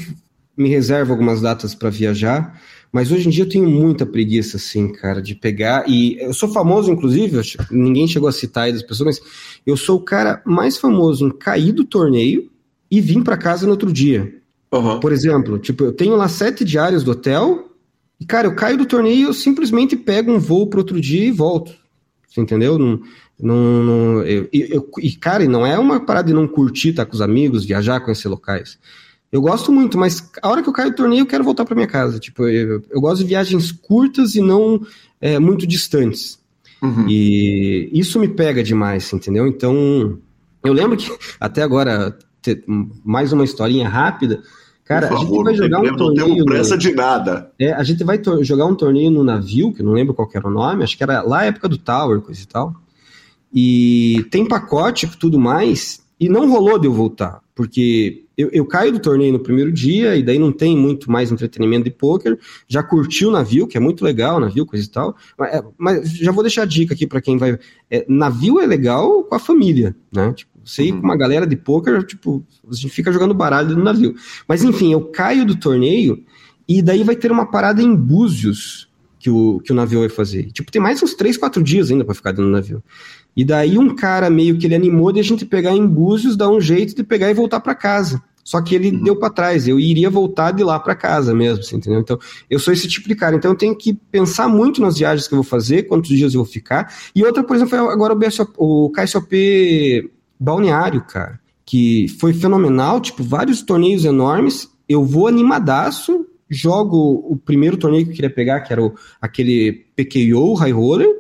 me 0.56 0.70
reservo 0.70 1.12
algumas 1.12 1.42
datas 1.42 1.76
para 1.76 1.90
viajar. 1.90 2.62
Mas 2.92 3.12
hoje 3.12 3.28
em 3.28 3.32
dia 3.32 3.44
eu 3.44 3.50
tenho 3.50 3.70
muita 3.70 4.06
preguiça, 4.06 4.58
assim, 4.58 4.92
cara, 4.92 5.22
de 5.22 5.36
pegar. 5.36 5.88
E 5.88 6.18
eu 6.20 6.34
sou 6.34 6.50
famoso, 6.50 6.92
inclusive, 6.92 7.40
ninguém 7.70 8.08
chegou 8.08 8.30
a 8.30 8.32
citar 8.32 8.66
aí 8.66 8.74
das 8.74 8.82
pessoas, 8.82 9.18
mas 9.18 9.32
eu 9.66 9.76
sou 9.76 9.98
o 9.98 10.02
cara 10.02 10.42
mais 10.46 10.78
famoso 10.78 11.28
em 11.28 11.32
cair 11.32 11.72
do 11.72 11.84
torneio 11.84 12.50
e 12.90 13.02
vir 13.02 13.24
para 13.24 13.38
casa 13.38 13.66
no 13.66 13.72
outro 13.72 13.92
dia. 13.92 14.34
Uhum. 14.72 15.00
Por 15.00 15.12
exemplo, 15.12 15.60
tipo, 15.60 15.84
eu 15.84 15.94
tenho 15.94 16.16
lá 16.16 16.28
sete 16.28 16.64
diários 16.64 17.04
do 17.04 17.12
hotel 17.12 17.70
e, 18.20 18.26
cara, 18.26 18.48
eu 18.48 18.56
caio 18.56 18.78
do 18.78 18.86
torneio, 18.86 19.28
eu 19.28 19.34
simplesmente 19.34 19.96
pego 19.96 20.32
um 20.32 20.40
voo 20.40 20.68
para 20.68 20.80
outro 20.80 21.00
dia 21.00 21.26
e 21.26 21.32
volto. 21.32 21.74
Você 22.28 22.42
entendeu? 22.42 22.78
Não, 22.78 23.00
não, 23.40 23.84
não 23.84 24.24
eu, 24.24 24.48
eu, 24.52 24.90
e, 25.00 25.12
cara, 25.12 25.46
não 25.46 25.66
é 25.66 25.78
uma 25.78 26.00
parada 26.00 26.28
de 26.28 26.34
não 26.34 26.48
curtir, 26.48 26.90
estar 26.90 27.06
tá 27.06 27.10
com 27.10 27.16
os 27.16 27.22
amigos, 27.22 27.66
viajar, 27.66 28.00
conhecer 28.00 28.28
locais. 28.28 28.78
Eu 29.32 29.42
gosto 29.42 29.72
muito, 29.72 29.98
mas 29.98 30.30
a 30.42 30.50
hora 30.50 30.64
que 30.64 30.70
eu 30.70 30.74
caio 30.74 30.92
do 30.92 30.96
torneio, 30.96 31.22
eu 31.22 31.26
quero 31.26 31.44
voltar 31.44 31.66
para 31.66 31.76
minha 31.76 31.88
casa. 31.88 32.20
Tipo, 32.20 32.48
eu, 32.48 32.82
eu, 32.90 33.02
gosto 33.02 33.22
de 33.22 33.28
viagens 33.28 33.72
curtas 33.72 34.36
e 34.36 34.42
não 34.42 34.82
é, 35.20 35.38
muito 35.38 35.68
distantes. 35.68 36.40
Uhum. 36.82 37.08
E 37.10 37.90
isso 37.92 38.20
me 38.20 38.28
pega 38.28 38.64
demais, 38.64 39.12
entendeu? 39.12 39.46
Então, 39.48 40.18
eu 40.64 40.74
lembro 40.74 40.96
que 40.96 41.12
até 41.40 41.62
agora, 41.62 42.18
mais 43.04 43.34
uma 43.34 43.44
historinha 43.44 43.90
rápida. 43.90 44.42
Cara, 44.86 45.10
favor, 45.10 45.50
a 45.50 45.52
gente 45.52 45.60
vai 45.60 45.70
jogar 45.70 45.80
um 45.82 45.98
torneio. 45.98 46.28
Não 46.28 46.36
temos 46.36 46.46
pressa 46.46 46.76
no, 46.76 46.82
de 46.82 46.96
nada. 46.96 47.52
É, 47.60 47.74
a 47.74 47.84
gente 47.84 48.04
vai 48.06 48.22
jogar 48.42 48.66
um 48.66 48.76
torneio 48.76 49.12
no 49.12 49.26
navio, 49.26 49.74
que 49.74 49.82
eu 49.82 49.86
não 49.86 49.92
lembro 49.92 50.14
qual 50.14 50.30
era 50.34 50.48
o 50.48 50.52
nome, 50.52 50.84
acho 50.84 50.96
que 50.96 51.04
era 51.04 51.22
lá 51.22 51.40
a 51.40 51.46
época 51.46 51.68
do 51.68 51.78
Tower, 51.78 52.22
coisa 52.22 52.42
e 52.42 52.46
tal. 52.46 52.74
E 53.54 54.26
tem 54.32 54.48
pacote 54.48 55.06
e 55.06 55.10
tudo 55.10 55.38
mais, 55.38 56.02
e 56.18 56.30
não 56.30 56.50
rolou 56.50 56.80
de 56.80 56.88
eu 56.88 56.94
voltar, 56.94 57.42
porque 57.54 58.27
eu, 58.38 58.50
eu, 58.52 58.66
caio 58.66 58.92
do 58.92 59.00
torneio 59.00 59.34
no 59.34 59.40
primeiro 59.40 59.72
dia, 59.72 60.16
e 60.16 60.22
daí 60.22 60.38
não 60.38 60.52
tem 60.52 60.78
muito 60.78 61.12
mais 61.12 61.32
entretenimento 61.32 61.86
de 61.86 61.92
poker. 61.92 62.38
Já 62.68 62.84
curti 62.84 63.26
o 63.26 63.32
navio, 63.32 63.68
que 63.68 63.78
é 63.78 63.80
muito 63.80 64.04
legal, 64.04 64.40
navio, 64.40 64.66
coisa 64.66 64.86
e 64.86 64.90
tal. 64.90 65.16
Mas, 65.38 65.54
é, 65.54 65.64
mas 65.78 66.12
já 66.12 66.32
vou 66.32 66.44
deixar 66.44 66.62
a 66.62 66.66
dica 66.66 66.94
aqui 66.94 67.08
para 67.08 67.20
quem 67.20 67.38
vai. 67.38 67.58
É, 67.90 68.06
navio 68.08 68.60
é 68.60 68.66
legal 68.68 69.24
com 69.24 69.34
a 69.34 69.40
família, 69.40 69.96
né? 70.14 70.34
Tipo, 70.34 70.52
você 70.64 70.84
ir 70.84 70.92
com 70.92 71.00
uma 71.00 71.18
galera 71.18 71.48
de 71.48 71.56
poker, 71.56 72.04
tipo, 72.04 72.46
a 72.70 72.76
gente 72.76 72.90
fica 72.90 73.12
jogando 73.12 73.34
baralho 73.34 73.76
no 73.76 73.84
navio. 73.84 74.14
Mas 74.48 74.64
enfim, 74.64 74.94
eu 74.94 75.02
caio 75.06 75.46
do 75.46 75.56
torneio, 75.56 76.24
e 76.68 76.82
daí 76.82 77.04
vai 77.04 77.16
ter 77.16 77.32
uma 77.32 77.50
parada 77.50 77.82
em 77.82 77.96
Búzios 77.96 78.88
que 79.20 79.30
o, 79.30 79.60
que 79.62 79.72
o 79.72 79.76
navio 79.76 80.00
vai 80.00 80.10
fazer. 80.10 80.52
Tipo, 80.52 80.72
tem 80.72 80.82
mais 80.82 81.02
uns 81.02 81.14
3, 81.14 81.38
4 81.38 81.64
dias 81.64 81.90
ainda 81.90 82.06
para 82.06 82.14
ficar 82.14 82.32
dentro 82.32 82.46
do 82.46 82.52
navio. 82.52 82.84
E 83.36 83.46
daí 83.46 83.78
um 83.78 83.96
cara 83.96 84.30
meio 84.30 84.58
que 84.58 84.66
ele 84.66 84.76
animou 84.76 85.12
de 85.12 85.20
a 85.20 85.24
gente 85.24 85.46
pegar 85.46 85.72
em 85.72 85.86
Búzios, 85.86 86.36
dar 86.36 86.50
um 86.50 86.60
jeito 86.60 86.96
de 86.96 87.04
pegar 87.04 87.30
e 87.30 87.34
voltar 87.34 87.60
para 87.60 87.76
casa. 87.76 88.22
Só 88.48 88.62
que 88.62 88.74
ele 88.74 88.92
uhum. 88.92 89.04
deu 89.04 89.16
para 89.18 89.30
trás, 89.30 89.68
eu 89.68 89.78
iria 89.78 90.10
voltar 90.10 90.52
de 90.52 90.64
lá 90.64 90.80
para 90.80 90.96
casa 90.96 91.36
mesmo, 91.36 91.60
assim, 91.60 91.76
entendeu? 91.76 92.00
Então, 92.00 92.18
eu 92.50 92.58
sou 92.58 92.74
esse 92.74 92.88
tipo 92.88 93.06
de 93.10 93.14
cara. 93.14 93.36
Então, 93.36 93.52
eu 93.52 93.58
tenho 93.58 93.76
que 93.76 93.94
pensar 93.94 94.48
muito 94.48 94.80
nas 94.80 94.98
viagens 94.98 95.28
que 95.28 95.34
eu 95.34 95.40
vou 95.40 95.44
fazer, 95.44 95.84
quantos 95.84 96.10
dias 96.12 96.34
eu 96.34 96.46
vou 96.46 96.50
ficar. 96.50 96.96
E 97.14 97.26
outra, 97.26 97.44
por 97.44 97.58
exemplo, 97.58 97.78
foi 97.78 97.92
agora 97.92 98.14
o, 98.14 98.16
BSOP, 98.16 98.54
o 98.56 98.90
KSOP 98.92 100.10
Balneário, 100.40 101.02
cara, 101.02 101.42
que 101.66 102.08
foi 102.22 102.32
fenomenal, 102.32 103.02
tipo, 103.02 103.22
vários 103.22 103.62
torneios 103.62 104.06
enormes. 104.06 104.70
Eu 104.88 105.04
vou 105.04 105.28
animadaço, 105.28 106.26
jogo 106.50 107.26
o 107.30 107.36
primeiro 107.36 107.76
torneio 107.76 108.06
que 108.06 108.12
eu 108.12 108.16
queria 108.16 108.34
pegar, 108.34 108.62
que 108.62 108.72
era 108.72 108.82
o, 108.82 108.96
aquele 109.20 109.74
PKO 109.94 110.54
High 110.54 110.72
Roller, 110.72 111.14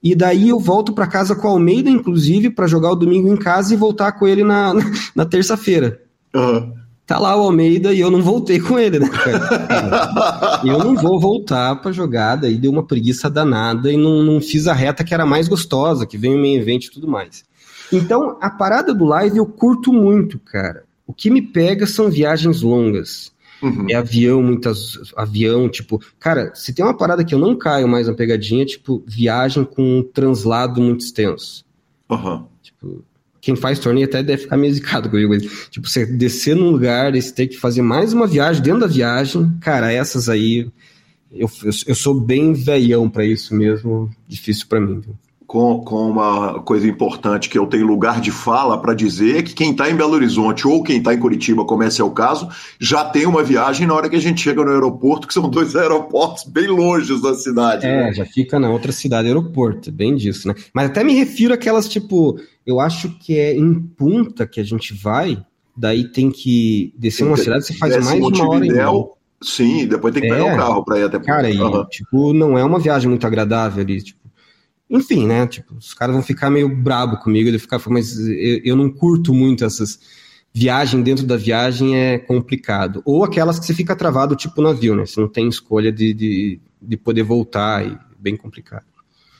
e 0.00 0.14
daí 0.14 0.50
eu 0.50 0.60
volto 0.60 0.92
para 0.92 1.08
casa 1.08 1.34
com 1.34 1.48
o 1.48 1.50
Almeida, 1.50 1.90
inclusive, 1.90 2.48
para 2.48 2.68
jogar 2.68 2.92
o 2.92 2.96
domingo 2.96 3.26
em 3.26 3.36
casa 3.36 3.74
e 3.74 3.76
voltar 3.76 4.12
com 4.12 4.28
ele 4.28 4.44
na, 4.44 4.72
na, 4.72 4.82
na 5.16 5.26
terça-feira. 5.26 6.00
Uhum. 6.34 6.74
Tá 7.06 7.18
lá 7.18 7.36
o 7.36 7.40
Almeida 7.40 7.92
e 7.92 7.98
eu 7.98 8.10
não 8.10 8.22
voltei 8.22 8.60
com 8.60 8.78
ele, 8.78 9.00
né, 9.00 9.08
cara? 9.08 10.60
eu 10.64 10.78
não 10.78 10.94
vou 10.94 11.18
voltar 11.18 11.74
pra 11.76 11.90
jogada 11.90 12.48
e 12.48 12.56
deu 12.56 12.70
uma 12.70 12.86
preguiça 12.86 13.28
danada 13.28 13.90
e 13.90 13.96
não, 13.96 14.22
não 14.22 14.40
fiz 14.40 14.68
a 14.68 14.72
reta 14.72 15.02
que 15.02 15.12
era 15.12 15.26
mais 15.26 15.48
gostosa, 15.48 16.06
que 16.06 16.16
vem 16.16 16.36
o 16.36 16.38
meio 16.38 16.60
evento 16.60 16.86
e 16.86 16.90
tudo 16.90 17.08
mais. 17.08 17.44
Então, 17.92 18.38
a 18.40 18.48
parada 18.48 18.94
do 18.94 19.04
live 19.04 19.38
eu 19.38 19.46
curto 19.46 19.92
muito, 19.92 20.38
cara. 20.38 20.84
O 21.04 21.12
que 21.12 21.28
me 21.28 21.42
pega 21.42 21.84
são 21.84 22.08
viagens 22.08 22.62
longas. 22.62 23.32
Uhum. 23.60 23.86
É 23.90 23.94
avião, 23.94 24.40
muitas. 24.40 25.12
Avião, 25.16 25.68
tipo. 25.68 26.00
Cara, 26.18 26.54
se 26.54 26.72
tem 26.72 26.84
uma 26.84 26.96
parada 26.96 27.24
que 27.24 27.34
eu 27.34 27.38
não 27.38 27.56
caio 27.56 27.88
mais 27.88 28.06
na 28.06 28.14
pegadinha, 28.14 28.64
tipo, 28.64 29.02
viagem 29.06 29.64
com 29.64 29.98
um 29.98 30.02
translado 30.02 30.80
muito 30.80 31.04
extenso. 31.04 31.64
Uhum. 32.08 32.46
Tipo, 32.62 33.04
quem 33.40 33.56
faz 33.56 33.78
torneio 33.78 34.06
até 34.06 34.22
deve 34.22 34.42
ficar 34.42 34.56
meio 34.56 34.72
zicado 34.72 35.08
comigo. 35.08 35.36
Tipo, 35.70 35.88
você 35.88 36.04
descer 36.04 36.54
num 36.54 36.70
lugar 36.70 37.14
e 37.14 37.22
você 37.22 37.32
ter 37.32 37.46
que 37.46 37.56
fazer 37.56 37.82
mais 37.82 38.12
uma 38.12 38.26
viagem 38.26 38.62
dentro 38.62 38.80
da 38.80 38.86
viagem, 38.86 39.50
cara, 39.60 39.92
essas 39.92 40.28
aí. 40.28 40.68
Eu, 41.32 41.48
eu, 41.62 41.70
eu 41.86 41.94
sou 41.94 42.20
bem 42.20 42.52
velhão 42.52 43.08
para 43.08 43.24
isso 43.24 43.54
mesmo. 43.54 44.10
Difícil 44.28 44.66
para 44.68 44.80
mim, 44.80 45.00
viu? 45.00 45.16
Com, 45.50 45.80
com 45.80 46.08
uma 46.08 46.62
coisa 46.62 46.86
importante 46.86 47.48
que 47.48 47.58
eu 47.58 47.66
tenho 47.66 47.84
lugar 47.84 48.20
de 48.20 48.30
fala 48.30 48.80
para 48.80 48.94
dizer 48.94 49.42
que 49.42 49.52
quem 49.52 49.72
está 49.72 49.90
em 49.90 49.96
Belo 49.96 50.12
Horizonte 50.12 50.64
ou 50.64 50.80
quem 50.80 50.98
está 50.98 51.12
em 51.12 51.18
Curitiba, 51.18 51.64
como 51.64 51.82
esse 51.82 52.00
é 52.00 52.04
o 52.04 52.12
caso, 52.12 52.48
já 52.78 53.04
tem 53.04 53.26
uma 53.26 53.42
viagem 53.42 53.84
na 53.84 53.94
hora 53.94 54.08
que 54.08 54.14
a 54.14 54.20
gente 54.20 54.40
chega 54.40 54.64
no 54.64 54.70
aeroporto, 54.70 55.26
que 55.26 55.34
são 55.34 55.50
dois 55.50 55.74
aeroportos 55.74 56.44
bem 56.44 56.68
longe 56.68 57.20
da 57.20 57.34
cidade. 57.34 57.84
É, 57.84 58.04
né? 58.04 58.12
já 58.12 58.24
fica 58.24 58.60
na 58.60 58.70
outra 58.70 58.92
cidade, 58.92 59.26
aeroporto, 59.26 59.90
bem 59.90 60.14
disso, 60.14 60.46
né? 60.46 60.54
Mas 60.72 60.88
até 60.88 61.02
me 61.02 61.14
refiro 61.14 61.52
àquelas, 61.52 61.88
tipo, 61.88 62.38
eu 62.64 62.78
acho 62.78 63.10
que 63.18 63.36
é 63.36 63.52
em 63.52 63.74
Punta 63.74 64.46
que 64.46 64.60
a 64.60 64.64
gente 64.64 64.94
vai, 64.94 65.36
daí 65.76 66.04
tem 66.04 66.30
que 66.30 66.94
descer 66.96 67.24
uma 67.24 67.36
cidade, 67.36 67.66
você 67.66 67.74
faz 67.74 67.96
mais 68.04 68.20
de 68.20 68.40
uma 68.40 68.50
hora 68.50 68.64
em 68.64 68.70
Sim, 69.42 69.86
depois 69.86 70.12
tem 70.12 70.22
que 70.22 70.28
pegar 70.28 70.44
o 70.44 70.48
é, 70.48 70.56
carro 70.56 70.84
para 70.84 70.98
ir 70.98 71.04
até 71.04 71.18
Cara, 71.18 71.50
e, 71.50 71.56
tipo, 71.88 72.34
não 72.34 72.58
é 72.58 72.62
uma 72.62 72.78
viagem 72.78 73.08
muito 73.08 73.26
agradável 73.26 73.82
ali, 73.82 74.02
tipo, 74.02 74.19
enfim, 74.90 75.26
né? 75.26 75.46
Tipo, 75.46 75.74
os 75.74 75.94
caras 75.94 76.14
vão 76.14 76.22
ficar 76.22 76.50
meio 76.50 76.68
brabo 76.68 77.16
comigo, 77.18 77.48
ele 77.48 77.58
ficar, 77.58 77.80
mas 77.88 78.18
eu, 78.18 78.60
eu 78.64 78.76
não 78.76 78.90
curto 78.90 79.32
muito 79.32 79.64
essas 79.64 80.00
viagem 80.52 81.00
dentro 81.00 81.24
da 81.24 81.36
viagem 81.36 81.96
é 81.96 82.18
complicado. 82.18 83.00
Ou 83.04 83.22
aquelas 83.22 83.58
que 83.58 83.66
você 83.66 83.72
fica 83.72 83.94
travado, 83.94 84.34
tipo 84.34 84.60
navio, 84.60 84.96
né? 84.96 85.06
Você 85.06 85.20
não 85.20 85.28
tem 85.28 85.48
escolha 85.48 85.92
de, 85.92 86.12
de, 86.12 86.60
de 86.82 86.96
poder 86.96 87.22
voltar 87.22 87.86
e 87.86 87.96
bem 88.18 88.36
complicado. 88.36 88.84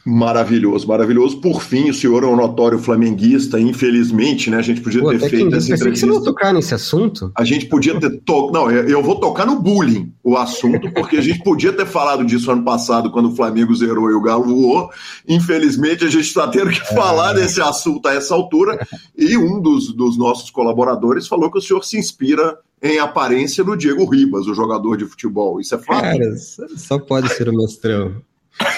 Maravilhoso, 0.04 0.88
maravilhoso. 0.88 1.40
Por 1.40 1.62
fim, 1.62 1.90
o 1.90 1.94
senhor 1.94 2.24
é 2.24 2.26
um 2.26 2.36
notório 2.36 2.78
flamenguista, 2.78 3.60
infelizmente, 3.60 4.48
né? 4.48 4.56
A 4.56 4.62
gente 4.62 4.80
podia 4.80 5.02
Pô, 5.02 5.10
ter 5.10 5.18
feito 5.18 5.54
essa 5.54 5.72
entrevista. 5.72 5.90
Que 5.90 5.98
você 5.98 6.06
não 6.06 6.24
tocar 6.24 6.54
nesse 6.54 6.74
assunto? 6.74 7.30
A 7.34 7.44
gente 7.44 7.66
podia 7.66 7.98
ter 8.00 8.18
to... 8.20 8.50
Não, 8.50 8.70
eu 8.70 9.02
vou 9.02 9.16
tocar 9.16 9.44
no 9.44 9.60
bullying 9.60 10.12
o 10.24 10.36
assunto, 10.36 10.90
porque 10.92 11.18
a 11.18 11.20
gente 11.20 11.42
podia 11.42 11.72
ter 11.72 11.86
falado 11.86 12.24
disso 12.24 12.50
ano 12.50 12.64
passado, 12.64 13.10
quando 13.10 13.30
o 13.30 13.36
Flamengo 13.36 13.74
zerou 13.74 14.10
e 14.10 14.14
o 14.14 14.22
Galo 14.22 14.44
voou. 14.44 14.90
Infelizmente, 15.28 16.04
a 16.04 16.08
gente 16.08 16.26
está 16.26 16.48
tendo 16.48 16.70
que 16.70 16.80
é. 16.80 16.94
falar 16.94 17.34
desse 17.34 17.60
assunto 17.60 18.06
a 18.08 18.14
essa 18.14 18.34
altura. 18.34 18.86
E 19.16 19.36
um 19.36 19.60
dos, 19.60 19.92
dos 19.92 20.16
nossos 20.16 20.50
colaboradores 20.50 21.28
falou 21.28 21.50
que 21.50 21.58
o 21.58 21.62
senhor 21.62 21.84
se 21.84 21.98
inspira 21.98 22.58
em 22.82 22.98
aparência 22.98 23.62
no 23.62 23.76
Diego 23.76 24.06
Ribas, 24.06 24.46
o 24.46 24.54
jogador 24.54 24.96
de 24.96 25.04
futebol. 25.04 25.60
Isso 25.60 25.74
é 25.74 25.78
fato? 25.78 26.00
Cara, 26.00 26.36
só 26.76 26.98
pode 26.98 27.28
ser 27.34 27.48
o 27.50 27.54
mestrão. 27.54 28.22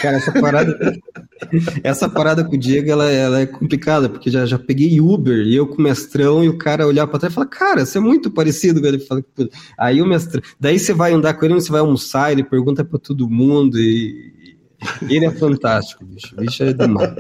Cara, 0.01 0.17
essa 0.17 0.33
parada, 0.33 1.01
essa 1.83 2.09
parada 2.09 2.45
com 2.45 2.55
o 2.55 2.59
Diego, 2.59 2.91
ela, 2.91 3.11
ela, 3.11 3.41
é 3.41 3.47
complicada, 3.47 4.09
porque 4.09 4.31
já, 4.31 4.47
já 4.47 4.59
peguei 4.59 5.01
Uber 5.01 5.39
e 5.39 5.57
eu 5.57 5.67
com 5.67 5.77
o 5.79 5.83
mestrão 5.83 6.45
e 6.45 6.49
o 6.49 6.57
cara 6.57 6.87
olhar 6.87 7.07
para 7.07 7.19
trás 7.19 7.33
e 7.33 7.35
falar, 7.35 7.47
cara, 7.47 7.85
você 7.85 7.99
é 7.99 8.01
muito 8.01 8.31
parecido 8.31 8.81
com 8.81 8.87
ele. 8.87 9.01
Fala, 9.01 9.25
aí 9.79 10.01
o 10.01 10.07
mestrão, 10.07 10.41
daí 10.59 10.79
você 10.79 10.93
vai 10.93 11.13
andar 11.13 11.35
com 11.35 11.45
ele, 11.45 11.55
você 11.55 11.71
vai 11.71 11.81
almoçar, 11.81 12.31
ele 12.31 12.45
pergunta 12.45 12.85
para 12.85 12.99
todo 12.99 13.29
mundo 13.29 13.79
e, 13.79 14.57
e, 15.09 15.17
ele 15.17 15.27
é 15.27 15.31
fantástico, 15.33 16.05
bicho. 16.05 16.35
Bicho 16.37 16.63
é 16.63 16.73
demais. 16.73 17.13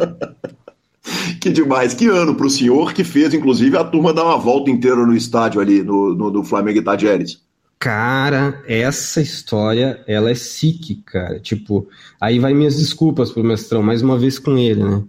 Que 1.41 1.51
demais, 1.51 1.95
que 1.95 2.07
ano 2.07 2.37
para 2.37 2.47
o 2.47 2.51
senhor 2.51 2.95
que 2.95 3.03
fez, 3.03 3.35
inclusive, 3.35 3.77
a 3.77 3.83
turma 3.83 4.13
dar 4.13 4.25
uma 4.25 4.39
volta 4.39 4.71
inteira 4.71 5.05
no 5.05 5.17
estádio 5.17 5.61
ali, 5.61 5.83
no, 5.83 6.15
no, 6.15 6.31
no 6.31 6.45
Flamengo 6.45 6.81
Tadieres. 6.81 7.43
Cara, 7.83 8.62
essa 8.64 9.20
história, 9.20 10.05
ela 10.07 10.30
é 10.30 10.37
sick, 10.37 11.03
cara. 11.05 11.41
Tipo, 11.41 11.89
aí 12.20 12.39
vai 12.39 12.55
minhas 12.55 12.76
desculpas 12.76 13.33
pro 13.33 13.43
mestrão, 13.43 13.83
mais 13.83 14.03
uma 14.03 14.16
vez 14.16 14.39
com 14.39 14.57
ele, 14.57 14.85
né? 14.85 15.03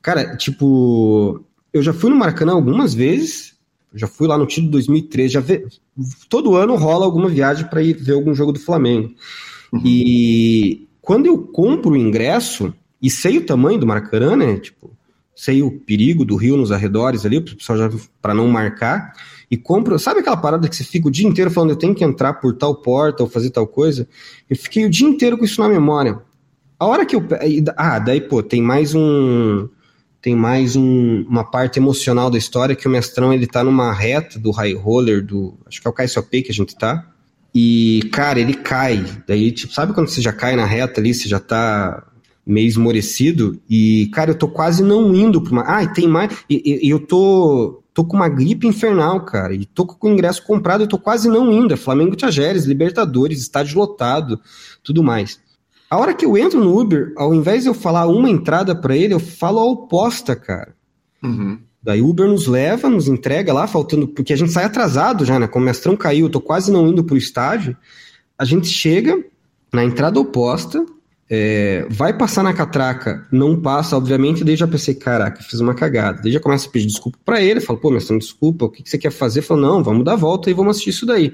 Cara, 0.00 0.36
tipo, 0.36 1.44
eu 1.72 1.82
já 1.82 1.92
fui 1.92 2.08
no 2.08 2.14
Maracanã 2.14 2.52
algumas 2.52 2.94
vezes, 2.94 3.54
já 3.92 4.06
fui 4.06 4.28
lá 4.28 4.38
no 4.38 4.46
título 4.46 4.70
2013, 4.70 5.34
já 5.34 5.40
vê, 5.40 5.66
todo 6.28 6.54
ano 6.54 6.76
rola 6.76 7.04
alguma 7.04 7.28
viagem 7.28 7.66
para 7.66 7.82
ir 7.82 7.94
ver 7.94 8.12
algum 8.12 8.32
jogo 8.32 8.52
do 8.52 8.60
Flamengo. 8.60 9.12
Uhum. 9.72 9.82
E 9.84 10.86
quando 11.02 11.26
eu 11.26 11.36
compro 11.36 11.94
o 11.94 11.96
ingresso 11.96 12.72
e 13.02 13.10
sei 13.10 13.38
o 13.38 13.44
tamanho 13.44 13.80
do 13.80 13.88
Maracanã, 13.88 14.36
né? 14.36 14.56
Tipo, 14.56 14.96
sei 15.34 15.64
o 15.64 15.80
perigo 15.80 16.24
do 16.24 16.36
rio 16.36 16.56
nos 16.56 16.70
arredores 16.70 17.26
ali, 17.26 17.38
o 17.38 17.42
pessoal 17.42 17.76
já 17.76 17.90
para 18.22 18.34
não 18.34 18.46
marcar 18.46 19.14
e 19.50 19.56
compro. 19.56 19.98
Sabe 19.98 20.20
aquela 20.20 20.36
parada 20.36 20.68
que 20.68 20.76
você 20.76 20.84
fica 20.84 21.08
o 21.08 21.10
dia 21.10 21.26
inteiro 21.26 21.50
falando, 21.50 21.70
eu 21.70 21.76
tenho 21.76 21.94
que 21.94 22.04
entrar 22.04 22.34
por 22.34 22.54
tal 22.56 22.74
porta 22.74 23.22
ou 23.22 23.28
fazer 23.28 23.50
tal 23.50 23.66
coisa? 23.66 24.06
Eu 24.48 24.56
fiquei 24.56 24.84
o 24.84 24.90
dia 24.90 25.08
inteiro 25.08 25.36
com 25.36 25.44
isso 25.44 25.60
na 25.60 25.68
memória. 25.68 26.20
A 26.78 26.86
hora 26.86 27.04
que 27.04 27.16
eu. 27.16 27.22
Ah, 27.76 27.98
daí, 27.98 28.20
pô, 28.20 28.42
tem 28.42 28.62
mais 28.62 28.94
um. 28.94 29.68
Tem 30.22 30.36
mais 30.36 30.76
um, 30.76 31.22
uma 31.22 31.44
parte 31.44 31.78
emocional 31.78 32.30
da 32.30 32.36
história 32.36 32.76
que 32.76 32.86
o 32.86 32.90
mestrão 32.90 33.32
ele 33.32 33.46
tá 33.46 33.64
numa 33.64 33.92
reta 33.92 34.38
do 34.38 34.50
high 34.50 34.74
roller, 34.74 35.24
do. 35.24 35.58
Acho 35.66 35.80
que 35.80 35.88
é 35.88 35.90
o 35.90 35.94
KSOP 35.94 36.42
que 36.42 36.50
a 36.50 36.54
gente 36.54 36.76
tá. 36.76 37.06
E, 37.54 38.08
cara, 38.12 38.38
ele 38.38 38.54
cai. 38.54 39.04
Daí, 39.26 39.50
tipo, 39.50 39.72
sabe 39.72 39.92
quando 39.92 40.08
você 40.08 40.20
já 40.20 40.32
cai 40.32 40.54
na 40.54 40.64
reta 40.64 41.00
ali, 41.00 41.12
você 41.12 41.28
já 41.28 41.40
tá 41.40 42.06
meio 42.46 42.68
esmorecido? 42.68 43.60
E, 43.68 44.10
cara, 44.12 44.30
eu 44.30 44.34
tô 44.34 44.48
quase 44.48 44.82
não 44.82 45.14
indo 45.14 45.40
pra 45.40 45.52
uma. 45.52 45.64
Ah, 45.66 45.82
e 45.82 45.92
tem 45.92 46.06
mais. 46.06 46.34
E, 46.48 46.86
e 46.86 46.90
eu 46.90 47.00
tô 47.00 47.82
tô 48.00 48.04
com 48.04 48.16
uma 48.16 48.28
gripe 48.28 48.66
infernal, 48.66 49.24
cara, 49.26 49.54
e 49.54 49.66
tô 49.66 49.84
com 49.84 50.08
o 50.08 50.12
ingresso 50.12 50.42
comprado 50.42 50.82
e 50.82 50.86
tô 50.86 50.98
quase 50.98 51.28
não 51.28 51.52
indo. 51.52 51.74
É 51.74 51.76
Flamengo 51.76 52.16
Tiageres, 52.16 52.64
Libertadores, 52.64 53.40
estádio 53.40 53.78
lotado, 53.78 54.40
tudo 54.82 55.02
mais. 55.02 55.38
A 55.90 55.98
hora 55.98 56.14
que 56.14 56.24
eu 56.24 56.38
entro 56.38 56.58
no 56.64 56.78
Uber, 56.78 57.12
ao 57.16 57.34
invés 57.34 57.64
de 57.64 57.68
eu 57.68 57.74
falar 57.74 58.06
uma 58.06 58.30
entrada 58.30 58.74
para 58.74 58.96
ele, 58.96 59.12
eu 59.12 59.20
falo 59.20 59.58
a 59.58 59.64
oposta, 59.64 60.34
cara. 60.34 60.74
Uhum. 61.22 61.58
Daí 61.82 62.00
o 62.00 62.08
Uber 62.08 62.26
nos 62.26 62.46
leva, 62.46 62.88
nos 62.88 63.06
entrega 63.06 63.52
lá, 63.52 63.66
faltando. 63.66 64.08
Porque 64.08 64.32
a 64.32 64.36
gente 64.36 64.52
sai 64.52 64.64
atrasado 64.64 65.24
já, 65.24 65.38
né? 65.38 65.46
Como 65.46 65.64
o 65.64 65.66
mestrão 65.66 65.96
caiu, 65.96 66.26
eu 66.26 66.30
tô 66.30 66.40
quase 66.40 66.70
não 66.72 66.88
indo 66.88 67.04
pro 67.04 67.16
estádio. 67.16 67.76
A 68.38 68.44
gente 68.44 68.68
chega 68.68 69.22
na 69.72 69.84
entrada 69.84 70.18
oposta, 70.18 70.84
é, 71.32 71.86
vai 71.88 72.12
passar 72.12 72.42
na 72.42 72.52
catraca, 72.52 73.24
não 73.30 73.60
passa, 73.60 73.96
obviamente, 73.96 74.42
daí 74.42 74.56
já 74.56 74.66
pensei, 74.66 74.96
caraca, 74.96 75.40
fiz 75.40 75.60
uma 75.60 75.74
cagada. 75.74 76.20
Daí 76.20 76.32
já 76.32 76.40
começa 76.40 76.68
a 76.68 76.72
pedir 76.72 76.88
desculpa 76.88 77.16
para 77.24 77.40
ele, 77.40 77.60
fala, 77.60 77.78
pô, 77.78 77.88
mestrão, 77.88 78.18
desculpa, 78.18 78.64
o 78.64 78.68
que, 78.68 78.82
que 78.82 78.90
você 78.90 78.98
quer 78.98 79.12
fazer? 79.12 79.40
Fala, 79.42 79.60
não, 79.60 79.84
vamos 79.84 80.04
dar 80.04 80.14
a 80.14 80.16
volta 80.16 80.50
e 80.50 80.52
vamos 80.52 80.72
assistir 80.72 80.90
isso 80.90 81.06
daí. 81.06 81.32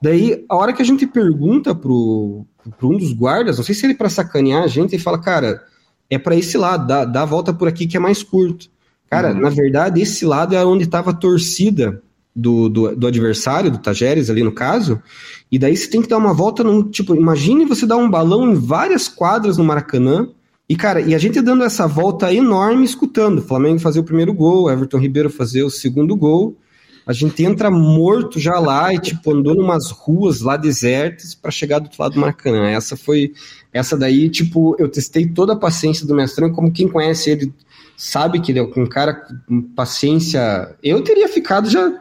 Daí, 0.00 0.44
a 0.48 0.54
hora 0.54 0.72
que 0.72 0.80
a 0.80 0.84
gente 0.84 1.08
pergunta 1.08 1.74
pro, 1.74 2.46
pro 2.78 2.90
um 2.90 2.96
dos 2.96 3.12
guardas, 3.12 3.56
não 3.56 3.64
sei 3.64 3.74
se 3.74 3.84
ele 3.84 3.94
para 3.94 4.08
sacanear 4.08 4.62
a 4.62 4.68
gente, 4.68 4.94
ele 4.94 5.02
fala, 5.02 5.20
cara, 5.20 5.60
é 6.08 6.18
para 6.18 6.36
esse 6.36 6.56
lado, 6.56 6.86
dá, 6.86 7.04
dá 7.04 7.22
a 7.22 7.26
volta 7.26 7.52
por 7.52 7.66
aqui 7.66 7.88
que 7.88 7.96
é 7.96 8.00
mais 8.00 8.22
curto. 8.22 8.70
Cara, 9.10 9.32
uhum. 9.32 9.40
na 9.40 9.50
verdade, 9.50 10.00
esse 10.00 10.24
lado 10.24 10.54
é 10.54 10.64
onde 10.64 10.84
estava 10.84 11.10
a 11.10 11.14
torcida 11.14 12.00
do, 12.34 12.68
do, 12.68 12.96
do, 12.96 13.06
adversário, 13.06 13.70
do 13.70 13.78
Tajeres 13.78 14.30
ali 14.30 14.42
no 14.42 14.52
caso, 14.52 15.02
e 15.50 15.58
daí 15.58 15.76
você 15.76 15.88
tem 15.88 16.00
que 16.00 16.08
dar 16.08 16.18
uma 16.18 16.32
volta 16.32 16.64
num, 16.64 16.82
tipo, 16.82 17.14
imagine 17.14 17.64
você 17.64 17.86
dar 17.86 17.96
um 17.96 18.10
balão 18.10 18.50
em 18.50 18.54
várias 18.54 19.08
quadras 19.08 19.58
no 19.58 19.64
Maracanã, 19.64 20.28
e 20.68 20.76
cara, 20.76 21.00
e 21.00 21.14
a 21.14 21.18
gente 21.18 21.40
dando 21.42 21.64
essa 21.64 21.86
volta 21.86 22.32
enorme 22.32 22.84
escutando, 22.84 23.38
o 23.38 23.42
Flamengo 23.42 23.78
fazer 23.78 24.00
o 24.00 24.04
primeiro 24.04 24.32
gol, 24.32 24.70
Everton 24.70 24.98
Ribeiro 24.98 25.28
fazer 25.28 25.62
o 25.62 25.70
segundo 25.70 26.16
gol, 26.16 26.56
a 27.04 27.12
gente 27.12 27.44
entra 27.44 27.70
morto 27.70 28.38
já 28.38 28.58
lá 28.60 28.94
e 28.94 28.98
tipo 28.98 29.32
andou 29.32 29.54
numas 29.54 29.90
ruas 29.90 30.40
lá 30.40 30.56
desertas 30.56 31.34
para 31.34 31.50
chegar 31.50 31.80
do 31.80 31.86
outro 31.86 32.00
lado 32.00 32.14
do 32.14 32.20
Maracanã. 32.20 32.68
Essa 32.68 32.96
foi 32.96 33.32
essa 33.72 33.96
daí, 33.96 34.28
tipo, 34.28 34.76
eu 34.78 34.88
testei 34.88 35.26
toda 35.26 35.54
a 35.54 35.58
paciência 35.58 36.06
do 36.06 36.14
mestrão, 36.14 36.52
como 36.52 36.70
quem 36.70 36.86
conhece 36.86 37.30
ele 37.30 37.52
sabe 37.96 38.40
que 38.40 38.52
ele 38.52 38.58
é 38.58 38.62
um 38.62 38.86
cara 38.86 39.14
com 39.46 39.62
paciência. 39.62 40.74
Eu 40.82 41.02
teria 41.02 41.28
ficado 41.28 41.68
já 41.68 41.92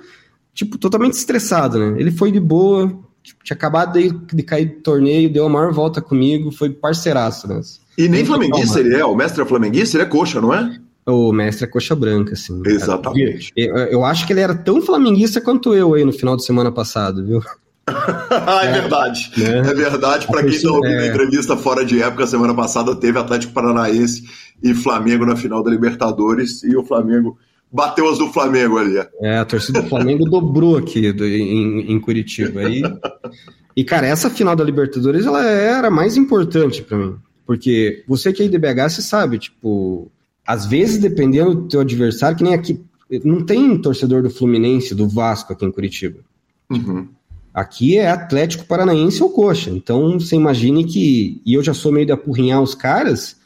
tipo, 0.53 0.77
totalmente 0.77 1.13
estressado, 1.13 1.79
né? 1.79 1.99
Ele 1.99 2.11
foi 2.11 2.31
de 2.31 2.39
boa, 2.39 2.87
tipo, 3.23 3.43
tinha 3.43 3.55
acabado 3.55 3.93
de, 3.93 4.09
de 4.09 4.43
cair 4.43 4.65
do 4.65 4.81
torneio, 4.81 5.31
deu 5.31 5.45
a 5.45 5.49
maior 5.49 5.71
volta 5.71 6.01
comigo, 6.01 6.51
foi 6.51 6.69
parceiraço, 6.69 7.47
né? 7.47 7.61
E 7.97 8.07
nem 8.07 8.25
flamenguista 8.25 8.79
ele 8.79 8.95
é, 8.95 9.05
o 9.05 9.15
mestre 9.15 9.41
é 9.41 9.45
flamenguista, 9.45 9.97
ele 9.97 10.03
é 10.03 10.07
coxa, 10.07 10.41
não 10.41 10.53
é? 10.53 10.79
O 11.05 11.31
mestre 11.31 11.65
é 11.65 11.67
coxa 11.67 11.95
branca, 11.95 12.33
assim. 12.33 12.61
Exatamente. 12.65 13.51
Eu, 13.55 13.75
eu, 13.75 14.05
acho 14.05 14.25
que 14.25 14.33
ele 14.33 14.39
era 14.39 14.55
tão 14.55 14.81
flamenguista 14.81 15.41
quanto 15.41 15.73
eu 15.73 15.93
aí 15.93 16.05
no 16.05 16.13
final 16.13 16.37
de 16.37 16.45
semana 16.45 16.71
passado, 16.71 17.25
viu? 17.25 17.41
é, 17.87 18.65
é, 18.67 18.81
verdade. 18.81 19.31
Né? 19.35 19.57
É 19.59 19.73
verdade. 19.73 20.27
Para 20.27 20.43
quem 20.43 20.51
está 20.51 20.71
ouvindo 20.71 20.93
é... 20.93 21.03
a 21.03 21.07
entrevista 21.07 21.57
fora 21.57 21.83
de 21.83 22.01
época, 22.01 22.27
semana 22.27 22.53
passada 22.53 22.95
teve 22.95 23.17
Atlético 23.17 23.53
Paranaense 23.53 24.23
e 24.63 24.73
Flamengo 24.73 25.25
na 25.25 25.35
final 25.35 25.63
da 25.63 25.71
Libertadores 25.71 26.63
e 26.63 26.75
o 26.75 26.85
Flamengo 26.85 27.37
bateu 27.71 28.09
as 28.09 28.17
do 28.17 28.31
Flamengo 28.31 28.77
ali. 28.77 28.97
É, 29.21 29.37
a 29.37 29.45
torcida 29.45 29.81
do 29.81 29.89
Flamengo 29.89 30.25
dobrou 30.29 30.77
aqui 30.77 31.11
do, 31.11 31.25
em, 31.25 31.91
em, 31.91 31.99
Curitiba. 31.99 32.61
Aí, 32.61 32.81
e, 33.75 33.83
cara, 33.83 34.07
essa 34.07 34.29
final 34.29 34.55
da 34.55 34.63
Libertadores 34.63 35.25
ela 35.25 35.43
era 35.45 35.89
mais 35.89 36.17
importante 36.17 36.81
para 36.81 36.97
mim. 36.97 37.15
Porque 37.45 38.03
você 38.07 38.33
que 38.33 38.43
é 38.43 38.45
IDBH, 38.45 38.89
você 38.89 39.01
sabe, 39.01 39.39
tipo, 39.39 40.11
às 40.45 40.65
vezes, 40.65 40.97
dependendo 40.97 41.55
do 41.55 41.67
teu 41.67 41.81
adversário, 41.81 42.37
que 42.37 42.43
nem 42.43 42.53
aqui, 42.53 42.81
não 43.23 43.45
tem 43.45 43.77
torcedor 43.77 44.21
do 44.21 44.29
Fluminense, 44.29 44.95
do 44.95 45.07
Vasco 45.07 45.53
aqui 45.53 45.65
em 45.65 45.71
Curitiba. 45.71 46.19
Uhum. 46.69 47.07
Aqui 47.53 47.97
é 47.97 48.09
Atlético 48.09 48.65
Paranaense 48.65 49.21
ou 49.21 49.29
Coxa. 49.29 49.69
Então, 49.69 50.17
você 50.19 50.35
imagine 50.35 50.85
que. 50.85 51.41
E 51.45 51.53
eu 51.53 51.63
já 51.63 51.73
sou 51.73 51.91
meio 51.91 52.05
de 52.05 52.13
apurrinhar 52.13 52.61
os 52.61 52.73
caras 52.73 53.40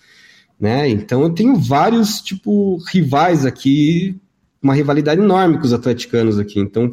né? 0.59 0.89
Então 0.89 1.21
eu 1.21 1.29
tenho 1.29 1.55
vários 1.55 2.21
tipo 2.21 2.77
rivais 2.87 3.45
aqui, 3.45 4.15
uma 4.61 4.73
rivalidade 4.73 5.21
enorme 5.21 5.57
com 5.57 5.65
os 5.65 5.73
atleticanos 5.73 6.39
aqui. 6.39 6.59
Então, 6.59 6.91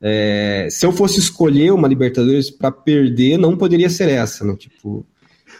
é, 0.00 0.68
se 0.70 0.84
eu 0.84 0.92
fosse 0.92 1.18
escolher 1.18 1.72
uma 1.72 1.88
Libertadores 1.88 2.50
para 2.50 2.70
perder, 2.70 3.38
não 3.38 3.56
poderia 3.56 3.88
ser 3.88 4.08
essa, 4.08 4.44
né? 4.44 4.54
Tipo, 4.56 5.06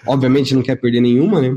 obviamente 0.06 0.54
não 0.54 0.62
quer 0.62 0.76
perder 0.76 1.00
nenhuma, 1.00 1.40
né? 1.40 1.56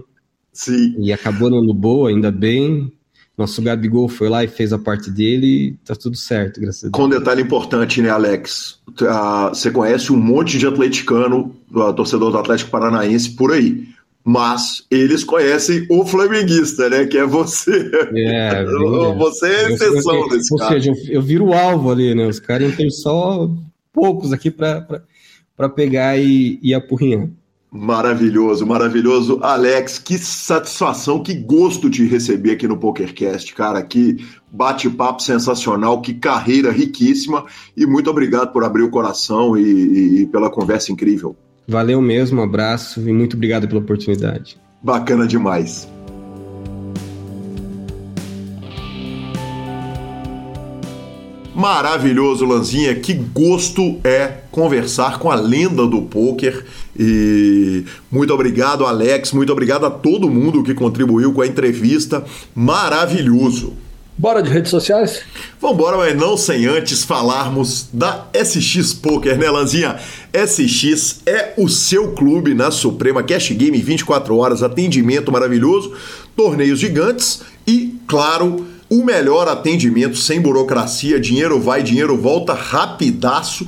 Sim. 0.53 0.95
E 0.99 1.11
acabou 1.11 1.49
dando 1.49 1.73
boa, 1.73 2.09
ainda 2.09 2.31
bem. 2.31 2.91
Nosso 3.38 3.61
Gabigol 3.61 4.09
foi 4.09 4.29
lá 4.29 4.43
e 4.43 4.47
fez 4.47 4.73
a 4.73 4.79
parte 4.79 5.11
dele 5.11 5.47
e 5.47 5.71
tá 5.85 5.95
tudo 5.95 6.17
certo, 6.17 6.59
graças 6.59 6.85
a 6.85 6.88
Deus. 6.88 6.91
Com 6.91 7.03
um 7.03 7.09
detalhe 7.09 7.43
importante, 7.43 8.01
né, 8.01 8.09
Alex? 8.09 8.79
Você 9.49 9.69
conhece 9.69 10.11
um 10.11 10.17
monte 10.17 10.57
de 10.57 10.65
atleticano, 10.65 11.55
torcedor 11.95 12.31
do 12.31 12.38
Atlético 12.39 12.71
Paranaense 12.71 13.29
por 13.29 13.51
aí 13.51 13.88
mas 14.28 14.86
eles 14.91 15.23
conhecem 15.23 15.88
o 15.89 16.05
flamenguista, 16.05 16.89
né? 16.89 17.05
Que 17.05 17.17
é 17.17 17.25
você. 17.25 17.89
É, 18.13 18.65
você 19.17 19.47
é 19.47 19.71
exceção 19.71 20.15
eu, 20.15 20.28
desse 20.28 20.53
Ou 20.53 20.59
seja, 20.67 20.91
eu, 20.91 20.95
eu 21.07 21.21
viro 21.21 21.45
o 21.45 21.53
alvo 21.53 21.89
ali, 21.89 22.13
né? 22.13 22.28
Os 22.28 22.38
caras 22.38 22.75
têm 22.75 22.89
só 22.89 23.49
poucos 23.93 24.34
aqui 24.34 24.51
para 24.51 25.69
pegar 25.73 26.17
e, 26.17 26.59
e 26.61 26.73
apurrinhar. 26.73 27.30
Maravilhoso, 27.71 28.65
maravilhoso. 28.65 29.39
Alex, 29.41 29.97
que 29.97 30.17
satisfação, 30.17 31.23
que 31.23 31.34
gosto 31.34 31.89
de 31.89 32.05
receber 32.05 32.51
aqui 32.51 32.67
no 32.67 32.78
PokerCast, 32.78 33.55
cara. 33.55 33.82
Que 33.82 34.17
bate-papo 34.51 35.21
sensacional, 35.21 36.01
que 36.01 36.13
carreira 36.13 36.69
riquíssima. 36.69 37.45
E 37.78 37.86
muito 37.86 38.09
obrigado 38.09 38.51
por 38.51 38.65
abrir 38.65 38.84
o 38.84 38.89
coração 38.89 39.57
e, 39.57 39.63
e, 39.63 40.21
e 40.21 40.25
pela 40.25 40.49
conversa 40.49 40.91
incrível. 40.91 41.34
Valeu 41.68 42.01
mesmo, 42.01 42.39
um 42.39 42.43
abraço 42.45 43.01
e 43.01 43.11
muito 43.11 43.36
obrigado 43.36 43.68
pela 43.68 43.82
oportunidade. 43.82 44.57
Bacana 44.82 45.28
demais. 45.28 45.86
Maravilhoso, 51.53 52.45
Lanzinha. 52.45 52.95
Que 52.95 53.13
gosto 53.13 53.99
é 54.03 54.43
conversar 54.49 55.20
com 55.20 55.30
a 55.30 55.36
lenda 55.36 55.86
do 55.86 56.03
poker. 56.03 56.63
E 56.97 57.84
muito 58.09 58.34
obrigado, 58.34 58.86
Alex. 58.86 59.34
Muito 59.34 59.51
obrigado 59.51 59.86
a 59.86 59.89
todo 59.89 60.30
mundo 60.30 60.63
que 60.63 60.74
contribuiu 60.74 61.34
com 61.34 61.41
a 61.41 61.47
entrevista. 61.47 62.24
Maravilhoso. 62.55 63.74
Bora 64.18 64.41
de 64.41 64.49
redes 64.49 64.72
sociais? 64.72 65.22
Vambora, 65.61 65.95
mas 65.95 66.15
não 66.18 66.36
sem 66.36 66.65
antes 66.65 67.03
falarmos 67.03 67.88
da 67.93 68.26
SX 68.34 68.91
Poker, 68.95 69.38
né, 69.38 69.47
Lanzinha? 69.47 69.97
SX 70.45 71.21
é 71.25 71.53
o 71.57 71.67
seu 71.67 72.11
clube 72.11 72.53
na 72.53 72.69
Suprema 72.69 73.23
Cash 73.23 73.51
Game 73.51 73.77
24 73.77 74.35
horas, 74.35 74.61
atendimento 74.61 75.31
maravilhoso, 75.31 75.93
torneios 76.35 76.79
gigantes 76.79 77.41
e, 77.65 77.95
claro, 78.07 78.67
o 78.89 79.03
melhor 79.03 79.47
atendimento 79.47 80.15
sem 80.15 80.39
burocracia, 80.39 81.19
dinheiro 81.19 81.59
vai, 81.59 81.81
dinheiro 81.81 82.15
volta, 82.15 82.53
rapidaço. 82.53 83.67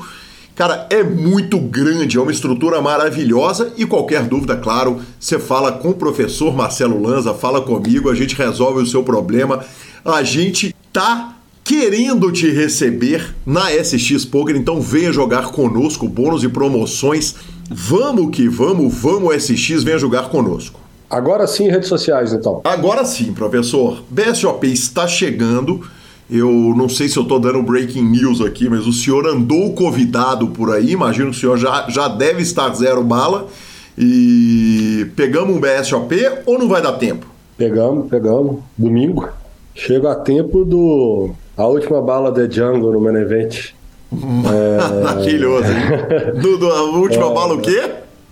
Cara, 0.56 0.86
é 0.90 1.02
muito 1.02 1.58
grande, 1.58 2.18
é 2.18 2.22
uma 2.22 2.32
estrutura 2.32 2.82
maravilhosa 2.82 3.74
e 3.78 3.86
qualquer 3.86 4.24
dúvida, 4.28 4.56
claro, 4.56 5.02
você 5.20 5.40
fala 5.40 5.72
com 5.72 5.90
o 5.90 5.94
professor 5.94 6.56
Marcelo 6.56 7.02
Lanza, 7.02 7.34
fala 7.34 7.62
comigo, 7.62 8.10
a 8.10 8.16
gente 8.16 8.36
resolve 8.36 8.82
o 8.82 8.86
seu 8.86 9.02
problema 9.02 9.66
a 10.04 10.24
gente 10.24 10.76
tá 10.92 11.36
querendo 11.70 12.32
te 12.32 12.50
receber 12.50 13.36
na 13.46 13.70
SX 13.70 14.26
Poker, 14.26 14.56
então 14.56 14.82
venha 14.82 15.14
jogar 15.14 15.52
conosco, 15.52 16.08
bônus 16.08 16.44
e 16.44 16.50
promoções. 16.50 17.36
Vamos 17.70 18.36
que 18.36 18.50
vamos, 18.50 18.92
vamos 18.92 19.44
SX, 19.44 19.84
venha 19.84 20.00
jogar 20.00 20.30
conosco. 20.30 20.80
Agora 21.08 21.46
sim, 21.46 21.70
redes 21.70 21.88
sociais, 21.88 22.34
então. 22.34 22.62
Agora 22.64 23.06
sim, 23.06 23.34
professor. 23.34 24.02
BSOP 24.10 24.66
está 24.66 25.08
chegando. 25.08 25.88
Eu 26.28 26.74
não 26.76 26.90
sei 26.90 27.08
se 27.08 27.18
eu 27.18 27.22
estou 27.22 27.40
dando 27.40 27.62
breaking 27.62 28.04
news 28.04 28.42
aqui, 28.42 28.68
mas 28.68 28.88
o 28.88 28.94
senhor 28.94 29.28
andou 29.28 29.72
convidado 29.74 30.48
por 30.48 30.74
aí. 30.74 30.90
Imagino 30.90 31.30
que 31.30 31.38
o 31.38 31.40
senhor 31.40 31.58
já, 31.58 31.88
já 31.88 32.08
deve 32.08 32.42
estar 32.42 32.74
zero 32.74 33.04
bala. 33.04 33.48
E 33.96 35.06
pegamos 35.16 35.56
um 35.56 35.60
BSOP 35.60 36.16
ou 36.48 36.58
não 36.58 36.68
vai 36.68 36.82
dar 36.82 36.94
tempo? 36.94 37.28
Pegamos, 37.56 38.10
pegamos. 38.10 38.58
Domingo. 38.76 39.30
Chego 39.76 40.08
a 40.08 40.16
tempo 40.16 40.66
do. 40.66 41.30
A 41.60 41.68
última 41.68 42.02
bala 42.02 42.32
de 42.32 42.48
Django 42.48 42.90
no 42.90 43.02
main 43.02 43.18
event. 43.18 43.74
Maravilhoso, 44.10 45.66
é... 45.66 46.32
Do, 46.32 46.58
do, 46.58 46.72
a 46.72 46.84
última 46.84 47.30
é... 47.30 47.34
bala 47.34 47.54
o 47.56 47.60
quê? 47.60 47.82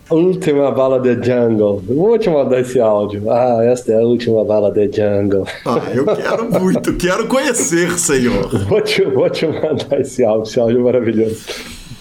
Última 0.09 0.71
bala 0.71 0.97
de 0.97 1.13
Jungle. 1.15 1.83
Vou 1.85 2.17
te 2.17 2.29
mandar 2.29 2.61
esse 2.61 2.79
áudio. 2.79 3.29
Ah, 3.29 3.59
esta 3.65 3.91
é 3.91 3.95
a 4.01 4.05
última 4.05 4.45
bala 4.45 4.71
de 4.71 4.89
Jungle. 4.89 5.45
Ah, 5.65 5.81
eu 5.93 6.05
quero 6.05 6.45
muito, 6.57 6.93
quero 6.93 7.27
conhecer, 7.27 7.99
senhor. 7.99 8.47
Vou 8.69 8.79
te, 8.79 9.03
vou 9.03 9.29
te 9.29 9.45
mandar 9.45 9.99
esse 9.99 10.23
áudio, 10.23 10.43
esse 10.43 10.57
áudio 10.61 10.79
é 10.79 10.83
maravilhoso. 10.83 11.45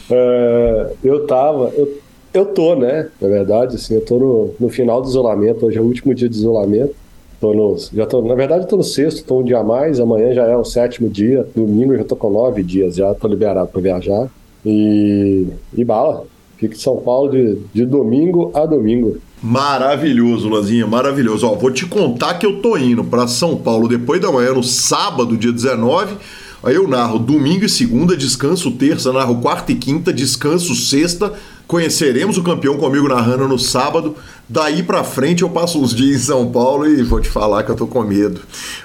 É, 0.09 0.93
eu 1.03 1.27
tava, 1.27 1.72
eu, 1.77 1.99
eu 2.33 2.47
tô, 2.47 2.77
né? 2.77 3.09
Na 3.20 3.27
verdade, 3.27 3.74
assim, 3.74 3.97
eu 3.97 4.01
tô 4.01 4.16
no, 4.16 4.55
no 4.61 4.68
final 4.68 5.03
do 5.03 5.09
isolamento, 5.09 5.66
hoje 5.66 5.79
é 5.79 5.81
o 5.81 5.85
último 5.85 6.14
dia 6.14 6.29
de 6.29 6.37
isolamento. 6.37 6.95
Tô 7.41 7.53
no, 7.53 7.76
já 7.93 8.07
tô, 8.07 8.22
na 8.22 8.34
verdade, 8.34 8.64
estou 8.64 8.78
no 8.78 8.84
sexto, 8.84 9.18
estou 9.18 9.41
um 9.41 9.45
dia 9.45 9.59
a 9.59 9.64
mais. 9.64 10.01
Amanhã 10.01 10.32
já 10.32 10.45
é 10.45 10.57
o 10.57 10.64
sétimo 10.64 11.09
dia. 11.09 11.47
Domingo 11.55 11.95
já 11.95 12.03
estou 12.03 12.16
com 12.16 12.30
nove 12.30 12.62
dias, 12.62 12.97
já 12.97 13.12
estou 13.12 13.30
liberado 13.30 13.68
para 13.68 13.80
viajar. 13.80 14.28
E, 14.64 15.47
e 15.76 15.84
bala. 15.84 16.24
Fico 16.57 16.74
em 16.74 16.78
São 16.78 16.97
Paulo 16.97 17.30
de, 17.30 17.59
de 17.74 17.84
domingo 17.84 18.51
a 18.55 18.64
domingo. 18.64 19.18
Maravilhoso, 19.43 20.49
Lanzinha, 20.49 20.87
maravilhoso. 20.87 21.47
Ó, 21.47 21.55
vou 21.55 21.70
te 21.70 21.87
contar 21.87 22.34
que 22.34 22.47
eu 22.47 22.61
tô 22.62 22.76
indo 22.78 23.05
para 23.05 23.28
São 23.28 23.57
Paulo 23.57 23.87
depois 23.87 24.20
da 24.20 24.32
manhã, 24.32 24.53
no 24.55 24.62
sábado, 24.62 25.37
dia 25.37 25.53
19. 25.53 26.16
Aí 26.62 26.74
eu 26.74 26.89
narro 26.89 27.18
domingo 27.18 27.64
e 27.64 27.68
segunda, 27.68 28.16
descanso 28.16 28.70
terça, 28.72 29.12
narro 29.12 29.41
quarta 29.41 29.70
e 29.70 29.76
quinta, 29.76 30.12
descanso 30.12 30.74
sexta. 30.74 31.32
Conheceremos 31.67 32.39
o 32.39 32.45
campeão 32.45 32.77
comigo 32.77 33.09
narrando 33.09 33.49
no 33.49 33.59
sábado. 33.59 34.14
Daí 34.49 34.83
pra 34.83 35.03
frente 35.03 35.43
eu 35.43 35.51
passo 35.51 35.83
uns 35.83 35.93
dias 35.93 36.23
em 36.23 36.25
São 36.25 36.51
Paulo 36.51 36.87
e 36.87 37.03
vou 37.03 37.21
te 37.21 37.29
falar 37.29 37.64
que 37.64 37.71
eu 37.71 37.77
tô 37.77 37.87
com 37.87 38.03
medo. 38.03 38.41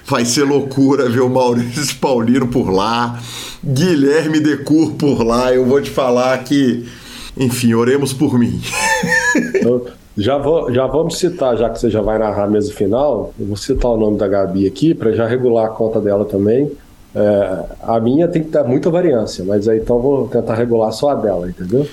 Vai 0.06 0.26
ser 0.26 0.44
loucura 0.44 1.08
ver 1.08 1.22
o 1.22 1.30
Maurício 1.30 1.96
Paulino 1.98 2.48
por 2.48 2.72
lá, 2.72 3.20
Guilherme 3.64 4.40
Decur 4.40 4.94
por 4.94 5.24
lá. 5.24 5.54
Eu 5.54 5.66
vou 5.66 5.80
te 5.80 5.92
falar 5.92 6.44
que, 6.44 6.88
enfim, 7.38 7.74
oremos 7.76 8.14
por 8.14 8.40
mim. 8.40 8.60
Já, 10.18 10.38
vou, 10.38 10.72
já 10.74 10.86
vamos 10.88 11.18
citar, 11.18 11.56
já 11.56 11.70
que 11.70 11.80
você 11.80 11.90
já 11.90 12.02
vai 12.02 12.20
narrar 12.20 12.44
a 12.44 12.48
mesa 12.48 12.74
final, 12.74 13.34
eu 13.40 13.46
vou 13.46 13.56
citar 13.56 13.92
o 13.92 13.98
nome 13.98 14.18
da 14.18 14.28
Gabi 14.28 14.68
aqui 14.68 14.94
para 14.94 15.14
já 15.14 15.26
regular 15.26 15.68
a 15.68 15.70
conta 15.70 16.02
dela 16.02 16.26
também. 16.26 16.70
É, 17.16 17.64
a 17.82 18.00
minha 18.00 18.28
tem 18.28 18.44
que 18.44 18.50
dar 18.50 18.66
muita 18.66 18.90
variância, 18.90 19.44
mas 19.46 19.70
aí 19.70 19.80
então 19.80 20.00
vou 20.00 20.28
tentar 20.28 20.56
regular 20.56 20.92
só 20.92 21.12
a 21.12 21.16
dela, 21.16 21.50
entendeu? 21.50 21.88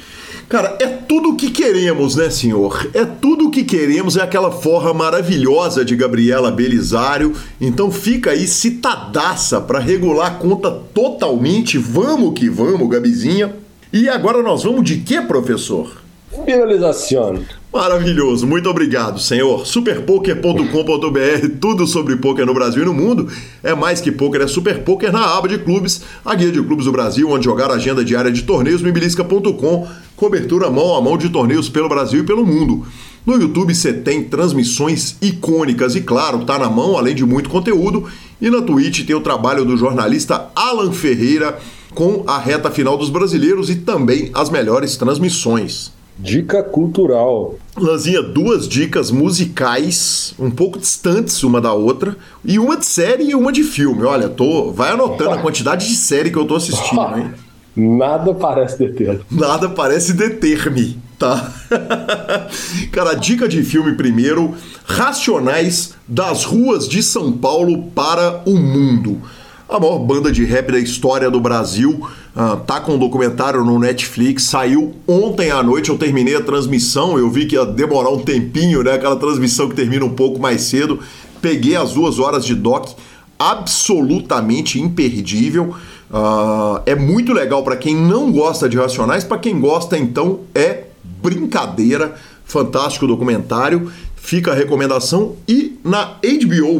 Cara, 0.48 0.78
é 0.80 0.86
tudo 0.86 1.30
o 1.30 1.36
que 1.36 1.50
queremos, 1.50 2.16
né, 2.16 2.30
senhor? 2.30 2.88
É 2.94 3.04
tudo 3.04 3.48
o 3.48 3.50
que 3.50 3.62
queremos, 3.62 4.16
é 4.16 4.22
aquela 4.22 4.50
forra 4.50 4.94
maravilhosa 4.94 5.84
de 5.84 5.94
Gabriela 5.94 6.50
Belisário. 6.50 7.34
Então 7.60 7.90
fica 7.92 8.30
aí 8.30 8.46
citadaça 8.46 9.60
para 9.60 9.78
regular 9.78 10.28
a 10.28 10.30
conta 10.30 10.70
totalmente. 10.70 11.76
Vamos 11.76 12.32
que 12.32 12.48
vamos, 12.48 12.88
Gabizinha. 12.88 13.54
E 13.92 14.08
agora 14.08 14.42
nós 14.42 14.64
vamos 14.64 14.84
de 14.84 14.96
quê, 14.96 15.20
professor? 15.20 16.07
Finalização. 16.30 17.42
Maravilhoso, 17.72 18.46
muito 18.46 18.68
obrigado, 18.68 19.20
senhor. 19.20 19.66
Superpoker.com.br, 19.66 21.48
tudo 21.60 21.86
sobre 21.86 22.16
poker 22.16 22.46
no 22.46 22.54
Brasil 22.54 22.82
e 22.82 22.86
no 22.86 22.94
mundo. 22.94 23.28
É 23.62 23.74
mais 23.74 24.00
que 24.00 24.10
poker, 24.10 24.40
é 24.40 24.46
Super 24.46 24.82
Poker 24.82 25.12
na 25.12 25.36
aba 25.36 25.48
de 25.48 25.58
clubes, 25.58 26.02
a 26.24 26.34
guia 26.34 26.50
de 26.50 26.62
clubes 26.62 26.86
do 26.86 26.92
Brasil, 26.92 27.30
onde 27.30 27.44
jogar 27.44 27.70
a 27.70 27.74
agenda 27.74 28.04
diária 28.04 28.30
de 28.30 28.42
torneios, 28.42 28.82
mibilisca.com, 28.82 29.86
cobertura 30.16 30.70
mão 30.70 30.96
a 30.96 31.00
mão 31.00 31.18
de 31.18 31.28
torneios 31.28 31.68
pelo 31.68 31.88
Brasil 31.88 32.20
e 32.20 32.26
pelo 32.26 32.46
mundo. 32.46 32.86
No 33.26 33.38
YouTube 33.38 33.74
você 33.74 33.92
tem 33.92 34.24
transmissões 34.24 35.16
icônicas 35.20 35.94
e, 35.94 36.00
claro, 36.00 36.46
tá 36.46 36.58
na 36.58 36.70
mão, 36.70 36.96
além 36.96 37.14
de 37.14 37.26
muito 37.26 37.50
conteúdo. 37.50 38.08
E 38.40 38.48
na 38.48 38.62
Twitch 38.62 39.04
tem 39.04 39.14
o 39.14 39.20
trabalho 39.20 39.64
do 39.66 39.76
jornalista 39.76 40.50
Alan 40.56 40.92
Ferreira 40.92 41.58
com 41.94 42.24
a 42.26 42.38
reta 42.38 42.70
final 42.70 42.96
dos 42.96 43.10
brasileiros 43.10 43.68
e 43.68 43.76
também 43.76 44.30
as 44.32 44.48
melhores 44.48 44.96
transmissões. 44.96 45.97
Dica 46.18 46.64
cultural. 46.64 47.54
Lanzinha, 47.76 48.20
duas 48.20 48.68
dicas 48.68 49.10
musicais, 49.10 50.34
um 50.38 50.50
pouco 50.50 50.78
distantes 50.78 51.44
uma 51.44 51.60
da 51.60 51.72
outra, 51.72 52.16
e 52.44 52.58
uma 52.58 52.76
de 52.76 52.86
série 52.86 53.30
e 53.30 53.34
uma 53.36 53.52
de 53.52 53.62
filme. 53.62 54.02
Olha, 54.02 54.28
tô, 54.28 54.72
vai 54.72 54.90
anotando 54.90 55.30
a 55.30 55.38
quantidade 55.38 55.86
de 55.86 55.94
série 55.94 56.30
que 56.30 56.36
eu 56.36 56.44
tô 56.44 56.56
assistindo, 56.56 57.00
hein? 57.16 57.30
Nada 57.76 58.34
parece 58.34 58.76
deter. 58.76 59.20
Nada 59.30 59.68
parece 59.68 60.12
deter-me, 60.12 60.98
tá? 61.16 61.52
Cara, 62.90 63.14
dica 63.14 63.46
de 63.46 63.62
filme 63.62 63.94
primeiro: 63.94 64.56
Racionais 64.84 65.94
das 66.06 66.42
ruas 66.42 66.88
de 66.88 67.00
São 67.00 67.30
Paulo 67.30 67.84
para 67.94 68.42
o 68.44 68.56
mundo. 68.56 69.22
A 69.68 69.78
maior 69.78 69.98
banda 69.98 70.32
de 70.32 70.44
rap 70.44 70.72
da 70.72 70.78
história 70.78 71.30
do 71.30 71.40
Brasil 71.40 72.08
Uh, 72.38 72.56
tá 72.58 72.78
com 72.80 72.92
um 72.92 72.98
documentário 72.98 73.64
no 73.64 73.80
Netflix, 73.80 74.44
saiu 74.44 74.94
ontem 75.08 75.50
à 75.50 75.60
noite, 75.60 75.90
eu 75.90 75.98
terminei 75.98 76.36
a 76.36 76.40
transmissão, 76.40 77.18
eu 77.18 77.28
vi 77.28 77.46
que 77.46 77.56
ia 77.56 77.66
demorar 77.66 78.10
um 78.10 78.20
tempinho, 78.20 78.84
né? 78.84 78.92
Aquela 78.92 79.16
transmissão 79.16 79.68
que 79.68 79.74
termina 79.74 80.04
um 80.04 80.14
pouco 80.14 80.40
mais 80.40 80.60
cedo. 80.60 81.00
Peguei 81.42 81.74
as 81.74 81.94
duas 81.94 82.20
horas 82.20 82.44
de 82.44 82.54
doc, 82.54 82.90
absolutamente 83.36 84.80
imperdível. 84.80 85.74
Uh, 86.08 86.80
é 86.86 86.94
muito 86.94 87.32
legal 87.32 87.64
para 87.64 87.76
quem 87.76 87.96
não 87.96 88.30
gosta 88.30 88.68
de 88.68 88.76
Racionais, 88.76 89.24
para 89.24 89.38
quem 89.38 89.58
gosta, 89.58 89.98
então, 89.98 90.42
é 90.54 90.84
brincadeira. 91.02 92.14
Fantástico 92.44 93.04
documentário, 93.06 93.90
fica 94.28 94.52
a 94.52 94.54
recomendação. 94.54 95.36
E 95.48 95.78
na 95.82 96.18
HBO, 96.22 96.78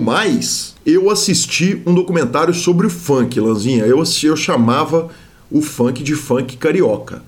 eu 0.85 1.09
assisti 1.09 1.83
um 1.87 1.95
documentário 1.95 2.53
sobre 2.53 2.87
o 2.87 2.91
funk, 2.91 3.41
Lanzinha. 3.41 3.87
Eu, 3.87 4.03
eu 4.23 4.37
chamava 4.37 5.09
o 5.51 5.63
funk 5.63 6.03
de 6.03 6.15
funk 6.15 6.59
carioca. 6.59 7.23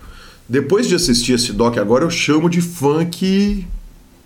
Depois 0.46 0.86
de 0.86 0.94
assistir 0.94 1.32
esse 1.32 1.54
doc 1.54 1.78
agora, 1.78 2.04
eu 2.04 2.10
chamo 2.10 2.50
de 2.50 2.60
funk. 2.60 3.66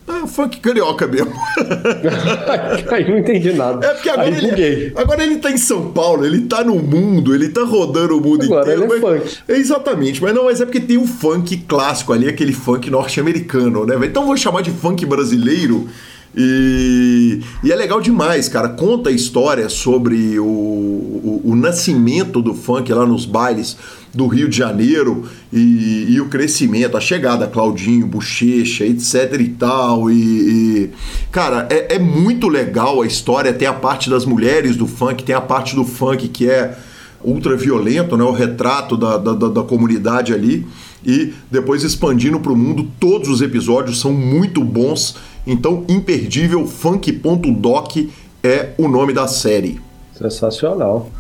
Ah, 0.07 0.27
funk 0.27 0.61
carioca 0.61 1.07
mesmo. 1.07 1.33
Aí 2.93 3.09
não 3.09 3.19
entendi 3.19 3.53
nada. 3.53 3.87
É 3.87 3.95
porque 3.95 4.11
agora 4.11 4.29
ele, 4.29 4.93
agora 4.97 5.23
ele 5.23 5.37
tá 5.37 5.51
em 5.51 5.57
São 5.57 5.93
Paulo, 5.93 6.27
ele 6.27 6.43
tá 6.43 6.63
no 6.63 6.77
mundo, 6.77 7.35
ele 7.35 7.49
tá 7.49 7.63
rodando 7.63 8.19
o 8.19 8.21
mundo 8.21 8.45
agora 8.45 8.63
inteiro. 8.63 8.85
Ele 8.85 8.93
é 8.93 9.01
mas, 9.01 9.23
funk. 9.23 9.39
Exatamente, 9.49 10.23
mas 10.23 10.35
não, 10.35 10.45
mas 10.45 10.61
é 10.61 10.67
porque 10.67 10.81
tem 10.81 10.99
o 10.99 11.07
funk 11.07 11.57
clássico 11.67 12.13
ali, 12.13 12.29
aquele 12.29 12.53
funk 12.53 12.91
norte-americano, 12.91 13.87
né? 13.87 13.95
Então 14.05 14.27
vou 14.27 14.37
chamar 14.37 14.63
de 14.63 14.71
funk 14.71 15.07
brasileiro 15.07 15.89
e, 16.37 17.41
e, 17.63 17.71
é 17.71 17.77
legal 17.77 18.01
demais, 18.01 18.49
cara. 18.49 18.69
Conta 18.69 19.09
a 19.11 19.13
história 19.13 19.69
sobre 19.69 20.39
o, 20.39 20.45
o, 20.45 21.43
o, 21.45 21.55
nascimento 21.55 22.43
do 22.43 22.55
funk 22.55 22.93
lá 22.93 23.07
nos 23.07 23.25
bailes 23.25 23.77
do 24.13 24.27
Rio 24.27 24.49
de 24.49 24.57
Janeiro 24.57 25.29
e, 25.53 26.07
e 26.09 26.21
o 26.21 26.29
crescimento, 26.29 26.97
a 26.97 27.01
chegada, 27.01 27.47
Claudinho, 27.47 28.07
Bochecha, 28.07 28.85
etc 28.85 29.41
e 29.41 29.49
tal. 29.49 30.11
E, 30.11 30.15
e 30.17 30.91
cara, 31.31 31.69
é, 31.71 31.95
é, 31.95 31.99
muito 32.01 32.49
legal 32.49 33.01
a 33.03 33.07
história. 33.07 33.53
Tem 33.53 33.69
a 33.69 33.73
parte 33.73 34.11
das 34.11 34.25
mulheres 34.25 34.75
do 34.75 34.89
funk, 34.89 35.23
tem 35.23 35.37
a 35.37 35.41
parte 35.41 35.77
do 35.77 35.85
funk 35.85 36.27
que 36.29 36.51
é 36.51 36.77
ultra 37.23 37.57
violento, 37.57 38.17
né? 38.17 38.25
O 38.25 38.33
retrato 38.33 38.97
da, 38.97 39.17
da, 39.17 39.33
da 39.35 39.63
comunidade 39.63 40.35
ali. 40.35 40.67
E 41.07 41.33
depois 41.51 41.85
expandindo 41.85 42.41
para 42.41 42.53
o 42.53 42.57
mundo, 42.57 42.89
todos 42.99 43.29
os 43.29 43.43
episódios 43.43 44.01
são 44.01 44.13
muito 44.13 44.65
bons 44.65 45.15
então, 45.47 45.85
imperdível, 45.89 46.67
funk.doc 46.67 47.97
é 48.43 48.71
o 48.79 48.89
nome 48.89 49.13
da 49.13 49.27
série. 49.27 49.81
Sensacional. 50.17 51.11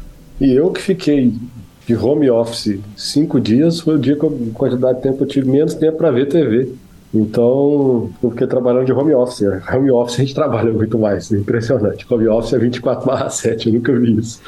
E 0.41 0.53
eu 0.53 0.71
que 0.71 0.81
fiquei 0.81 1.35
de 1.87 1.95
home 1.95 2.31
office 2.31 2.81
cinco 2.97 3.41
dias, 3.41 3.81
foi 3.81 3.97
o 3.97 3.99
dia 3.99 4.17
que 4.17 4.25
a 4.25 4.31
quantidade 4.55 4.97
de 4.99 5.03
tempo 5.03 5.23
eu 5.23 5.27
tive 5.27 5.51
menos 5.51 5.75
tempo 5.75 5.99
para 5.99 6.11
ver 6.11 6.29
TV. 6.29 6.73
Então, 7.13 8.11
eu 8.23 8.31
fiquei 8.31 8.47
trabalhando 8.47 8.87
de 8.87 8.93
home 8.93 9.15
office. 9.15 9.47
Home 9.73 9.91
office 9.91 10.17
a 10.17 10.23
gente 10.23 10.35
trabalha 10.35 10.73
muito 10.73 10.99
mais, 10.99 11.31
é 11.33 11.37
impressionante. 11.37 12.05
Home 12.13 12.27
office 12.27 12.55
é 12.55 12.59
24 12.59 13.07
barra 13.07 13.31
7, 13.31 13.69
eu 13.69 13.75
nunca 13.75 13.93
vi 13.93 14.19
isso. 14.19 14.41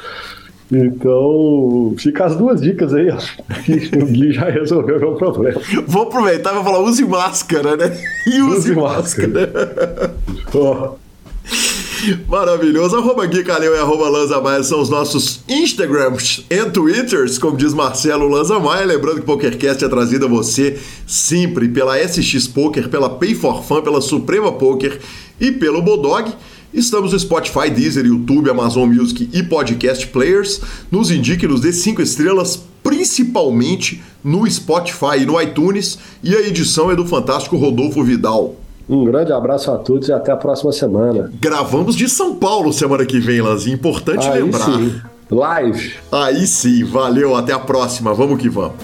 Então, 0.71 1.95
fica 1.97 2.25
as 2.25 2.35
duas 2.35 2.61
dicas 2.61 2.93
aí, 2.93 3.09
ó. 3.09 3.17
o 4.01 4.05
Gui 4.05 4.33
já 4.33 4.49
resolveu 4.49 4.97
o 4.97 4.99
meu 4.99 5.15
problema. 5.15 5.61
Vou 5.87 6.03
aproveitar 6.03 6.51
e 6.51 6.55
vou 6.55 6.63
falar: 6.63 6.79
use 6.79 7.05
máscara, 7.05 7.77
né? 7.77 7.97
E 8.27 8.41
use, 8.41 8.71
use 8.71 8.75
máscara. 8.75 9.29
máscara. 9.29 10.15
oh. 10.53 11.07
Maravilhoso. 12.27 12.97
Arroba 12.97 13.25
Gui 13.25 13.43
Calil 13.43 13.73
e 13.73 13.79
arroba 13.79 14.09
Lanza 14.09 14.39
Maia 14.41 14.63
são 14.63 14.81
os 14.81 14.89
nossos 14.89 15.41
Instagrams 15.47 16.45
e 16.49 16.65
Twitters, 16.65 17.37
como 17.37 17.57
diz 17.57 17.73
Marcelo 17.73 18.27
Lanza 18.27 18.59
Maia. 18.59 18.85
Lembrando 18.85 19.15
que 19.15 19.21
o 19.21 19.25
PokerCast 19.25 19.83
é 19.83 19.89
trazido 19.89 20.25
a 20.25 20.29
você 20.29 20.77
sempre 21.05 21.67
pela 21.69 21.97
SX 21.97 22.47
Poker, 22.47 22.89
pela 22.89 23.09
Pay 23.09 23.35
for 23.35 23.63
Fun, 23.63 23.81
pela 23.81 24.01
Suprema 24.01 24.51
Poker 24.51 24.99
e 25.39 25.51
pelo 25.51 25.81
Bodog. 25.81 26.31
Estamos 26.77 27.11
no 27.11 27.19
Spotify, 27.19 27.71
Deezer, 27.71 28.05
YouTube, 28.05 28.51
Amazon 28.51 28.87
Music 28.87 29.27
e 29.33 29.41
Podcast 29.41 30.05
Players. 30.05 30.61
Nos 30.91 31.09
indique 31.09 31.45
e 31.45 31.47
nos 31.47 31.59
dê 31.59 31.73
5 31.73 32.03
estrelas, 32.03 32.61
principalmente 32.83 34.03
no 34.23 34.47
Spotify 34.47 35.21
e 35.21 35.25
no 35.25 35.41
iTunes. 35.41 35.97
E 36.23 36.35
a 36.35 36.41
edição 36.41 36.91
é 36.91 36.95
do 36.95 37.03
fantástico 37.03 37.57
Rodolfo 37.57 38.03
Vidal. 38.03 38.57
Um 38.87 39.03
grande 39.05 39.33
abraço 39.33 39.71
a 39.71 39.77
todos 39.79 40.07
e 40.07 40.13
até 40.13 40.31
a 40.31 40.37
próxima 40.37 40.71
semana. 40.71 41.33
Gravamos 41.41 41.95
de 41.95 42.07
São 42.07 42.35
Paulo 42.35 42.71
semana 42.71 43.07
que 43.07 43.19
vem, 43.19 43.41
Lanzinho. 43.41 43.73
Importante 43.73 44.27
Aí 44.27 44.39
lembrar. 44.39 44.65
Sim. 44.65 45.01
Live. 45.31 45.93
Aí 46.11 46.45
sim, 46.45 46.83
valeu, 46.83 47.35
até 47.35 47.53
a 47.53 47.59
próxima. 47.59 48.13
Vamos 48.13 48.39
que 48.39 48.49
vamos. 48.49 48.75